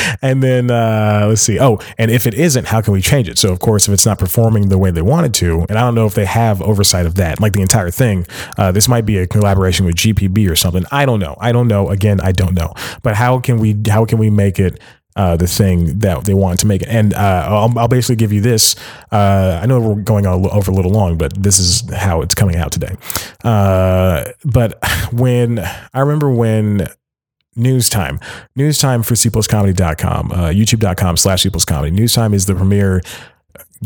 and 0.22 0.42
then 0.42 0.70
uh, 0.70 1.26
let's 1.28 1.42
see. 1.42 1.58
Oh, 1.58 1.78
and 1.98 2.10
if 2.10 2.26
it 2.26 2.34
isn't, 2.34 2.66
how 2.66 2.80
can 2.80 2.92
we 2.92 3.00
change 3.00 3.28
it? 3.28 3.38
So, 3.38 3.52
of 3.52 3.60
course, 3.60 3.88
if 3.88 3.94
it's 3.94 4.06
not 4.06 4.18
performing 4.18 4.68
the 4.68 4.78
way 4.78 4.90
they 4.90 5.02
wanted 5.02 5.34
to, 5.34 5.66
and 5.68 5.78
I 5.78 5.82
don't 5.82 5.94
know 5.94 6.06
if 6.06 6.14
they 6.14 6.26
have 6.26 6.62
oversight 6.62 7.06
of 7.06 7.16
that, 7.16 7.40
like 7.40 7.52
the 7.52 7.62
entire 7.62 7.90
thing, 7.90 8.26
uh, 8.58 8.72
this 8.72 8.88
might 8.88 9.06
be 9.06 9.18
a 9.18 9.26
collaboration 9.26 9.86
with 9.86 9.96
GPB 9.96 10.50
or 10.50 10.56
something. 10.56 10.84
I 10.90 11.06
don't 11.06 11.20
know. 11.20 11.36
I 11.40 11.52
don't 11.52 11.68
know. 11.68 11.88
Again, 11.88 12.20
I 12.20 12.32
don't 12.32 12.54
know. 12.54 12.74
But 13.02 13.16
how 13.16 13.38
can 13.38 13.58
we 13.58 13.76
how 13.88 14.04
can 14.04 14.18
we 14.18 14.30
make 14.30 14.58
it 14.58 14.80
uh, 15.16 15.34
the 15.34 15.46
thing 15.46 15.98
that 16.00 16.24
they 16.24 16.34
want 16.34 16.60
to 16.60 16.66
make 16.66 16.82
it. 16.82 16.88
And 16.88 17.14
uh, 17.14 17.46
I'll, 17.48 17.78
I'll, 17.78 17.88
basically 17.88 18.16
give 18.16 18.32
you 18.32 18.42
this. 18.42 18.76
Uh, 19.10 19.58
I 19.62 19.66
know 19.66 19.80
we're 19.80 19.94
going 19.94 20.26
over 20.26 20.70
a 20.70 20.74
little 20.74 20.90
long, 20.90 21.16
but 21.16 21.32
this 21.42 21.58
is 21.58 21.90
how 21.94 22.20
it's 22.20 22.34
coming 22.34 22.56
out 22.56 22.70
today. 22.70 22.94
Uh, 23.42 24.24
but 24.44 24.78
when 25.12 25.58
I 25.58 26.00
remember 26.00 26.30
when 26.30 26.88
News 27.56 27.88
Time. 27.88 28.20
News 28.54 28.78
Time 28.78 29.02
for 29.02 29.14
cpluscomedy.com, 29.14 30.32
uh, 30.32 30.48
youtube.com 30.48 31.16
slash 31.16 31.44
cpluscomedy. 31.44 31.92
News 31.92 32.12
Time 32.12 32.34
is 32.34 32.46
the 32.46 32.54
premier 32.54 33.00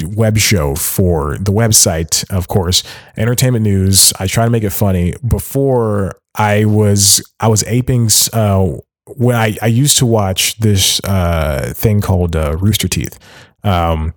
web 0.04 0.38
show 0.38 0.74
for 0.74 1.37
the 1.38 1.52
website, 1.52 2.28
of 2.30 2.48
course. 2.48 2.83
Entertainment 3.16 3.62
news. 3.62 4.12
I 4.18 4.26
try 4.26 4.44
to 4.44 4.50
make 4.50 4.64
it 4.64 4.70
funny. 4.70 5.14
Before 5.26 6.20
I 6.35 6.64
was 6.64 7.22
I 7.40 7.48
was 7.48 7.64
aping 7.64 8.09
uh, 8.33 8.78
when 9.06 9.37
I, 9.37 9.56
I 9.62 9.66
used 9.66 9.98
to 9.98 10.06
watch 10.06 10.59
this 10.59 11.00
uh, 11.04 11.72
thing 11.74 12.00
called 12.00 12.37
uh, 12.37 12.56
Rooster 12.59 12.88
Teeth. 12.88 13.18
Um, 13.64 14.14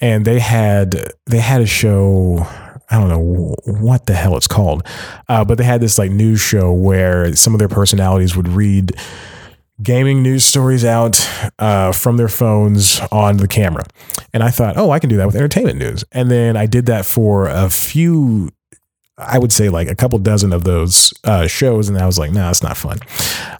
and 0.00 0.24
they 0.24 0.40
had 0.40 1.12
they 1.26 1.38
had 1.38 1.60
a 1.60 1.66
show 1.66 2.46
I 2.90 2.98
don't 2.98 3.08
know 3.08 3.54
what 3.64 4.06
the 4.06 4.14
hell 4.14 4.36
it's 4.36 4.48
called, 4.48 4.86
uh, 5.28 5.44
but 5.44 5.58
they 5.58 5.64
had 5.64 5.80
this 5.80 5.98
like 5.98 6.10
news 6.10 6.40
show 6.40 6.72
where 6.72 7.34
some 7.34 7.54
of 7.54 7.58
their 7.58 7.68
personalities 7.68 8.36
would 8.36 8.48
read 8.48 8.92
gaming 9.82 10.22
news 10.22 10.44
stories 10.44 10.84
out 10.84 11.28
uh, 11.58 11.92
from 11.92 12.16
their 12.16 12.28
phones 12.28 13.00
on 13.10 13.38
the 13.38 13.48
camera. 13.48 13.84
And 14.32 14.42
I 14.42 14.50
thought, 14.50 14.76
oh, 14.76 14.90
I 14.90 14.98
can 14.98 15.10
do 15.10 15.16
that 15.16 15.26
with 15.26 15.34
entertainment 15.34 15.78
news. 15.78 16.04
And 16.12 16.30
then 16.30 16.56
I 16.56 16.66
did 16.66 16.86
that 16.86 17.06
for 17.06 17.48
a 17.48 17.68
few 17.68 18.50
I 19.16 19.38
would 19.38 19.52
say 19.52 19.68
like 19.68 19.88
a 19.88 19.94
couple 19.94 20.18
dozen 20.18 20.52
of 20.52 20.64
those 20.64 21.14
uh, 21.22 21.46
shows, 21.46 21.88
and 21.88 21.96
I 21.96 22.04
was 22.06 22.18
like, 22.18 22.32
no, 22.32 22.40
nah, 22.42 22.50
it's 22.50 22.64
not 22.64 22.76
fun. 22.76 22.98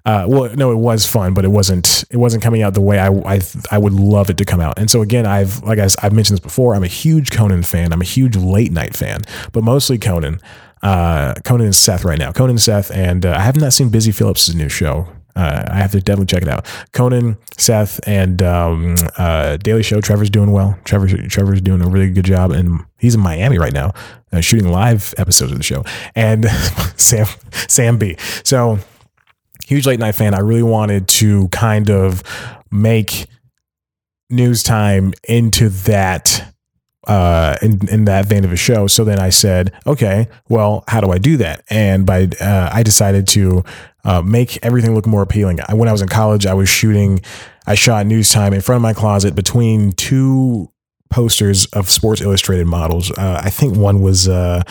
Uh, 0.04 0.26
well, 0.28 0.54
no, 0.56 0.72
it 0.72 0.76
was 0.76 1.06
fun, 1.06 1.32
but 1.32 1.44
it 1.44 1.48
wasn't. 1.48 2.04
It 2.10 2.16
wasn't 2.16 2.42
coming 2.42 2.62
out 2.62 2.74
the 2.74 2.80
way 2.80 2.98
I, 2.98 3.08
I 3.08 3.40
I 3.70 3.78
would 3.78 3.92
love 3.92 4.30
it 4.30 4.38
to 4.38 4.44
come 4.44 4.60
out. 4.60 4.78
And 4.78 4.90
so 4.90 5.00
again, 5.00 5.26
I've 5.26 5.62
like 5.62 5.78
I, 5.78 5.88
I've 6.02 6.12
mentioned 6.12 6.38
this 6.38 6.44
before. 6.44 6.74
I'm 6.74 6.82
a 6.82 6.88
huge 6.88 7.30
Conan 7.30 7.62
fan. 7.62 7.92
I'm 7.92 8.00
a 8.00 8.04
huge 8.06 8.36
late 8.36 8.72
night 8.72 8.96
fan, 8.96 9.20
but 9.52 9.62
mostly 9.62 9.96
Conan. 9.98 10.40
Uh, 10.82 11.34
Conan 11.44 11.66
and 11.66 11.74
Seth 11.74 12.04
right 12.04 12.18
now. 12.18 12.30
Conan 12.30 12.50
and 12.50 12.60
Seth, 12.60 12.90
and 12.90 13.24
uh, 13.24 13.30
I 13.30 13.40
have 13.40 13.56
not 13.56 13.72
seen 13.72 13.88
Busy 13.88 14.12
Phillips' 14.12 14.52
new 14.52 14.68
show. 14.68 15.08
Uh, 15.36 15.64
I 15.68 15.76
have 15.76 15.92
to 15.92 16.00
definitely 16.00 16.26
check 16.26 16.42
it 16.42 16.48
out. 16.48 16.66
Conan, 16.92 17.36
Seth, 17.56 18.00
and 18.06 18.42
um, 18.42 18.96
uh, 19.18 19.56
Daily 19.56 19.82
Show. 19.82 20.00
Trevor's 20.00 20.30
doing 20.30 20.52
well. 20.52 20.78
Trevor, 20.84 21.08
Trevor's 21.28 21.60
doing 21.60 21.82
a 21.82 21.88
really 21.88 22.10
good 22.10 22.24
job, 22.24 22.52
and 22.52 22.84
he's 22.98 23.14
in 23.14 23.20
Miami 23.20 23.58
right 23.58 23.72
now, 23.72 23.92
uh, 24.32 24.40
shooting 24.40 24.68
live 24.68 25.12
episodes 25.18 25.52
of 25.52 25.58
the 25.58 25.64
show. 25.64 25.84
And 26.14 26.44
Sam, 26.96 27.26
Sam 27.68 27.98
Bee. 27.98 28.16
So 28.44 28.78
huge 29.66 29.86
late 29.86 29.98
night 29.98 30.14
fan. 30.14 30.34
I 30.34 30.40
really 30.40 30.62
wanted 30.62 31.08
to 31.08 31.48
kind 31.48 31.90
of 31.90 32.22
make 32.70 33.26
news 34.30 34.62
time 34.62 35.12
into 35.28 35.68
that 35.68 36.54
uh, 37.06 37.56
in, 37.62 37.86
in 37.88 38.04
that 38.06 38.26
vein 38.26 38.44
of 38.44 38.52
a 38.52 38.56
show. 38.56 38.86
So 38.86 39.04
then 39.04 39.18
I 39.18 39.30
said, 39.30 39.72
okay, 39.86 40.28
well, 40.48 40.84
how 40.88 41.00
do 41.00 41.10
I 41.10 41.18
do 41.18 41.36
that? 41.38 41.62
And 41.68 42.06
by 42.06 42.28
uh, 42.40 42.70
I 42.72 42.82
decided 42.82 43.26
to 43.28 43.64
uh, 44.04 44.22
make 44.22 44.58
everything 44.62 44.94
look 44.94 45.06
more 45.06 45.22
appealing. 45.22 45.60
I, 45.66 45.74
when 45.74 45.88
I 45.88 45.92
was 45.92 46.02
in 46.02 46.08
college, 46.08 46.46
I 46.46 46.54
was 46.54 46.68
shooting, 46.68 47.20
I 47.66 47.74
shot 47.74 48.06
news 48.06 48.30
time 48.30 48.52
in 48.52 48.60
front 48.60 48.76
of 48.76 48.82
my 48.82 48.92
closet 48.92 49.34
between 49.34 49.92
two 49.92 50.70
posters 51.10 51.66
of 51.66 51.90
Sports 51.90 52.20
Illustrated 52.20 52.66
models. 52.66 53.10
Uh, 53.10 53.40
I 53.42 53.50
think 53.50 53.76
one 53.76 54.02
was, 54.02 54.28
uh, 54.28 54.62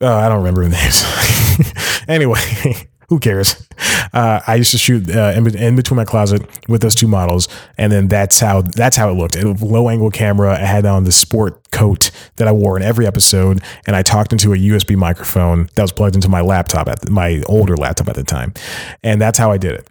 oh, 0.00 0.14
I 0.14 0.28
don't 0.28 0.38
remember 0.38 0.64
the 0.64 0.70
names. 0.70 2.04
anyway, 2.08 2.88
who 3.12 3.20
cares? 3.20 3.68
Uh, 4.14 4.40
I 4.46 4.54
used 4.54 4.70
to 4.70 4.78
shoot 4.78 5.14
uh, 5.14 5.34
in, 5.36 5.54
in, 5.54 5.76
between 5.76 5.96
my 5.96 6.06
closet 6.06 6.40
with 6.66 6.80
those 6.80 6.94
two 6.94 7.06
models, 7.06 7.46
and 7.76 7.92
then 7.92 8.08
that's 8.08 8.40
how 8.40 8.62
that's 8.62 8.96
how 8.96 9.10
it 9.10 9.14
looked. 9.14 9.36
It 9.36 9.44
low 9.60 9.90
angle 9.90 10.10
camera. 10.10 10.54
I 10.54 10.64
had 10.64 10.86
on 10.86 11.04
the 11.04 11.12
sport 11.12 11.70
coat 11.70 12.10
that 12.36 12.48
I 12.48 12.52
wore 12.52 12.76
in 12.78 12.82
every 12.82 13.06
episode, 13.06 13.60
and 13.86 13.94
I 13.94 14.02
talked 14.02 14.32
into 14.32 14.54
a 14.54 14.56
USB 14.56 14.96
microphone 14.96 15.68
that 15.74 15.82
was 15.82 15.92
plugged 15.92 16.14
into 16.14 16.30
my 16.30 16.40
laptop 16.40 16.88
at 16.88 17.02
the, 17.02 17.10
my 17.10 17.42
older 17.46 17.76
laptop 17.76 18.08
at 18.08 18.14
the 18.14 18.24
time, 18.24 18.54
and 19.02 19.20
that's 19.20 19.38
how 19.38 19.50
I 19.50 19.58
did 19.58 19.72
it. 19.72 19.88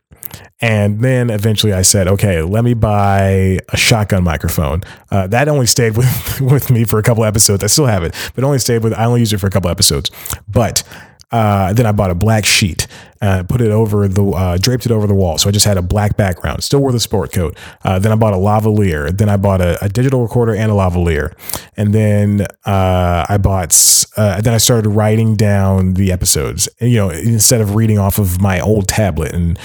And 0.61 1.01
then 1.01 1.29
eventually 1.29 1.73
I 1.73 1.83
said, 1.83 2.07
okay, 2.07 2.41
let 2.41 2.63
me 2.63 2.73
buy 2.73 3.59
a 3.69 3.77
shotgun 3.77 4.23
microphone. 4.23 4.81
Uh, 5.11 5.27
that 5.27 5.47
only 5.47 5.67
stayed 5.67 5.95
with, 5.95 6.41
with 6.41 6.71
me 6.71 6.85
for 6.85 6.97
a 6.97 7.03
couple 7.03 7.23
episodes. 7.23 7.63
I 7.63 7.67
still 7.67 7.87
have 7.87 8.03
it, 8.03 8.15
but 8.33 8.43
only 8.43 8.59
stayed 8.59 8.83
with, 8.83 8.93
I 8.93 9.05
only 9.05 9.19
used 9.19 9.33
it 9.33 9.37
for 9.37 9.47
a 9.47 9.51
couple 9.51 9.69
episodes. 9.69 10.09
But 10.47 10.83
uh, 11.31 11.73
then 11.73 11.85
I 11.85 11.91
bought 11.91 12.11
a 12.11 12.15
black 12.15 12.45
sheet, 12.45 12.87
uh, 13.21 13.43
put 13.43 13.61
it 13.61 13.71
over 13.71 14.07
the, 14.07 14.25
uh, 14.25 14.57
draped 14.57 14.85
it 14.85 14.91
over 14.91 15.07
the 15.07 15.13
wall. 15.13 15.37
So 15.37 15.49
I 15.49 15.51
just 15.51 15.65
had 15.65 15.77
a 15.77 15.81
black 15.81 16.17
background. 16.17 16.63
Still 16.63 16.79
wore 16.79 16.91
the 16.91 16.99
sport 16.99 17.31
coat. 17.31 17.57
Uh, 17.83 17.99
then 17.99 18.11
I 18.11 18.15
bought 18.15 18.33
a 18.33 18.37
lavalier. 18.37 19.15
Then 19.15 19.29
I 19.29 19.37
bought 19.37 19.61
a, 19.61 19.83
a, 19.83 19.89
digital 19.89 20.21
recorder 20.21 20.55
and 20.55 20.71
a 20.71 20.75
lavalier. 20.75 21.33
And 21.77 21.93
then 21.93 22.47
uh, 22.65 23.25
I 23.27 23.37
bought. 23.37 23.75
Uh, 24.17 24.41
then 24.41 24.53
I 24.53 24.57
started 24.57 24.89
writing 24.89 25.35
down 25.35 25.93
the 25.93 26.11
episodes. 26.11 26.67
You 26.79 26.97
know, 26.97 27.09
instead 27.09 27.61
of 27.61 27.75
reading 27.75 27.99
off 27.99 28.17
of 28.17 28.41
my 28.41 28.59
old 28.59 28.87
tablet 28.87 29.33
and 29.33 29.59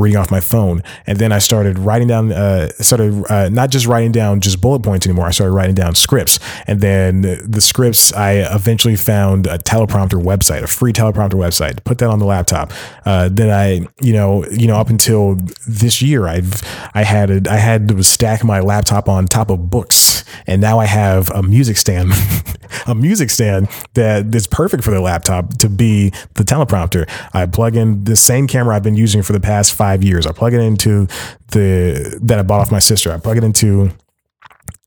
reading 0.00 0.16
off 0.16 0.30
my 0.30 0.40
phone. 0.40 0.82
And 1.06 1.18
then 1.18 1.32
I 1.32 1.38
started 1.38 1.78
writing 1.78 2.08
down. 2.08 2.30
started 2.80 3.52
not 3.52 3.70
just 3.70 3.86
writing 3.86 4.12
down 4.12 4.40
just 4.40 4.60
bullet 4.60 4.80
points 4.80 5.06
anymore. 5.06 5.26
I 5.26 5.30
started 5.30 5.52
writing 5.52 5.74
down 5.74 5.94
scripts. 5.94 6.38
And 6.66 6.80
then 6.80 7.22
the 7.22 7.60
scripts 7.60 8.12
I 8.12 8.54
eventually 8.54 8.96
found 8.96 9.46
a 9.46 9.58
teleprompter 9.58 10.22
website, 10.22 10.62
a 10.62 10.66
free 10.66 10.92
teleprompter 10.92 11.34
website, 11.34 11.82
put 11.84 11.98
that 11.98 12.10
on 12.10 12.18
the 12.18 12.26
laptop. 12.26 12.72
Uh, 13.04 13.28
then 13.30 13.50
I, 13.50 13.86
you 14.00 14.12
know, 14.12 14.44
you 14.46 14.66
know, 14.66 14.76
up 14.76 14.88
until 14.88 15.36
this 15.66 16.02
year, 16.02 16.26
I've 16.26 16.62
I 16.94 17.04
had 17.04 17.30
a, 17.30 17.50
I 17.50 17.56
had 17.56 17.88
to 17.88 18.02
stack 18.02 18.44
my 18.44 18.60
laptop 18.60 19.08
on 19.08 19.26
top 19.26 19.50
of 19.50 19.70
books, 19.70 20.24
and 20.46 20.60
now 20.60 20.78
I 20.78 20.86
have 20.86 21.30
a 21.30 21.42
music 21.42 21.76
stand, 21.76 22.12
a 22.86 22.94
music 22.94 23.30
stand 23.30 23.68
that 23.94 24.34
is 24.34 24.46
perfect 24.46 24.84
for 24.84 24.90
the 24.90 25.00
laptop 25.00 25.58
to 25.58 25.68
be 25.68 26.10
the 26.34 26.44
teleprompter. 26.44 27.08
I 27.32 27.46
plug 27.46 27.76
in 27.76 28.04
the 28.04 28.16
same 28.16 28.46
camera 28.46 28.76
I've 28.76 28.82
been 28.82 28.96
using 28.96 29.22
for 29.22 29.32
the 29.32 29.40
past 29.40 29.74
five 29.74 30.02
years. 30.02 30.26
I 30.26 30.32
plug 30.32 30.54
it 30.54 30.60
into 30.60 31.06
the 31.48 32.18
that 32.22 32.38
I 32.38 32.42
bought 32.42 32.60
off 32.60 32.72
my 32.72 32.78
sister. 32.78 33.12
I 33.12 33.18
plug 33.18 33.36
it 33.36 33.44
into 33.44 33.90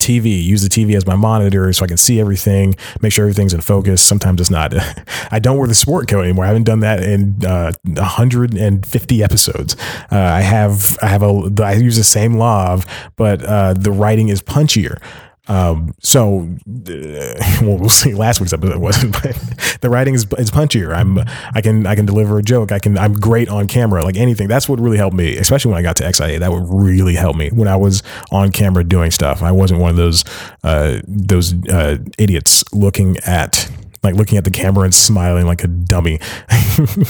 TV, 0.08 0.44
use 0.44 0.64
the 0.64 0.70
TV 0.70 0.96
as 0.96 1.06
my 1.06 1.16
monitor 1.16 1.72
so 1.74 1.84
I 1.84 1.88
can 1.88 1.98
see 1.98 2.20
everything, 2.20 2.76
make 3.02 3.12
sure 3.12 3.26
everything's 3.26 3.54
in 3.54 3.62
focus. 3.62 4.02
Sometimes 4.02 4.40
it's 4.40 4.50
not. 4.50 4.74
I 5.32 5.40
don't 5.40 5.58
wear 5.58 5.68
the 5.68 5.76
sport 5.76 6.08
coat 6.08 6.22
anymore. 6.22 6.46
I 6.46 6.48
haven't 6.48 6.64
done 6.64 6.80
that 6.82 7.04
in 7.04 7.46
uh, 7.46 7.74
150 7.84 9.24
episodes. 9.24 9.76
Uh, 10.12 10.18
I 10.18 10.42
have 10.42 10.98
I 11.02 11.08
have 11.08 11.24
a 11.24 11.52
I 11.62 11.74
use 11.74 11.98
the 11.98 12.04
same 12.04 12.38
lav, 12.38 12.86
but 13.16 13.44
uh, 13.44 13.74
the 13.74 13.92
writing 13.92 14.30
is 14.30 14.42
punchier. 14.42 15.02
Um, 15.48 15.94
so, 16.02 16.50
uh, 16.68 17.34
well, 17.62 17.78
we'll 17.78 17.90
see. 17.90 18.14
Last 18.14 18.40
week's 18.40 18.54
episode 18.54 18.78
wasn't, 18.80 19.14
but 19.14 19.34
the 19.82 19.90
writing 19.90 20.14
is, 20.14 20.24
is 20.38 20.52
punchier. 20.52 20.96
I'm, 20.96 21.20
I 21.54 21.62
can, 21.62 21.86
I 21.88 21.96
can 21.96 22.06
deliver 22.06 22.38
a 22.38 22.44
joke. 22.44 22.72
I 22.72 22.80
can, 22.80 22.98
I'm 22.98 23.14
great 23.14 23.50
on 23.50 23.68
camera, 23.68 24.04
like 24.04 24.18
anything. 24.18 24.48
That's 24.48 24.68
what 24.68 24.80
really 24.80 24.98
helped 24.98 25.16
me, 25.16 25.38
especially 25.38 25.72
when 25.72 25.80
I 25.80 25.82
got 25.82 25.96
to 25.98 26.04
XIA. 26.04 26.40
That 26.40 26.52
would 26.52 26.66
really 26.68 27.16
help 27.16 27.36
me 27.36 27.50
when 27.50 27.68
I 27.68 27.76
was 27.76 28.04
on 28.32 28.52
camera 28.52 28.84
doing 28.84 29.12
stuff. 29.12 29.42
I 29.42 29.52
wasn't 29.52 29.80
one 29.80 29.92
of 29.92 29.98
those, 29.98 30.24
uh, 30.64 31.00
those 31.08 31.54
uh, 31.68 31.98
idiots 32.18 32.64
looking 32.74 33.18
at, 33.26 33.70
like 34.04 34.16
looking 34.16 34.38
at 34.38 34.44
the 34.44 34.52
camera 34.52 34.84
and 34.84 34.94
smiling 34.94 35.46
like 35.46 35.64
a 35.64 35.68
dummy. 35.68 36.20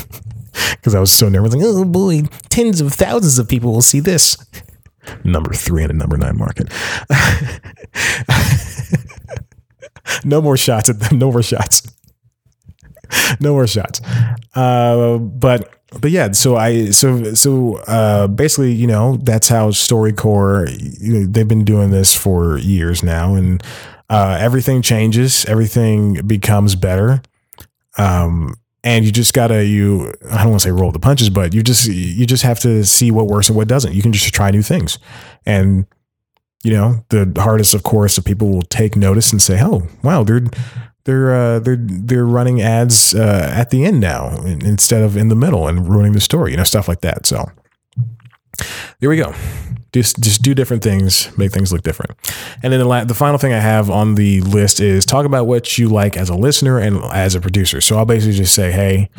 Because 0.72 0.96
I 0.96 1.00
was 1.00 1.12
so 1.12 1.30
nervous, 1.30 1.54
like, 1.54 1.64
oh 1.64 1.86
boy, 1.86 2.24
tens 2.50 2.82
of 2.82 2.94
thousands 2.94 3.38
of 3.38 3.48
people 3.48 3.72
will 3.72 3.82
see 3.82 4.00
this. 4.00 4.38
Number 5.24 5.54
three 5.54 5.84
in 5.84 5.90
the 5.90 5.94
number 5.94 6.18
nine 6.18 6.38
market. 6.38 6.72
no 10.24 10.42
more 10.42 10.58
shots 10.58 10.90
at 10.90 11.00
them. 11.00 11.20
No 11.20 11.32
more 11.32 11.44
shots. 11.44 11.82
no 13.40 13.54
more 13.54 13.68
shots. 13.68 14.02
Uh, 14.56 15.18
but 15.18 15.74
but 16.02 16.12
yeah, 16.12 16.32
so 16.32 16.58
I 16.58 16.90
so 16.92 17.34
so 17.34 17.78
uh, 17.88 18.28
basically, 18.28 18.74
you 18.74 18.88
know, 18.88 19.18
that's 19.18 19.48
how 19.48 19.70
StoryCorps. 19.70 21.02
You 21.02 21.14
know, 21.14 21.26
they've 21.26 21.48
been 21.48 21.64
doing 21.64 21.92
this 21.92 22.14
for 22.14 22.58
years 22.58 23.04
now, 23.04 23.36
and 23.36 23.64
uh, 24.10 24.38
everything 24.40 24.82
changes. 24.82 25.46
Everything 25.46 26.26
becomes 26.28 26.76
better. 26.76 27.22
Um, 27.98 28.56
and 28.84 29.06
you 29.06 29.12
just 29.12 29.34
gotta 29.34 29.66
you 29.66 30.14
I 30.32 30.44
don't 30.44 30.52
want 30.52 30.62
to 30.62 30.68
say 30.68 30.72
roll 30.72 30.92
the 30.92 31.00
punches, 31.00 31.30
but 31.30 31.54
you 31.54 31.64
just 31.64 31.88
you 31.88 32.26
just 32.26 32.44
have 32.44 32.60
to 32.62 32.84
see 32.84 33.12
what 33.12 33.28
works 33.28 33.50
and 33.50 33.58
what 33.58 33.68
doesn't. 33.68 33.94
You 33.94 34.02
can 34.02 34.14
just 34.14 34.34
try 34.34 34.52
new 34.52 34.62
things, 34.62 35.00
and 35.46 35.86
you 36.64 36.72
know 36.72 37.06
the 37.10 37.32
hardest, 37.38 37.74
of 37.74 37.84
course, 37.84 38.18
if 38.18 38.26
people 38.26 38.50
will 38.50 38.64
take 38.64 38.96
notice 38.96 39.32
and 39.32 39.42
say, 39.42 39.60
"Oh, 39.62 39.88
wow, 40.04 40.24
they're 40.24 40.46
they're 41.06 41.34
uh, 41.34 41.60
they're 41.60 41.78
they're 41.80 42.26
running 42.26 42.62
ads 42.62 43.16
uh, 43.16 43.52
at 43.54 43.70
the 43.70 43.86
end 43.86 44.00
now 44.00 44.38
instead 44.46 45.02
of 45.02 45.18
in 45.18 45.30
the 45.30 45.36
middle 45.36 45.68
and 45.68 45.90
ruining 45.90 46.14
the 46.14 46.22
story," 46.22 46.52
you 46.52 46.58
know, 46.58 46.64
stuff 46.64 46.88
like 46.88 47.02
that. 47.02 47.26
So 47.26 47.50
there 49.00 49.10
we 49.10 49.18
go 49.18 49.34
just 49.94 50.20
just 50.20 50.42
do 50.42 50.54
different 50.54 50.84
things, 50.84 51.36
make 51.38 51.52
things 51.52 51.72
look 51.72 51.82
different. 51.82 52.12
And 52.62 52.72
then 52.72 52.80
the, 52.80 52.86
la- 52.86 53.04
the 53.06 53.14
final 53.14 53.38
thing 53.38 53.54
I 53.54 53.60
have 53.60 53.90
on 53.90 54.16
the 54.16 54.42
list 54.42 54.80
is 54.80 55.06
talk 55.06 55.26
about 55.26 55.48
what 55.48 55.78
you 55.78 55.90
like 55.90 56.18
as 56.18 56.30
a 56.30 56.36
listener 56.36 56.78
and 56.78 57.04
as 57.06 57.36
a 57.36 57.42
producer. 57.42 57.82
So 57.82 57.98
I'll 57.98 58.06
basically 58.06 58.38
just 58.38 58.54
say, 58.54 58.72
hey, 58.72 59.10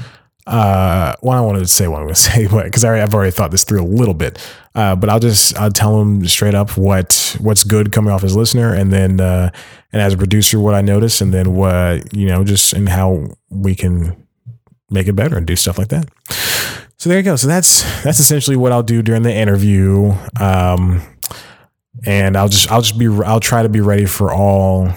uh, 0.47 1.15
well, 1.23 1.37
I 1.37 1.41
wanted 1.41 1.61
to 1.61 1.67
say 1.69 1.89
what 1.89 1.99
I'm 1.99 2.05
going 2.05 2.15
to 2.15 2.21
say, 2.21 2.47
but 2.47 2.65
because 2.65 2.85
I've 2.85 3.15
already 3.15 3.31
thought 3.31 3.51
this 3.51 3.65
through 3.65 3.83
a 3.83 3.85
little 3.85 4.15
bit. 4.15 4.39
Uh, 4.75 4.95
but 4.95 5.11
I'll 5.11 5.21
just 5.21 5.59
I'll 5.59 5.71
tell 5.71 5.99
them 5.99 6.27
straight 6.27 6.55
up 6.55 6.77
what 6.77 7.37
what's 7.41 7.65
good 7.65 7.91
coming 7.93 8.13
off 8.13 8.23
as 8.23 8.37
listener, 8.37 8.73
and 8.73 8.93
then 8.93 9.21
uh, 9.21 9.51
and 9.93 10.01
as 10.01 10.15
a 10.15 10.17
producer, 10.17 10.61
what 10.61 10.75
I 10.75 10.83
notice, 10.83 11.21
and 11.21 11.35
then 11.35 11.55
what 11.55 12.15
you 12.15 12.27
know, 12.27 12.45
just 12.45 12.73
and 12.73 12.89
how 12.89 13.27
we 13.51 13.75
can 13.75 14.25
make 14.89 15.09
it 15.09 15.15
better 15.15 15.37
and 15.37 15.47
do 15.47 15.57
stuff 15.57 15.79
like 15.79 15.89
that. 15.89 16.09
So 16.99 17.09
there 17.09 17.19
you 17.19 17.25
go. 17.25 17.37
So 17.37 17.47
that's 17.47 17.83
that's 18.03 18.19
essentially 18.19 18.57
what 18.57 18.73
I'll 18.73 18.83
do 18.83 19.03
during 19.03 19.23
the 19.23 19.33
interview. 19.33 20.15
Um, 20.41 21.03
and 22.05 22.37
I'll 22.37 22.49
just 22.49 22.71
I'll 22.71 22.83
just 22.83 22.99
be 22.99 23.07
I'll 23.07 23.41
try 23.41 23.63
to 23.63 23.69
be 23.69 23.81
ready 23.81 24.07
for 24.07 24.33
all 24.33 24.93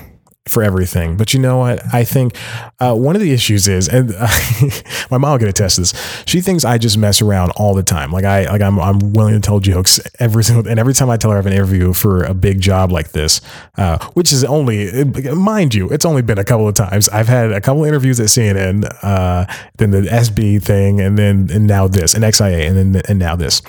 for 0.52 0.62
everything. 0.62 1.16
But 1.18 1.34
you 1.34 1.40
know 1.40 1.58
what? 1.58 1.82
I 1.94 2.04
think 2.04 2.36
uh, 2.80 2.94
one 2.94 3.16
of 3.16 3.22
the 3.22 3.32
issues 3.32 3.68
is, 3.68 3.88
and 3.88 4.14
uh, 4.18 4.28
my 5.12 5.18
mom 5.18 5.40
can 5.40 5.48
attest 5.48 5.76
to 5.76 5.82
this. 5.82 6.24
She 6.26 6.42
thinks 6.42 6.66
I 6.66 6.78
just 6.78 6.98
mess 6.98 7.22
around 7.22 7.52
all 7.52 7.74
the 7.74 7.84
time. 7.84 8.12
Like 8.12 8.26
I, 8.26 8.46
like 8.46 8.62
I'm, 8.62 8.80
I'm 8.80 9.14
willing 9.14 9.34
to 9.34 9.40
tell 9.40 9.60
jokes 9.60 10.00
every 10.20 10.44
single, 10.44 10.68
and 10.68 10.80
every 10.80 10.94
time 10.94 11.10
I 11.10 11.18
tell 11.18 11.32
her 11.32 11.38
I 11.38 11.40
have 11.40 11.46
an 11.46 11.54
interview 11.54 11.94
for 11.94 12.24
a 12.24 12.34
big 12.34 12.60
job 12.60 12.92
like 12.92 13.12
this, 13.12 13.40
uh, 13.78 13.98
which 14.10 14.34
is 14.34 14.44
only, 14.44 15.06
mind 15.34 15.74
you, 15.74 15.88
it's 15.90 16.06
only 16.06 16.22
been 16.22 16.38
a 16.38 16.44
couple 16.44 16.68
of 16.68 16.76
times. 16.76 17.08
I've 17.10 17.30
had 17.30 17.52
a 17.54 17.62
couple 17.62 17.84
of 17.84 17.88
interviews 17.88 18.20
at 18.20 18.28
CNN, 18.28 18.86
uh, 19.04 19.46
then 19.78 19.92
the 19.92 20.02
SB 20.02 20.62
thing, 20.62 21.00
and 21.00 21.18
then 21.18 21.50
and 21.52 21.66
now 21.66 21.88
this, 21.88 22.14
and 22.14 22.24
XIA, 22.24 22.68
and 22.68 22.78
then 22.78 23.02
and 23.08 23.20
now 23.20 23.36
this. 23.36 23.62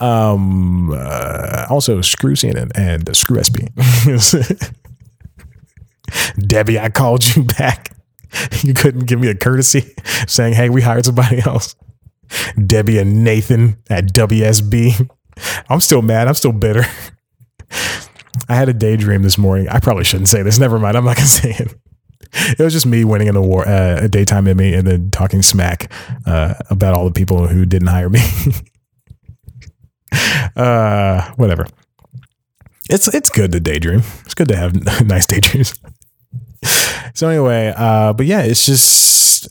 Um, 0.00 0.90
uh, 0.92 1.66
also, 1.68 2.00
screw 2.00 2.34
CNN 2.34 2.72
and 2.74 3.14
screw 3.14 3.38
SB. 3.38 4.74
Debbie, 6.38 6.78
I 6.78 6.90
called 6.90 7.24
you 7.34 7.42
back. 7.58 7.90
You 8.62 8.74
couldn't 8.74 9.06
give 9.06 9.20
me 9.20 9.28
a 9.28 9.34
courtesy 9.34 9.94
saying, 10.26 10.54
hey, 10.54 10.68
we 10.68 10.82
hired 10.82 11.04
somebody 11.04 11.40
else. 11.44 11.76
Debbie 12.66 12.98
and 12.98 13.22
Nathan 13.22 13.76
at 13.88 14.06
WSB. 14.12 15.08
I'm 15.68 15.80
still 15.80 16.02
mad. 16.02 16.26
I'm 16.26 16.34
still 16.34 16.52
bitter. 16.52 16.84
I 18.48 18.54
had 18.54 18.68
a 18.68 18.72
daydream 18.72 19.22
this 19.22 19.38
morning. 19.38 19.68
I 19.68 19.78
probably 19.78 20.04
shouldn't 20.04 20.28
say 20.28 20.42
this. 20.42 20.58
Never 20.58 20.78
mind. 20.78 20.96
I'm 20.96 21.04
not 21.04 21.16
going 21.16 21.26
to 21.28 21.32
say 21.32 21.50
it. 21.50 21.74
It 22.58 22.62
was 22.62 22.72
just 22.72 22.86
me 22.86 23.04
winning 23.04 23.28
an 23.28 23.36
award, 23.36 23.68
uh, 23.68 23.98
a 24.02 24.08
daytime 24.08 24.48
Emmy, 24.48 24.74
and 24.74 24.86
then 24.86 25.10
talking 25.10 25.40
smack 25.40 25.92
uh, 26.26 26.54
about 26.68 26.94
all 26.94 27.04
the 27.04 27.12
people 27.12 27.46
who 27.46 27.64
didn't 27.64 27.88
hire 27.88 28.08
me. 28.08 28.20
uh, 30.56 31.30
whatever. 31.36 31.66
It's 32.90 33.06
it's 33.14 33.30
good 33.30 33.52
to 33.52 33.60
daydream. 33.60 34.02
It's 34.24 34.34
good 34.34 34.48
to 34.48 34.56
have 34.56 35.06
nice 35.06 35.26
daydreams. 35.26 35.74
So 37.14 37.28
anyway, 37.28 37.72
uh, 37.76 38.12
but 38.12 38.26
yeah, 38.26 38.42
it's 38.42 38.66
just 38.66 39.48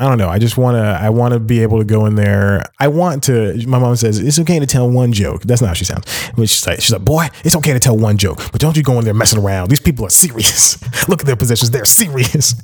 I 0.00 0.04
don't 0.04 0.18
know. 0.18 0.28
I 0.28 0.38
just 0.38 0.56
want 0.56 0.76
to. 0.76 0.80
I 0.80 1.10
want 1.10 1.34
to 1.34 1.40
be 1.40 1.60
able 1.60 1.78
to 1.78 1.84
go 1.84 2.06
in 2.06 2.14
there. 2.14 2.62
I 2.78 2.86
want 2.86 3.24
to. 3.24 3.60
My 3.66 3.80
mom 3.80 3.96
says 3.96 4.20
it's 4.20 4.38
okay 4.38 4.60
to 4.60 4.66
tell 4.66 4.88
one 4.88 5.12
joke. 5.12 5.42
That's 5.42 5.60
not 5.60 5.68
how 5.68 5.74
she 5.74 5.84
sounds. 5.84 6.04
she's 6.36 6.64
like, 6.64 6.80
she's 6.80 6.92
like, 6.92 7.04
boy, 7.04 7.26
it's 7.44 7.56
okay 7.56 7.72
to 7.72 7.80
tell 7.80 7.98
one 7.98 8.16
joke, 8.16 8.38
but 8.52 8.60
don't 8.60 8.76
you 8.76 8.84
go 8.84 8.96
in 9.00 9.04
there 9.04 9.12
messing 9.14 9.40
around. 9.40 9.70
These 9.70 9.80
people 9.80 10.06
are 10.06 10.10
serious. 10.10 10.80
Look 11.08 11.20
at 11.20 11.26
their 11.26 11.34
positions. 11.34 11.72
They're 11.72 11.84
serious. 11.84 12.54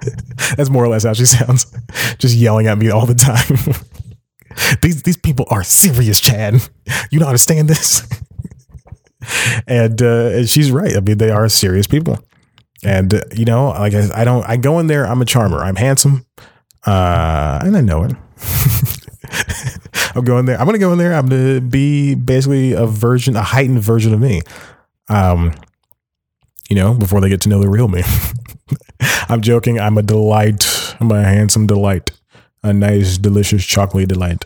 That's 0.56 0.70
more 0.70 0.82
or 0.82 0.88
less 0.88 1.04
how 1.04 1.12
she 1.12 1.26
sounds. 1.26 1.66
Just 2.16 2.34
yelling 2.34 2.66
at 2.66 2.78
me 2.78 2.88
all 2.88 3.04
the 3.04 3.14
time. 3.14 3.76
these 4.80 5.02
these 5.02 5.18
people 5.18 5.44
are 5.50 5.62
serious, 5.62 6.18
Chad. 6.18 6.66
You 7.10 7.18
don't 7.18 7.28
understand 7.28 7.68
this. 7.68 8.08
and 9.66 10.00
uh, 10.00 10.30
and 10.32 10.48
she's 10.48 10.72
right. 10.72 10.96
I 10.96 11.00
mean, 11.00 11.18
they 11.18 11.30
are 11.30 11.46
serious 11.50 11.86
people. 11.86 12.24
And 12.84 13.14
uh, 13.14 13.20
you 13.34 13.44
know, 13.44 13.68
like 13.68 13.94
I, 13.94 14.08
I 14.14 14.24
don't, 14.24 14.48
I 14.48 14.56
go 14.56 14.78
in 14.78 14.86
there. 14.86 15.06
I'm 15.06 15.20
a 15.20 15.26
charmer. 15.26 15.58
I'm 15.58 15.76
handsome, 15.76 16.24
uh, 16.86 17.60
and 17.62 17.76
I 17.76 17.80
know 17.80 18.04
it. 18.04 18.12
I'm 20.14 20.24
going 20.24 20.46
there. 20.46 20.58
I'm 20.58 20.66
going 20.66 20.74
to 20.74 20.80
go 20.80 20.92
in 20.92 20.98
there. 20.98 21.14
I'm 21.14 21.28
to 21.28 21.60
be 21.60 22.14
basically 22.14 22.72
a 22.72 22.86
version, 22.86 23.36
a 23.36 23.42
heightened 23.42 23.80
version 23.80 24.12
of 24.12 24.20
me. 24.20 24.42
Um, 25.08 25.52
you 26.68 26.76
know, 26.76 26.94
before 26.94 27.20
they 27.20 27.28
get 27.28 27.40
to 27.42 27.48
know 27.48 27.60
the 27.60 27.68
real 27.68 27.88
me. 27.88 28.02
I'm 29.28 29.40
joking. 29.40 29.78
I'm 29.78 29.98
a 29.98 30.02
delight. 30.02 30.94
I'm 31.00 31.10
a 31.10 31.22
handsome 31.22 31.66
delight. 31.66 32.12
A 32.62 32.72
nice, 32.72 33.18
delicious 33.18 33.64
chocolate 33.64 34.08
delight. 34.08 34.44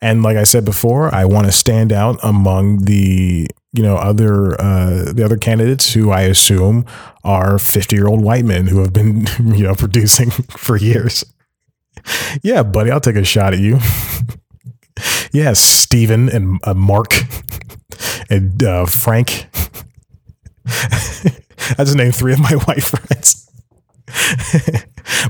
And 0.00 0.22
like 0.22 0.36
I 0.36 0.44
said 0.44 0.64
before, 0.64 1.14
I 1.14 1.24
want 1.24 1.46
to 1.46 1.52
stand 1.52 1.92
out 1.92 2.18
among 2.22 2.84
the 2.84 3.48
you 3.76 3.82
know 3.82 3.96
other 3.96 4.60
uh, 4.60 5.12
the 5.12 5.22
other 5.24 5.36
candidates 5.36 5.92
who 5.92 6.10
I 6.10 6.22
assume 6.22 6.86
are 7.24 7.58
50 7.58 7.94
year 7.94 8.06
old 8.06 8.22
white 8.22 8.44
men 8.44 8.68
who 8.68 8.80
have 8.80 8.92
been 8.92 9.26
you 9.38 9.64
know 9.64 9.74
producing 9.74 10.30
for 10.56 10.76
years. 10.76 11.24
Yeah, 12.42 12.62
buddy, 12.62 12.90
I'll 12.90 13.00
take 13.00 13.16
a 13.16 13.24
shot 13.24 13.52
at 13.52 13.60
you. 13.60 13.78
yeah, 15.32 15.52
Stephen 15.54 16.28
and 16.28 16.60
uh, 16.64 16.74
Mark 16.74 17.12
and 18.30 18.62
uh, 18.62 18.86
Frank. 18.86 19.46
I 20.66 21.84
just 21.84 21.96
named 21.96 22.14
three 22.14 22.32
of 22.32 22.40
my 22.40 22.52
white 22.52 22.82
friends. 22.82 23.50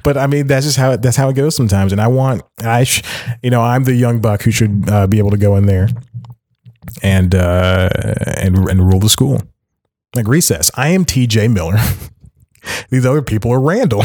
but 0.03 0.19
I 0.19 0.27
mean, 0.27 0.47
that's 0.47 0.67
just 0.67 0.77
how 0.77 0.93
it, 0.93 1.03
that's 1.03 1.17
how 1.17 1.29
it 1.31 1.35
goes 1.35 1.57
sometimes. 1.57 1.93
And 1.93 2.01
I 2.01 2.09
want 2.09 2.43
I, 2.63 2.85
sh, 2.85 3.03
you 3.43 3.51
know, 3.51 3.63
I'm 3.63 3.85
the 3.85 3.95
young 3.95 4.21
buck 4.21 4.43
who 4.43 4.51
should 4.51 4.89
uh, 4.89 5.07
be 5.07 5.19
able 5.19 5.31
to 5.31 5.39
go 5.39 5.57
in 5.57 5.67
there 5.67 5.89
and 7.03 7.35
uh, 7.35 7.89
and 8.37 8.57
and 8.69 8.87
rule 8.87 9.01
the 9.01 9.09
school. 9.09 9.43
Like 10.15 10.29
recess, 10.29 10.71
I 10.75 10.89
am 10.89 11.05
T.J. 11.05 11.49
Miller. 11.49 11.77
These 12.91 13.07
other 13.07 13.23
people 13.23 13.53
are 13.53 13.61
Randall. 13.61 14.03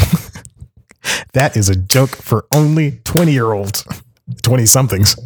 that 1.32 1.56
is 1.56 1.68
a 1.68 1.76
joke 1.76 2.10
for 2.10 2.46
only 2.54 3.00
twenty 3.04 3.32
year 3.32 3.52
olds, 3.52 3.84
twenty 4.42 4.66
somethings. 4.66 5.16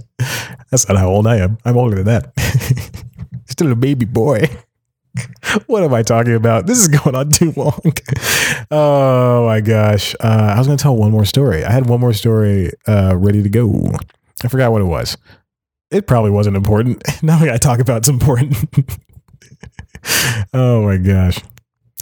That's 0.71 0.89
not 0.89 0.99
how 0.99 1.09
old 1.09 1.27
I 1.27 1.39
am. 1.39 1.59
I'm 1.65 1.77
older 1.77 2.03
than 2.03 2.07
that. 2.07 2.33
Still 3.49 3.73
a 3.73 3.77
baby 3.77 4.07
boy. 4.07 4.49
what 5.67 5.83
am 5.83 5.95
I 5.95 6.03
talking 6.03 6.35
about? 6.35 6.67
This 6.67 6.79
is 6.79 6.89
going 6.89 7.15
on 7.15 7.31
too 7.31 7.53
long. 7.57 7.81
oh 8.71 9.47
my 9.47 9.61
gosh. 9.61 10.15
Uh, 10.21 10.53
I 10.55 10.59
was 10.59 10.67
going 10.67 10.77
to 10.77 10.83
tell 10.83 10.97
one 10.97 11.13
more 11.13 11.25
story. 11.25 11.65
I 11.65 11.71
had 11.71 11.87
one 11.87 12.01
more 12.01 12.13
story 12.13 12.71
uh, 12.87 13.17
ready 13.17 13.43
to 13.43 13.49
go. 13.49 13.93
I 14.45 14.49
forgot 14.49 14.73
what 14.73 14.83
it 14.83 14.87
was 14.87 15.17
it 15.91 16.07
probably 16.07 16.31
wasn't 16.31 16.57
important. 16.57 17.03
Now 17.23 17.41
I 17.41 17.57
talk 17.57 17.81
about 17.81 17.99
it's 17.99 18.09
important. 18.09 18.57
oh 20.55 20.83
my 20.83 20.97
gosh. 20.97 21.41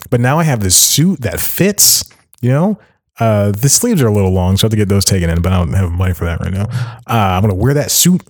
But 0.09 0.19
now 0.19 0.37
I 0.37 0.43
have 0.43 0.59
this 0.59 0.75
suit 0.75 1.21
that 1.21 1.39
fits, 1.39 2.03
you 2.41 2.49
know? 2.49 2.79
Uh, 3.19 3.51
the 3.51 3.69
sleeves 3.69 4.01
are 4.01 4.07
a 4.07 4.13
little 4.13 4.31
long, 4.31 4.57
so 4.57 4.65
I 4.65 4.67
have 4.67 4.71
to 4.71 4.77
get 4.77 4.89
those 4.89 5.05
taken 5.05 5.29
in, 5.29 5.41
but 5.41 5.53
I 5.53 5.57
don't 5.57 5.73
have 5.73 5.91
money 5.91 6.13
for 6.13 6.25
that 6.25 6.41
right 6.41 6.51
now. 6.51 6.65
Uh, 7.07 7.37
I'm 7.37 7.41
going 7.41 7.49
to 7.49 7.55
wear 7.55 7.73
that 7.73 7.89
suit. 7.91 8.21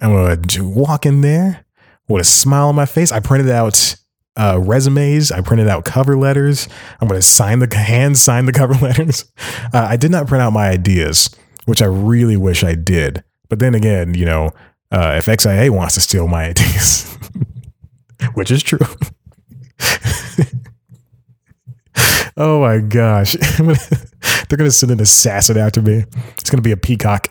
I'm 0.00 0.12
going 0.12 0.42
to 0.42 0.68
walk 0.68 1.04
in 1.04 1.20
there 1.20 1.66
with 2.08 2.22
a 2.22 2.24
smile 2.24 2.68
on 2.68 2.76
my 2.76 2.86
face. 2.86 3.10
I 3.10 3.20
printed 3.20 3.50
out 3.50 3.96
uh, 4.36 4.58
resumes. 4.60 5.32
I 5.32 5.40
printed 5.40 5.68
out 5.68 5.84
cover 5.84 6.16
letters. 6.16 6.68
I'm 7.00 7.08
going 7.08 7.20
to 7.20 7.26
sign 7.26 7.58
the 7.58 7.74
hand 7.74 8.16
sign 8.16 8.46
the 8.46 8.52
cover 8.52 8.74
letters. 8.82 9.24
Uh, 9.72 9.86
I 9.90 9.96
did 9.96 10.10
not 10.10 10.26
print 10.26 10.42
out 10.42 10.52
my 10.52 10.68
ideas, 10.68 11.34
which 11.64 11.82
I 11.82 11.86
really 11.86 12.36
wish 12.36 12.62
I 12.62 12.74
did. 12.74 13.24
But 13.48 13.58
then 13.58 13.74
again, 13.74 14.14
you 14.14 14.24
know, 14.24 14.50
uh, 14.94 15.14
if 15.16 15.26
XIA 15.26 15.70
wants 15.70 15.94
to 15.94 16.00
steal 16.00 16.28
my 16.28 16.44
ideas, 16.44 17.18
which 18.34 18.52
is 18.52 18.62
true. 18.62 18.78
oh 22.36 22.60
my 22.60 22.78
gosh. 22.78 23.32
They're 24.48 24.56
going 24.56 24.70
to 24.70 24.72
send 24.72 24.92
an 24.92 25.00
assassin 25.00 25.58
after 25.58 25.82
me. 25.82 26.04
It's 26.38 26.48
going 26.48 26.58
to 26.58 26.62
be 26.62 26.70
a 26.70 26.76
peacock. 26.76 27.28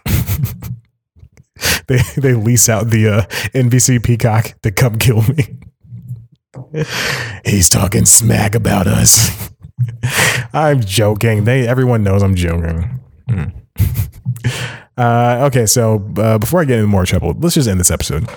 they 1.88 2.00
they 2.18 2.34
lease 2.34 2.68
out 2.68 2.90
the 2.90 3.08
uh, 3.08 3.22
NBC 3.54 4.04
Peacock 4.04 4.56
to 4.64 4.72
come 4.72 4.98
kill 4.98 5.22
me. 5.22 5.58
He's 7.46 7.70
talking 7.70 8.06
smack 8.06 8.56
about 8.56 8.88
us. 8.88 9.50
I'm 10.52 10.82
joking. 10.82 11.46
They 11.46 11.66
everyone 11.68 12.04
knows 12.04 12.22
I'm 12.24 12.36
joking. 12.36 13.00
Hmm. 13.30 13.50
Uh, 14.98 15.48
okay, 15.48 15.66
so 15.66 16.06
uh, 16.18 16.38
before 16.38 16.62
I 16.62 16.66
get 16.66 16.80
into 16.80 16.88
more 16.88 17.06
trouble, 17.06 17.34
let's 17.40 17.56
just 17.56 17.68
end 17.68 17.80
this 17.80 17.92
episode. 17.92 18.30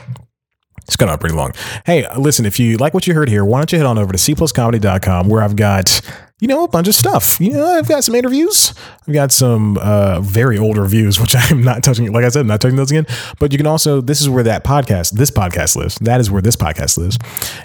It's 0.83 0.97
gone 0.97 1.09
on 1.09 1.19
pretty 1.19 1.35
long. 1.35 1.53
Hey, 1.85 2.07
listen, 2.17 2.47
if 2.47 2.61
you 2.61 2.77
like 2.77 2.95
what 2.95 3.07
you 3.07 3.15
heard 3.15 3.29
here, 3.29 3.45
why 3.45 3.59
don't 3.59 3.73
you 3.73 3.79
head 3.79 3.87
on 3.87 3.99
over 3.99 4.13
to 4.13 4.19
cpluscomedy.com 4.19 5.29
where 5.29 5.43
I've 5.43 5.57
got 5.57 6.01
you 6.41 6.49
know, 6.49 6.65
a 6.65 6.69
bunch 6.69 6.87
of 6.87 6.95
stuff. 6.95 7.41
You 7.41 7.53
know, 7.53 7.65
I've 7.65 7.89
got 7.89 8.05
some 8.05 8.15
interviews. 8.15 8.75
I've 9.09 9.15
got 9.15 9.33
some 9.33 9.79
uh, 9.79 10.21
very 10.21 10.59
old 10.59 10.77
reviews, 10.77 11.19
which 11.21 11.35
I'm 11.35 11.63
not 11.63 11.83
touching. 11.83 12.13
Like 12.13 12.25
I 12.25 12.29
said, 12.29 12.41
I'm 12.41 12.47
not 12.47 12.61
touching 12.61 12.77
those 12.77 12.91
again. 12.91 13.07
But 13.39 13.53
you 13.53 13.59
can 13.59 13.67
also, 13.67 14.01
this 14.03 14.21
is 14.21 14.29
where 14.29 14.45
that 14.45 14.63
podcast, 14.63 15.13
this 15.13 15.31
podcast 15.31 15.77
lives. 15.77 15.97
That 15.97 16.21
is 16.21 16.31
where 16.31 16.43
this 16.43 16.57
podcast 16.57 16.99
lives. 16.99 17.19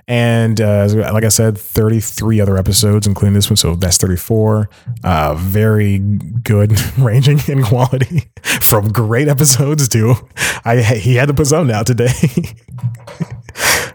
And 0.08 0.62
uh, 0.62 0.88
like 1.14 1.26
I 1.26 1.30
said, 1.30 1.58
33 1.58 2.40
other 2.40 2.58
episodes, 2.58 3.08
including 3.08 3.34
this 3.34 3.50
one. 3.50 3.58
So 3.58 3.76
that's 3.76 3.98
34. 3.98 4.70
Uh, 5.04 5.36
very 5.36 6.00
good 6.00 6.80
ranging 6.98 7.40
in 7.48 7.64
quality 7.64 8.32
from 8.62 8.92
great 8.92 9.28
episodes 9.28 9.90
to, 9.90 10.16
I 10.64 10.82
he 10.82 11.16
had 11.16 11.28
to 11.28 11.34
put 11.34 11.48
some 11.48 11.70
out 11.70 11.88
today. 11.88 12.14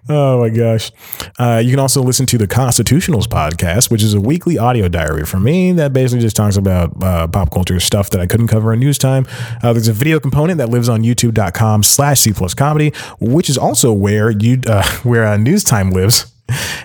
Oh 0.09 0.39
my 0.41 0.51
gosh. 0.51 0.93
Uh, 1.39 1.61
you 1.65 1.71
can 1.71 1.81
also 1.81 2.01
listen 2.01 2.27
to 2.27 2.39
the 2.39 2.47
Constitutionals 2.47 3.27
podcast, 3.27 3.91
which 3.91 4.03
is 4.03 4.15
a 4.15 4.21
weekly 4.21 4.57
audio 4.57 4.89
diary 4.89 5.25
for 5.25 5.41
me 5.41 5.73
that 5.73 5.93
basically 5.93 6.21
just 6.21 6.37
talks 6.37 6.57
about 6.57 7.03
uh, 7.03 7.27
pop 7.27 7.51
culture 7.53 7.81
stuff 7.81 8.11
that 8.11 8.21
I 8.21 8.27
couldn't 8.27 8.47
cover 8.47 8.73
in 8.73 8.79
news 8.79 8.99
time. 8.99 9.27
Uh, 9.63 9.73
there's 9.73 9.89
a 9.89 9.93
video 9.93 10.21
component 10.21 10.59
that 10.59 10.69
lives 10.69 10.89
on 10.89 11.03
youtube.com 11.03 11.83
slash 11.83 12.21
C 12.21 12.33
plus 12.33 12.55
comedy, 12.55 12.93
which 13.19 13.51
is 13.51 13.59
also 13.59 13.93
where 13.93 14.31
you 14.31 14.61
uh, 14.69 14.87
where 15.03 15.27
uh, 15.27 15.37
news 15.37 15.65
time 15.65 15.91
lives. 15.91 16.33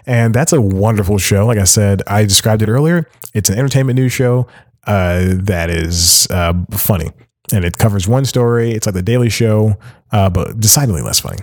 And 0.08 0.34
that's 0.34 0.54
a 0.54 0.60
wonderful 0.60 1.20
show. 1.20 1.46
Like 1.46 1.60
I 1.60 1.66
said, 1.66 2.02
I 2.08 2.24
described 2.24 2.64
it 2.64 2.70
earlier. 2.70 3.08
It's 3.36 3.50
an 3.50 3.60
entertainment 3.60 3.98
news 3.98 4.12
show 4.12 4.48
uh, 4.88 5.34
that 5.44 5.70
is 5.70 6.26
funny. 6.72 7.12
And 7.54 7.64
it 7.66 7.78
covers 7.78 8.08
one 8.08 8.26
story. 8.26 8.72
It's 8.72 8.88
like 8.88 8.96
the 8.96 9.04
Daily 9.04 9.30
Show, 9.30 9.78
but 10.10 10.60
decidedly 10.60 11.02
less 11.02 11.20
funny. 11.20 11.38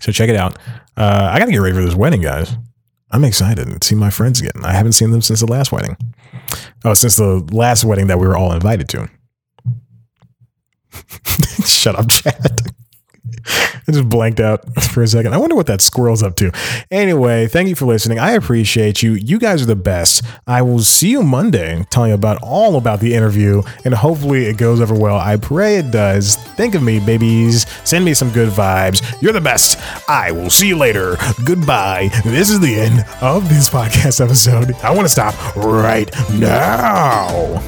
So 0.00 0.12
check 0.12 0.28
it 0.28 0.36
out. 0.36 0.58
Uh, 0.96 1.30
I 1.32 1.38
got 1.38 1.46
to 1.46 1.52
get 1.52 1.58
ready 1.58 1.74
for 1.74 1.82
this 1.82 1.94
wedding, 1.94 2.22
guys. 2.22 2.54
I'm 3.10 3.24
excited 3.24 3.80
to 3.80 3.86
see 3.86 3.94
my 3.94 4.10
friends 4.10 4.40
again. 4.40 4.64
I 4.64 4.72
haven't 4.72 4.92
seen 4.92 5.10
them 5.10 5.22
since 5.22 5.40
the 5.40 5.46
last 5.46 5.72
wedding. 5.72 5.96
Oh, 6.84 6.94
since 6.94 7.16
the 7.16 7.46
last 7.52 7.84
wedding 7.84 8.08
that 8.08 8.18
we 8.18 8.26
were 8.26 8.36
all 8.36 8.52
invited 8.52 8.88
to. 8.90 9.08
Shut 11.66 11.96
up, 11.96 12.08
Chad. 12.08 12.60
I 13.88 13.92
just 13.92 14.08
blanked 14.08 14.40
out 14.40 14.64
for 14.82 15.02
a 15.02 15.06
second. 15.06 15.32
I 15.34 15.38
wonder 15.38 15.54
what 15.54 15.66
that 15.66 15.80
squirrel's 15.80 16.22
up 16.22 16.36
to. 16.36 16.50
Anyway, 16.90 17.46
thank 17.46 17.68
you 17.68 17.74
for 17.74 17.86
listening. 17.86 18.18
I 18.18 18.32
appreciate 18.32 19.02
you. 19.02 19.12
You 19.14 19.38
guys 19.38 19.62
are 19.62 19.66
the 19.66 19.76
best. 19.76 20.24
I 20.46 20.62
will 20.62 20.80
see 20.80 21.10
you 21.10 21.22
Monday, 21.22 21.84
telling 21.90 22.10
you 22.10 22.14
about 22.14 22.38
all 22.42 22.76
about 22.76 23.00
the 23.00 23.14
interview, 23.14 23.62
and 23.84 23.94
hopefully 23.94 24.46
it 24.46 24.56
goes 24.58 24.80
over 24.80 24.94
well. 24.94 25.16
I 25.16 25.36
pray 25.36 25.76
it 25.76 25.90
does. 25.90 26.36
Think 26.56 26.74
of 26.74 26.82
me, 26.82 26.98
babies. 27.00 27.66
Send 27.84 28.04
me 28.04 28.14
some 28.14 28.30
good 28.30 28.48
vibes. 28.48 29.02
You're 29.22 29.32
the 29.32 29.40
best. 29.40 29.78
I 30.08 30.32
will 30.32 30.50
see 30.50 30.68
you 30.68 30.76
later. 30.76 31.16
Goodbye. 31.44 32.10
This 32.24 32.50
is 32.50 32.60
the 32.60 32.74
end 32.74 33.04
of 33.20 33.48
this 33.48 33.70
podcast 33.70 34.24
episode. 34.24 34.72
I 34.82 34.90
want 34.90 35.06
to 35.06 35.08
stop 35.08 35.34
right 35.56 36.10
now. 36.32 37.62